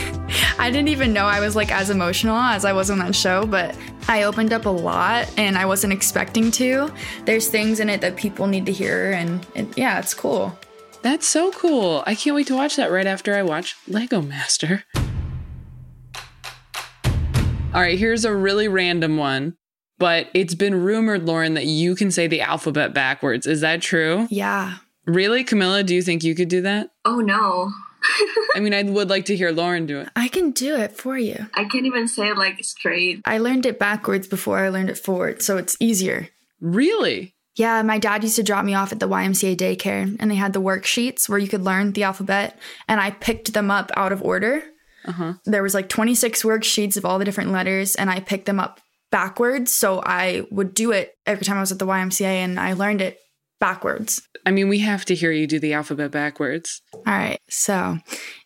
I 0.57 0.71
didn't 0.71 0.87
even 0.87 1.13
know 1.13 1.25
I 1.25 1.39
was 1.39 1.55
like 1.55 1.71
as 1.71 1.91
emotional 1.91 2.35
as 2.35 2.65
I 2.65 2.73
was 2.73 2.89
on 2.89 2.97
that 2.97 3.15
show, 3.15 3.45
but 3.45 3.77
I 4.07 4.23
opened 4.23 4.53
up 4.53 4.65
a 4.65 4.69
lot 4.69 5.31
and 5.37 5.55
I 5.55 5.67
wasn't 5.67 5.93
expecting 5.93 6.49
to. 6.51 6.91
There's 7.25 7.47
things 7.47 7.79
in 7.79 7.89
it 7.89 8.01
that 8.01 8.15
people 8.15 8.47
need 8.47 8.65
to 8.65 8.71
hear 8.71 9.11
and 9.11 9.45
it, 9.53 9.77
yeah, 9.77 9.99
it's 9.99 10.15
cool. 10.15 10.57
That's 11.03 11.27
so 11.27 11.51
cool. 11.51 12.03
I 12.07 12.15
can't 12.15 12.35
wait 12.35 12.47
to 12.47 12.55
watch 12.55 12.75
that 12.77 12.91
right 12.91 13.05
after 13.05 13.35
I 13.35 13.43
watch 13.43 13.75
Lego 13.87 14.23
Master. 14.23 14.83
All 17.71 17.81
right, 17.81 17.99
here's 17.99 18.25
a 18.25 18.35
really 18.35 18.67
random 18.67 19.17
one, 19.17 19.55
but 19.99 20.29
it's 20.33 20.55
been 20.55 20.83
rumored, 20.83 21.25
Loren, 21.25 21.53
that 21.53 21.65
you 21.65 21.95
can 21.95 22.09
say 22.09 22.25
the 22.25 22.41
alphabet 22.41 22.93
backwards. 22.93 23.45
Is 23.45 23.61
that 23.61 23.81
true? 23.81 24.27
Yeah. 24.29 24.77
Really, 25.05 25.43
Camilla? 25.43 25.83
Do 25.83 25.93
you 25.93 26.01
think 26.01 26.23
you 26.23 26.33
could 26.33 26.49
do 26.49 26.61
that? 26.61 26.91
Oh 27.05 27.19
no. 27.19 27.71
I 28.55 28.59
mean, 28.59 28.73
I 28.73 28.83
would 28.83 29.09
like 29.09 29.25
to 29.25 29.35
hear 29.35 29.51
Loren 29.51 29.85
do 29.85 29.99
it. 29.99 30.09
I 30.15 30.29
can 30.29 30.51
do 30.51 30.75
it 30.75 30.95
for 30.95 31.17
you. 31.17 31.47
I 31.53 31.65
can't 31.65 31.85
even 31.85 32.07
say 32.07 32.29
it 32.29 32.37
like 32.37 32.63
straight. 32.63 33.21
I 33.25 33.37
learned 33.37 33.65
it 33.65 33.77
backwards 33.77 34.27
before 34.27 34.59
I 34.59 34.69
learned 34.69 34.89
it 34.89 34.97
forward, 34.97 35.41
so 35.41 35.57
it's 35.57 35.75
easier. 35.79 36.29
Really? 36.61 37.35
Yeah, 37.55 37.81
my 37.81 37.97
dad 37.97 38.23
used 38.23 38.37
to 38.37 38.43
drop 38.43 38.63
me 38.63 38.73
off 38.73 38.93
at 38.93 39.01
the 39.01 39.09
YMCA 39.09 39.57
daycare, 39.57 40.15
and 40.19 40.31
they 40.31 40.35
had 40.35 40.53
the 40.53 40.61
worksheets 40.61 41.27
where 41.27 41.39
you 41.39 41.49
could 41.49 41.63
learn 41.63 41.91
the 41.91 42.03
alphabet, 42.03 42.57
and 42.87 43.01
I 43.01 43.11
picked 43.11 43.53
them 43.53 43.69
up 43.69 43.91
out 43.97 44.13
of 44.13 44.23
order. 44.23 44.63
Uh-huh. 45.05 45.33
There 45.45 45.63
was 45.63 45.73
like 45.73 45.89
26 45.89 46.43
worksheets 46.43 46.95
of 46.95 47.03
all 47.03 47.19
the 47.19 47.25
different 47.25 47.51
letters, 47.51 47.95
and 47.95 48.09
I 48.09 48.21
picked 48.21 48.45
them 48.45 48.59
up 48.61 48.79
backwards. 49.11 49.71
So 49.71 50.01
I 50.05 50.45
would 50.51 50.73
do 50.73 50.91
it 50.91 51.15
every 51.25 51.45
time 51.45 51.57
I 51.57 51.61
was 51.61 51.71
at 51.71 51.79
the 51.79 51.87
YMCA, 51.87 52.25
and 52.25 52.59
I 52.59 52.73
learned 52.73 53.01
it 53.01 53.19
backwards. 53.59 54.21
I 54.45 54.51
mean, 54.51 54.69
we 54.69 54.79
have 54.79 55.05
to 55.05 55.15
hear 55.15 55.31
you 55.31 55.47
do 55.47 55.59
the 55.59 55.73
alphabet 55.73 56.11
backwards. 56.11 56.81
All 56.93 57.01
right, 57.05 57.39
so 57.49 57.97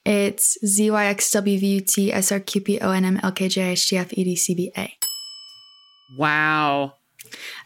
it's 0.05 0.57
Z 0.65 0.91
Y 0.91 1.05
X 1.05 1.31
W 1.31 1.59
V 1.59 1.67
U 1.67 1.81
T 1.81 2.11
S 2.11 2.31
R 2.31 2.39
Q 2.39 2.61
P 2.61 2.79
O 2.79 2.91
N 2.91 3.05
M 3.05 3.19
L 3.23 3.31
K 3.31 3.47
J 3.47 3.71
H 3.71 3.89
T 3.89 3.97
F 3.97 4.11
E 4.13 4.23
D 4.23 4.35
C 4.35 4.55
B 4.55 4.71
A. 4.77 4.93
Wow. 6.17 6.93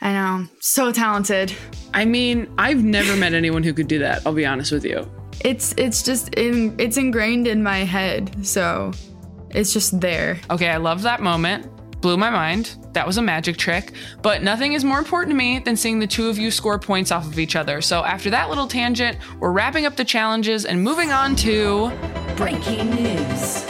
I 0.02 0.14
know, 0.14 0.48
so 0.62 0.92
talented. 0.92 1.54
I 1.94 2.06
mean, 2.06 2.50
I've 2.58 2.84
never 2.84 3.16
met 3.16 3.34
anyone 3.34 3.64
who 3.64 3.74
could 3.74 3.88
do 3.88 4.00
that. 4.00 4.22
I'll 4.26 4.34
be 4.34 4.46
honest 4.46 4.72
with 4.72 4.86
you. 4.86 5.10
It's 5.42 5.74
it's 5.78 6.04
just 6.04 6.34
in 6.36 6.76
it's 6.80 6.98
ingrained 6.98 7.48
in 7.48 7.64
my 7.64 7.80
head, 7.80 8.46
so 8.46 8.92
it's 9.50 9.74
just 9.74 10.00
there. 10.00 10.40
Okay, 10.50 10.70
I 10.70 10.78
love 10.78 11.02
that 11.04 11.22
moment. 11.22 11.68
Blew 12.02 12.18
my 12.18 12.30
mind. 12.30 12.78
That 12.94 13.08
was 13.08 13.18
a 13.18 13.22
magic 13.22 13.58
trick. 13.58 13.94
But 14.22 14.44
nothing 14.44 14.74
is 14.74 14.84
more 14.84 15.00
important 15.00 15.32
to 15.32 15.36
me 15.36 15.60
than 15.60 15.76
seeing 15.76 16.00
the 16.00 16.08
two 16.08 16.30
of 16.30 16.38
you 16.38 16.52
score 16.52 16.78
points 16.78 17.12
off 17.12 17.26
of 17.26 17.40
each 17.40 17.56
other. 17.56 17.82
So 17.82 18.04
after 18.04 18.30
that 18.30 18.50
little 18.50 18.68
tangent, 18.68 19.18
we're 19.40 19.52
wrapping 19.52 19.86
up 19.86 19.96
the 19.96 20.06
challenges 20.06 20.66
and 20.66 20.84
moving 20.84 21.12
on 21.12 21.36
to 21.38 21.92
Breaking 22.36 22.92
news. 22.92 23.66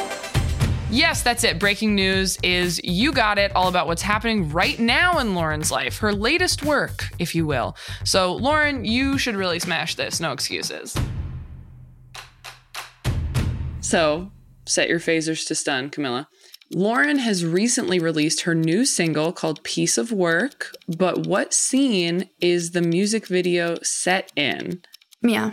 Yes, 0.90 1.22
that's 1.22 1.44
it. 1.44 1.60
Breaking 1.60 1.96
news 1.96 2.38
is 2.44 2.82
You 2.84 3.12
Got 3.12 3.38
It, 3.38 3.54
all 3.56 3.68
about 3.68 3.88
what's 3.88 4.02
happening 4.02 4.50
right 4.50 4.80
now 4.80 5.20
in 5.20 5.36
Loren's 5.36 5.70
life, 5.70 5.98
her 6.00 6.14
latest 6.14 6.64
work, 6.64 7.10
if 7.20 7.36
you 7.36 7.46
will. 7.46 7.76
So, 8.04 8.34
Loren, 8.36 8.86
you 8.86 9.18
should 9.18 9.36
really 9.36 9.60
smash 9.60 9.96
this. 9.96 10.20
No 10.20 10.32
excuses. 10.32 10.98
So, 13.82 14.32
set 14.66 14.90
your 14.90 15.00
phasers 15.00 15.46
to 15.48 15.56
stun, 15.56 15.90
Camilla. 15.90 16.28
Loren 16.72 17.20
has 17.20 17.46
recently 17.46 17.98
released 18.00 18.42
her 18.42 18.54
new 18.54 18.84
single 18.86 19.32
called 19.32 19.64
Piece 19.64 19.98
of 19.98 20.12
Work, 20.12 20.76
but 20.98 21.26
what 21.26 21.54
scene 21.54 22.30
is 22.42 22.72
the 22.72 22.82
music 22.82 23.28
video 23.28 23.78
set 23.84 24.32
in? 24.36 24.82
Yeah. 25.22 25.52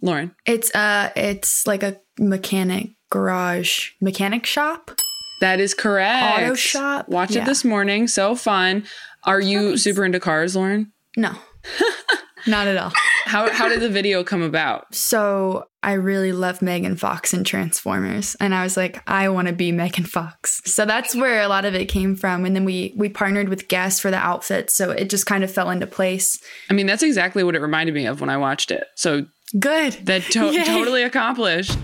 Loren. 0.00 0.34
It's 0.46 0.74
uh 0.74 1.10
it's 1.16 1.66
like 1.66 1.82
a 1.82 2.00
mechanic 2.18 2.90
garage 3.10 3.90
mechanic 4.00 4.46
shop. 4.46 4.92
That 5.40 5.60
is 5.60 5.74
correct. 5.74 6.40
Auto 6.42 6.54
shop. 6.54 7.08
Watched 7.08 7.32
Yeah. 7.34 7.42
it 7.42 7.46
this 7.46 7.64
morning. 7.64 8.08
So 8.08 8.34
fun. 8.34 8.84
Are 9.24 9.40
you 9.40 9.76
super 9.76 10.04
into 10.04 10.20
cars, 10.20 10.56
Loren? 10.56 10.92
No. 11.16 11.32
Not 12.46 12.66
at 12.68 12.76
all. 12.76 12.92
How 13.28 13.50
how 13.52 13.68
did 13.68 13.80
the 13.80 13.88
video 13.88 14.24
come 14.24 14.42
about? 14.42 14.86
So 14.94 15.68
I 15.82 15.92
really 15.92 16.32
love 16.32 16.60
Megan 16.60 16.96
Fox 16.96 17.32
in 17.32 17.44
Transformers, 17.44 18.36
and 18.40 18.54
I 18.54 18.62
was 18.62 18.76
like, 18.76 19.02
I 19.06 19.28
want 19.28 19.48
to 19.48 19.54
be 19.54 19.70
Megan 19.70 20.04
Fox. 20.04 20.60
So 20.64 20.84
that's 20.84 21.14
where 21.14 21.40
a 21.42 21.48
lot 21.48 21.64
of 21.64 21.74
it 21.74 21.86
came 21.86 22.16
from. 22.16 22.44
And 22.44 22.54
then 22.56 22.64
we 22.64 22.92
we 22.96 23.08
partnered 23.08 23.48
with 23.48 23.68
Guess 23.68 24.00
for 24.00 24.10
the 24.10 24.16
outfit, 24.16 24.70
so 24.70 24.90
it 24.90 25.10
just 25.10 25.26
kind 25.26 25.44
of 25.44 25.50
fell 25.50 25.70
into 25.70 25.86
place. 25.86 26.40
I 26.70 26.74
mean, 26.74 26.86
that's 26.86 27.02
exactly 27.02 27.44
what 27.44 27.54
it 27.54 27.60
reminded 27.60 27.94
me 27.94 28.06
of 28.06 28.20
when 28.20 28.30
I 28.30 28.36
watched 28.36 28.70
it. 28.70 28.86
So 28.96 29.26
Good. 29.58 29.92
that 30.06 30.22
to- 30.32 30.64
totally 30.64 31.02
accomplished. 31.02 31.76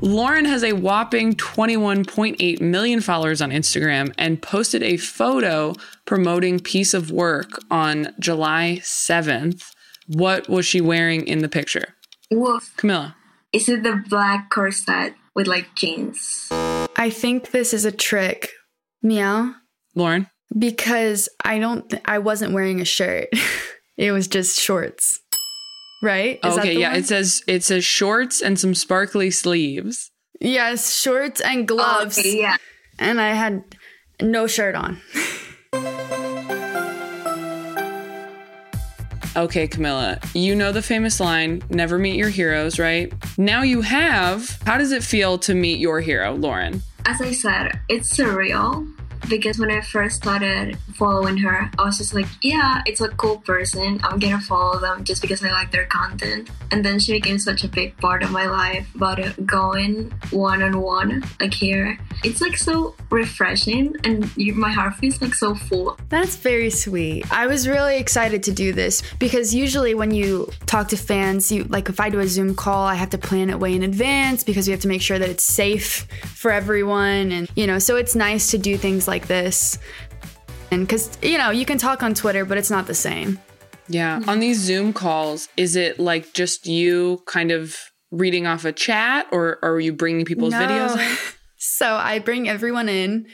Loren 0.00 0.44
has 0.44 0.62
a 0.62 0.74
whopping 0.74 1.34
21.8 1.34 2.60
million 2.60 3.00
followers 3.00 3.42
on 3.42 3.50
Instagram 3.50 4.14
and 4.16 4.40
posted 4.40 4.82
a 4.82 4.96
photo 4.96 5.74
promoting 6.04 6.60
Piece 6.60 6.94
of 6.94 7.10
Work 7.10 7.60
on 7.68 8.14
July 8.20 8.78
7th. 8.82 9.72
What 10.06 10.48
was 10.48 10.64
she 10.64 10.80
wearing 10.80 11.26
in 11.26 11.40
the 11.40 11.48
picture? 11.48 11.96
Woof. 12.30 12.72
Camilla. 12.76 13.16
Is 13.52 13.68
it 13.68 13.82
the 13.82 14.02
black 14.08 14.50
corset 14.50 15.14
with 15.34 15.48
like 15.48 15.74
jeans? 15.74 16.46
I 16.50 17.10
think 17.10 17.50
this 17.50 17.74
is 17.74 17.84
a 17.84 17.92
trick, 17.92 18.50
meow, 19.02 19.54
Loren. 19.94 20.28
because 20.56 21.28
I 21.44 21.58
don't. 21.58 21.88
Th- 21.90 22.02
I 22.04 22.18
wasn't 22.18 22.52
wearing 22.52 22.80
a 22.80 22.84
shirt. 22.84 23.28
it 23.96 24.12
was 24.12 24.28
just 24.28 24.60
shorts. 24.60 25.20
Right? 26.00 26.38
Is 26.44 26.54
that 26.54 26.60
okay, 26.60 26.74
the 26.74 26.80
yeah, 26.80 26.90
one? 26.90 26.98
it 27.00 27.06
says 27.06 27.42
it 27.48 27.64
says 27.64 27.84
shorts 27.84 28.40
and 28.40 28.58
some 28.58 28.74
sparkly 28.74 29.30
sleeves. 29.30 30.10
yes, 30.40 30.96
shorts 30.96 31.40
and 31.40 31.62
oh, 31.70 31.74
gloves, 31.76 32.18
Okay, 32.18 32.40
yeah. 32.40 32.56
and 32.98 33.20
I 33.20 33.34
had 33.34 33.64
no 34.22 34.46
shirt 34.46 34.74
on. 34.76 35.00
Okay, 39.36 39.68
Camilla, 39.68 40.18
you 40.34 40.56
know 40.56 40.72
the 40.72 40.82
famous 40.82 41.20
line, 41.20 41.62
never 41.70 41.96
meet 41.98 42.16
your 42.16 42.28
heroes, 42.30 42.78
right? 42.80 43.12
Now 43.36 43.62
you 43.62 43.82
have. 43.82 44.58
How 44.66 44.78
does 44.78 44.90
it 44.90 45.04
feel 45.04 45.38
to 45.38 45.54
meet 45.54 45.78
your 45.78 46.00
hero, 46.00 46.34
Loren? 46.34 46.82
As 47.06 47.20
I 47.20 47.30
said, 47.32 47.78
it's 47.88 48.16
surreal 48.16 48.88
because 49.28 49.58
when 49.58 49.70
I 49.70 49.80
first 49.80 50.16
started 50.16 50.78
following 50.94 51.36
her, 51.38 51.70
I 51.78 51.84
was 51.84 51.98
just 51.98 52.14
like, 52.14 52.26
yeah, 52.42 52.82
it's 52.86 53.00
a 53.00 53.08
cool 53.08 53.38
person. 53.38 54.00
I'm 54.02 54.18
gonna 54.18 54.40
follow 54.40 54.78
them 54.78 55.04
just 55.04 55.22
because 55.22 55.42
I 55.44 55.50
like 55.50 55.70
their 55.70 55.86
content. 55.86 56.50
And 56.70 56.84
then 56.84 56.98
she 56.98 57.12
became 57.12 57.38
such 57.38 57.64
a 57.64 57.68
big 57.68 57.96
part 57.98 58.22
of 58.22 58.30
my 58.30 58.46
life. 58.46 58.86
Uh, 59.00 59.32
going 59.46 60.12
one 60.30 60.62
on 60.62 60.80
one, 60.80 61.24
like 61.40 61.54
here, 61.54 61.98
it's 62.22 62.40
like 62.40 62.56
so 62.56 62.94
refreshing, 63.10 63.94
and 64.04 64.30
you, 64.36 64.54
my 64.54 64.70
heart 64.70 64.94
feels 64.94 65.20
like 65.22 65.34
so 65.34 65.54
full. 65.54 65.98
That's 66.08 66.36
very 66.36 66.70
sweet. 66.70 67.30
I 67.32 67.46
was 67.46 67.66
really 67.66 67.96
excited 67.96 68.42
to 68.44 68.52
do 68.52 68.72
this 68.72 69.02
because 69.18 69.54
usually 69.54 69.94
when 69.94 70.10
you 70.10 70.50
talk 70.66 70.88
to 70.88 70.96
fans, 70.96 71.50
you 71.50 71.64
like 71.64 71.88
if 71.88 72.00
I 72.00 72.10
do 72.10 72.20
a 72.20 72.26
Zoom 72.28 72.54
call, 72.54 72.86
I 72.86 72.94
have 72.94 73.10
to 73.10 73.18
plan 73.18 73.50
it 73.50 73.58
way 73.58 73.74
in 73.74 73.82
advance 73.82 74.44
because 74.44 74.66
we 74.68 74.72
have 74.72 74.80
to 74.82 74.88
make 74.88 75.02
sure 75.02 75.18
that 75.18 75.28
it's 75.28 75.44
safe 75.44 76.06
for 76.24 76.50
everyone 76.50 77.32
and 77.32 77.48
you 77.56 77.66
know, 77.66 77.78
so 77.78 77.96
it's 77.96 78.14
nice 78.14 78.50
to 78.50 78.58
do 78.58 78.76
things 78.76 79.07
like 79.08 79.26
this. 79.26 79.78
And 80.70 80.88
cuz 80.88 81.18
you 81.22 81.38
know, 81.38 81.50
you 81.50 81.64
can 81.64 81.78
talk 81.78 82.04
on 82.04 82.14
Twitter, 82.14 82.44
but 82.44 82.58
it's 82.58 82.70
not 82.70 82.86
the 82.86 82.94
same. 82.94 83.40
Yeah. 83.88 84.16
On 84.16 84.22
mm-hmm. 84.22 84.40
these 84.40 84.60
Zoom 84.60 84.92
calls, 84.92 85.48
is 85.56 85.74
it 85.74 85.98
like 85.98 86.32
just 86.34 86.66
you 86.66 87.22
kind 87.26 87.50
of 87.50 87.76
reading 88.10 88.46
off 88.46 88.64
a 88.64 88.72
chat 88.72 89.26
or, 89.32 89.58
or 89.62 89.72
are 89.72 89.80
you 89.80 89.92
bringing 89.92 90.24
people's 90.24 90.52
No. 90.52 90.60
videos 90.60 90.96
in? 90.96 91.16
So 91.60 91.96
I 91.96 92.20
bring 92.20 92.48
everyone 92.48 92.88
in, 92.88 93.26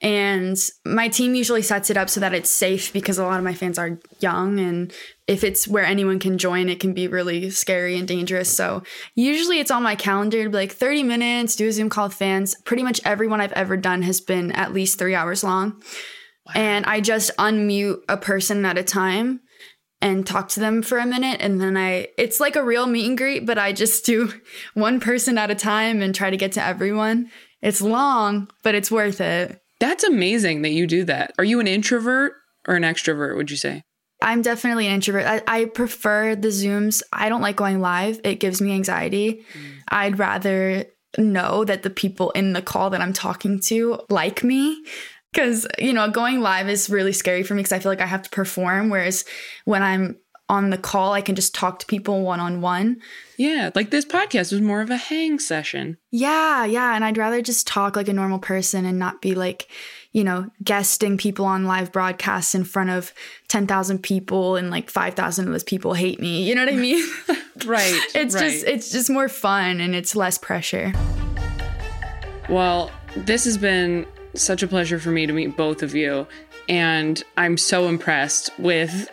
and 0.00 0.56
my 0.84 1.08
team 1.08 1.34
usually 1.34 1.62
sets 1.62 1.88
it 1.88 1.96
up 1.96 2.10
so 2.10 2.20
that 2.20 2.34
it's 2.34 2.50
safe 2.50 2.92
because 2.92 3.18
a 3.18 3.24
lot 3.24 3.38
of 3.38 3.44
my 3.44 3.54
fans 3.54 3.78
are 3.78 3.98
young. 4.20 4.58
And 4.58 4.92
if 5.26 5.42
it's 5.42 5.66
where 5.66 5.84
anyone 5.84 6.18
can 6.18 6.36
join, 6.36 6.68
it 6.68 6.80
can 6.80 6.92
be 6.92 7.08
really 7.08 7.48
scary 7.50 7.96
and 7.96 8.06
dangerous. 8.06 8.54
So 8.54 8.82
usually 9.14 9.60
it's 9.60 9.70
on 9.70 9.82
my 9.82 9.94
calendar 9.94 10.44
to 10.44 10.50
be 10.50 10.56
like 10.56 10.72
30 10.72 11.04
minutes, 11.04 11.56
do 11.56 11.68
a 11.68 11.72
Zoom 11.72 11.88
call 11.88 12.08
with 12.08 12.16
fans. 12.16 12.54
Pretty 12.64 12.82
much 12.82 13.00
everyone 13.04 13.40
I've 13.40 13.52
ever 13.52 13.76
done 13.76 14.02
has 14.02 14.20
been 14.20 14.52
at 14.52 14.74
least 14.74 14.98
three 14.98 15.14
hours 15.14 15.42
long. 15.42 15.82
And 16.54 16.84
I 16.84 17.00
just 17.00 17.34
unmute 17.38 18.02
a 18.08 18.18
person 18.18 18.64
at 18.66 18.76
a 18.76 18.84
time 18.84 19.40
and 20.02 20.26
talk 20.26 20.48
to 20.50 20.60
them 20.60 20.82
for 20.82 20.98
a 20.98 21.06
minute 21.06 21.38
and 21.40 21.58
then 21.62 21.78
I 21.78 22.08
it's 22.18 22.38
like 22.38 22.56
a 22.56 22.62
real 22.62 22.86
meet 22.86 23.08
and 23.08 23.16
greet 23.16 23.46
but 23.46 23.56
I 23.56 23.72
just 23.72 24.04
do 24.04 24.34
one 24.74 25.00
person 25.00 25.38
at 25.38 25.50
a 25.50 25.54
time 25.54 26.02
and 26.02 26.14
try 26.14 26.28
to 26.28 26.36
get 26.36 26.52
to 26.52 26.62
everyone. 26.62 27.30
It's 27.62 27.80
long, 27.80 28.50
but 28.62 28.74
it's 28.74 28.90
worth 28.90 29.22
it. 29.22 29.63
That's 29.84 30.02
amazing 30.02 30.62
that 30.62 30.70
you 30.70 30.86
do 30.86 31.04
that. 31.04 31.34
Are 31.36 31.44
you 31.44 31.60
an 31.60 31.66
introvert 31.66 32.32
or 32.66 32.74
an 32.74 32.84
extrovert, 32.84 33.36
would 33.36 33.50
you 33.50 33.58
say? 33.58 33.82
I'm 34.22 34.40
definitely 34.40 34.86
an 34.86 34.94
introvert. 34.94 35.26
I, 35.26 35.42
I 35.46 35.64
prefer 35.66 36.34
the 36.34 36.48
Zooms. 36.48 37.02
I 37.12 37.28
don't 37.28 37.42
like 37.42 37.56
going 37.56 37.80
live. 37.80 38.18
It 38.24 38.40
gives 38.40 38.62
me 38.62 38.72
anxiety. 38.72 39.44
Mm. 39.52 39.70
I'd 39.90 40.18
rather 40.18 40.86
know 41.18 41.66
that 41.66 41.82
the 41.82 41.90
people 41.90 42.30
in 42.30 42.54
the 42.54 42.62
call 42.62 42.88
that 42.90 43.02
I'm 43.02 43.12
talking 43.12 43.60
to 43.64 44.00
like 44.08 44.42
me. 44.42 44.82
Because, 45.30 45.66
you 45.78 45.92
know, 45.92 46.08
going 46.08 46.40
live 46.40 46.70
is 46.70 46.88
really 46.88 47.12
scary 47.12 47.42
for 47.42 47.54
me 47.54 47.58
because 47.58 47.72
I 47.72 47.78
feel 47.80 47.92
like 47.92 48.00
I 48.00 48.06
have 48.06 48.22
to 48.22 48.30
perform. 48.30 48.88
Whereas 48.88 49.26
when 49.66 49.82
I'm 49.82 50.16
on 50.48 50.70
the 50.70 50.78
call, 50.78 51.12
I 51.12 51.22
can 51.22 51.34
just 51.34 51.54
talk 51.54 51.78
to 51.78 51.86
people 51.86 52.22
one 52.22 52.40
on 52.40 52.60
one. 52.60 53.00
Yeah, 53.38 53.70
like 53.74 53.90
this 53.90 54.04
podcast 54.04 54.52
was 54.52 54.60
more 54.60 54.82
of 54.82 54.90
a 54.90 54.96
hang 54.96 55.38
session. 55.38 55.96
Yeah, 56.10 56.64
yeah. 56.64 56.94
And 56.94 57.04
I'd 57.04 57.18
rather 57.18 57.40
just 57.40 57.66
talk 57.66 57.96
like 57.96 58.08
a 58.08 58.12
normal 58.12 58.38
person 58.38 58.84
and 58.84 58.98
not 58.98 59.22
be 59.22 59.34
like, 59.34 59.68
you 60.12 60.22
know, 60.22 60.50
guesting 60.62 61.16
people 61.16 61.46
on 61.46 61.64
live 61.64 61.92
broadcasts 61.92 62.54
in 62.54 62.64
front 62.64 62.90
of 62.90 63.12
10,000 63.48 64.02
people 64.02 64.56
and 64.56 64.70
like 64.70 64.90
5,000 64.90 65.46
of 65.46 65.52
those 65.52 65.64
people 65.64 65.94
hate 65.94 66.20
me. 66.20 66.42
You 66.46 66.54
know 66.54 66.64
what 66.64 66.74
I 66.74 66.76
mean? 66.76 67.04
Right. 67.64 67.98
it's 68.16 68.34
right. 68.34 68.50
just 68.50 68.66
it's 68.66 68.90
just 68.90 69.08
more 69.08 69.28
fun 69.28 69.80
and 69.80 69.94
it's 69.94 70.16
less 70.16 70.38
pressure. 70.38 70.92
Well, 72.48 72.90
this 73.16 73.44
has 73.44 73.56
been 73.56 74.06
such 74.34 74.62
a 74.62 74.66
pleasure 74.66 74.98
for 74.98 75.10
me 75.10 75.26
to 75.26 75.32
meet 75.32 75.56
both 75.56 75.82
of 75.82 75.94
you. 75.94 76.26
And 76.68 77.22
I'm 77.36 77.56
so 77.56 77.88
impressed 77.88 78.50
with 78.58 79.08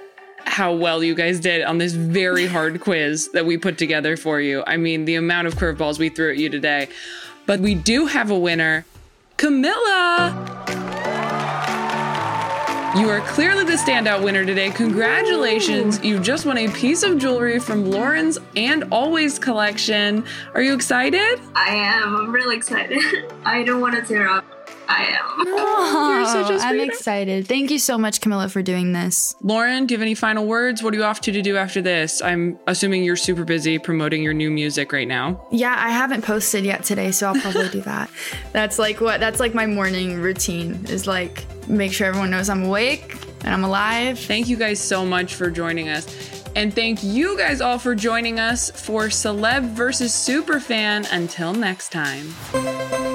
how 0.45 0.73
well 0.73 1.03
you 1.03 1.15
guys 1.15 1.39
did 1.39 1.63
on 1.63 1.77
this 1.77 1.93
very 1.93 2.45
hard 2.45 2.81
quiz 2.85 3.29
that 3.31 3.45
we 3.45 3.57
put 3.57 3.77
together 3.77 4.17
for 4.17 4.39
you. 4.41 4.63
I 4.67 4.77
mean, 4.77 5.05
the 5.05 5.15
amount 5.15 5.47
of 5.47 5.55
curveballs 5.55 5.99
we 5.99 6.09
threw 6.09 6.31
at 6.31 6.37
you 6.37 6.49
today. 6.49 6.87
But 7.45 7.59
we 7.59 7.75
do 7.75 8.05
have 8.05 8.31
a 8.31 8.37
winner 8.37 8.85
Camilla. 9.37 10.61
You 12.95 13.09
are 13.09 13.21
clearly 13.21 13.63
the 13.63 13.71
standout 13.71 14.21
winner 14.21 14.45
today. 14.45 14.69
Congratulations. 14.69 16.03
You 16.03 16.19
just 16.19 16.45
won 16.45 16.57
a 16.57 16.67
piece 16.69 17.03
of 17.03 17.17
jewelry 17.17 17.57
from 17.57 17.89
Loren's 17.89 18.37
and 18.57 18.83
Always 18.91 19.39
collection. 19.39 20.25
Are 20.53 20.61
you 20.61 20.73
excited? 20.73 21.39
I 21.55 21.69
am. 21.69 22.17
I'm 22.17 22.31
really 22.31 22.57
excited. 22.57 23.01
I 23.45 23.63
don't 23.63 23.79
want 23.79 23.95
to 23.95 24.01
tear 24.01 24.27
up. 24.27 24.60
I 24.91 25.05
am. 25.05 25.47
Oh, 25.93 26.17
You're 26.17 26.25
such 26.47 26.61
a 26.61 26.65
I'm 26.65 26.79
excited. 26.79 27.47
Thank 27.47 27.71
you 27.71 27.79
so 27.79 27.97
much, 27.97 28.21
Camilla, 28.21 28.47
for 28.49 28.61
doing 28.61 28.93
this. 28.93 29.35
Loren, 29.41 29.85
do 29.85 29.93
you 29.93 29.97
have 29.97 30.01
any 30.01 30.15
final 30.15 30.45
words? 30.45 30.81
What 30.83 30.93
are 30.93 30.97
you 30.97 31.03
off 31.03 31.21
to 31.21 31.31
to 31.31 31.41
do 31.41 31.57
after 31.57 31.81
this? 31.81 32.21
I'm 32.21 32.57
assuming 32.67 33.03
you're 33.03 33.15
super 33.15 33.43
busy 33.43 33.77
promoting 33.77 34.23
your 34.23 34.33
new 34.33 34.49
music 34.51 34.91
right 34.93 35.07
now. 35.07 35.45
Yeah, 35.51 35.75
I 35.77 35.89
haven't 35.89 36.23
posted 36.23 36.63
yet 36.63 36.83
today, 36.83 37.11
so 37.11 37.27
I'll 37.27 37.41
probably 37.41 37.69
do 37.69 37.81
that. 37.81 38.09
That's 38.53 38.79
like 38.79 39.01
what 39.01 39.19
that's 39.19 39.39
like 39.39 39.53
my 39.53 39.65
morning 39.65 40.19
routine 40.21 40.85
is 40.87 41.07
like 41.07 41.45
make 41.67 41.93
sure 41.93 42.07
everyone 42.07 42.31
knows 42.31 42.49
I'm 42.49 42.63
awake 42.63 43.17
and 43.43 43.53
I'm 43.53 43.63
alive. 43.63 44.19
Thank 44.19 44.47
you 44.47 44.57
guys 44.57 44.79
so 44.79 45.05
much 45.05 45.35
for 45.35 45.49
joining 45.49 45.89
us. 45.89 46.05
And 46.55 46.73
thank 46.73 47.01
you 47.03 47.37
guys 47.37 47.61
all 47.61 47.79
for 47.79 47.95
joining 47.95 48.39
us 48.39 48.69
for 48.71 49.03
Celeb 49.05 49.69
versus 49.69 50.11
Superfan. 50.11 51.07
Until 51.11 51.53
next 51.53 51.91
time. 51.91 53.10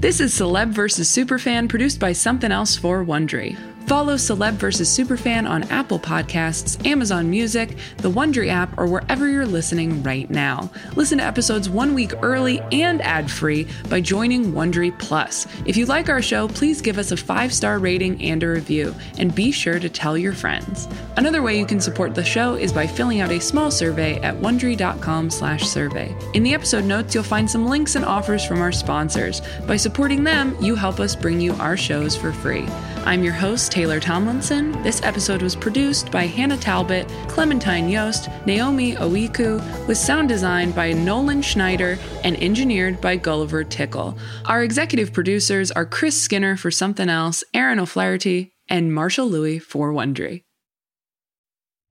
This 0.00 0.20
is 0.20 0.32
Celeb 0.32 0.68
vs. 0.68 1.08
Superfan, 1.08 1.68
produced 1.68 1.98
by 1.98 2.12
Something 2.12 2.52
Else 2.52 2.76
for 2.76 3.04
Wondery. 3.04 3.58
Follow 3.88 4.16
Celeb 4.16 4.52
vs. 4.54 4.86
Superfan 4.86 5.48
on 5.48 5.62
Apple 5.64 5.98
Podcasts, 5.98 6.86
Amazon 6.86 7.30
Music, 7.30 7.78
the 7.96 8.10
Wondery 8.10 8.48
app, 8.48 8.78
or 8.78 8.86
wherever 8.86 9.26
you're 9.26 9.46
listening 9.46 10.02
right 10.02 10.28
now. 10.28 10.70
Listen 10.94 11.16
to 11.16 11.24
episodes 11.24 11.70
one 11.70 11.94
week 11.94 12.12
early 12.20 12.60
and 12.70 13.00
ad-free 13.00 13.66
by 13.88 14.02
joining 14.02 14.52
Wondery 14.52 14.96
Plus. 14.98 15.46
If 15.64 15.78
you 15.78 15.86
like 15.86 16.10
our 16.10 16.20
show, 16.20 16.48
please 16.48 16.82
give 16.82 16.98
us 16.98 17.12
a 17.12 17.16
five-star 17.16 17.78
rating 17.78 18.22
and 18.22 18.42
a 18.42 18.48
review, 18.48 18.94
and 19.16 19.34
be 19.34 19.50
sure 19.50 19.78
to 19.78 19.88
tell 19.88 20.18
your 20.18 20.34
friends. 20.34 20.86
Another 21.16 21.40
way 21.40 21.58
you 21.58 21.64
can 21.64 21.80
support 21.80 22.14
the 22.14 22.22
show 22.22 22.56
is 22.56 22.74
by 22.74 22.86
filling 22.86 23.22
out 23.22 23.30
a 23.30 23.40
small 23.40 23.70
survey 23.70 24.20
at 24.20 24.34
wondery.com/survey. 24.36 26.14
In 26.34 26.42
the 26.42 26.52
episode 26.52 26.84
notes, 26.84 27.14
you'll 27.14 27.24
find 27.24 27.50
some 27.50 27.66
links 27.66 27.94
and 27.94 28.04
offers 28.04 28.44
from 28.44 28.60
our 28.60 28.70
sponsors. 28.70 29.40
By 29.66 29.76
supporting 29.76 30.24
them, 30.24 30.54
you 30.60 30.74
help 30.74 31.00
us 31.00 31.16
bring 31.16 31.40
you 31.40 31.54
our 31.54 31.78
shows 31.78 32.14
for 32.14 32.34
free. 32.34 32.66
I'm 33.06 33.24
your 33.24 33.32
host, 33.32 33.72
Taylor 33.78 34.00
Tomlinson. 34.00 34.72
This 34.82 35.00
episode 35.04 35.40
was 35.40 35.54
produced 35.54 36.10
by 36.10 36.26
Hannah 36.26 36.56
Talbot, 36.56 37.06
Clementine 37.28 37.88
Yost, 37.88 38.28
Naomi 38.44 38.96
Owiku, 38.96 39.62
with 39.86 39.96
sound 39.96 40.28
design 40.28 40.72
by 40.72 40.92
Nolan 40.92 41.42
Schneider 41.42 41.96
and 42.24 42.36
engineered 42.42 43.00
by 43.00 43.14
Gulliver 43.14 43.62
Tickle. 43.62 44.18
Our 44.46 44.64
executive 44.64 45.12
producers 45.12 45.70
are 45.70 45.86
Chris 45.86 46.20
Skinner 46.20 46.56
for 46.56 46.72
Something 46.72 47.08
Else, 47.08 47.44
Aaron 47.54 47.78
O'Flaherty, 47.78 48.50
and 48.68 48.92
Marshall 48.92 49.30
Lewy 49.30 49.62
for 49.62 49.92
Wondery. 49.92 50.42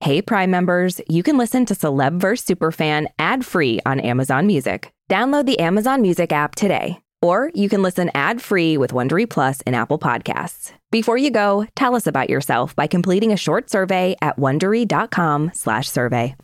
Hey, 0.00 0.20
Prime 0.20 0.50
members, 0.50 1.00
you 1.08 1.22
can 1.22 1.38
listen 1.38 1.64
to 1.64 1.74
Celeb 1.74 2.20
vs. 2.20 2.44
Superfan 2.44 3.06
ad 3.18 3.46
free 3.46 3.80
on 3.86 3.98
Amazon 3.98 4.46
Music. 4.46 4.92
Download 5.10 5.46
the 5.46 5.58
Amazon 5.58 6.02
Music 6.02 6.32
app 6.32 6.54
today. 6.54 6.98
Or 7.20 7.50
you 7.54 7.68
can 7.68 7.82
listen 7.82 8.10
ad 8.14 8.40
free 8.40 8.76
with 8.76 8.92
Wondery 8.92 9.28
Plus 9.28 9.60
in 9.62 9.74
Apple 9.74 9.98
Podcasts. 9.98 10.72
Before 10.90 11.18
you 11.18 11.30
go, 11.30 11.66
tell 11.74 11.96
us 11.96 12.06
about 12.06 12.30
yourself 12.30 12.76
by 12.76 12.86
completing 12.86 13.32
a 13.32 13.36
short 13.36 13.70
survey 13.70 14.16
at 14.22 14.36
wondery.com/slash 14.36 15.88
survey. 15.88 16.36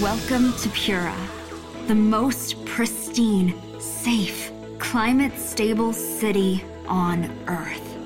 Welcome 0.00 0.52
to 0.54 0.68
Pura, 0.70 1.16
the 1.88 1.94
most 1.94 2.64
pristine, 2.64 3.54
safe, 3.80 4.50
climate 4.78 5.36
stable 5.38 5.92
city 5.92 6.64
on 6.88 7.30
Earth. 7.46 7.96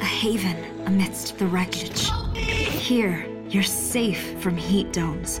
A 0.00 0.04
haven 0.04 0.56
amidst 0.86 1.38
the 1.38 1.46
wreckage. 1.46 2.10
Here, 2.36 3.26
you're 3.48 3.62
safe 3.62 4.38
from 4.40 4.56
heat 4.56 4.92
domes, 4.92 5.40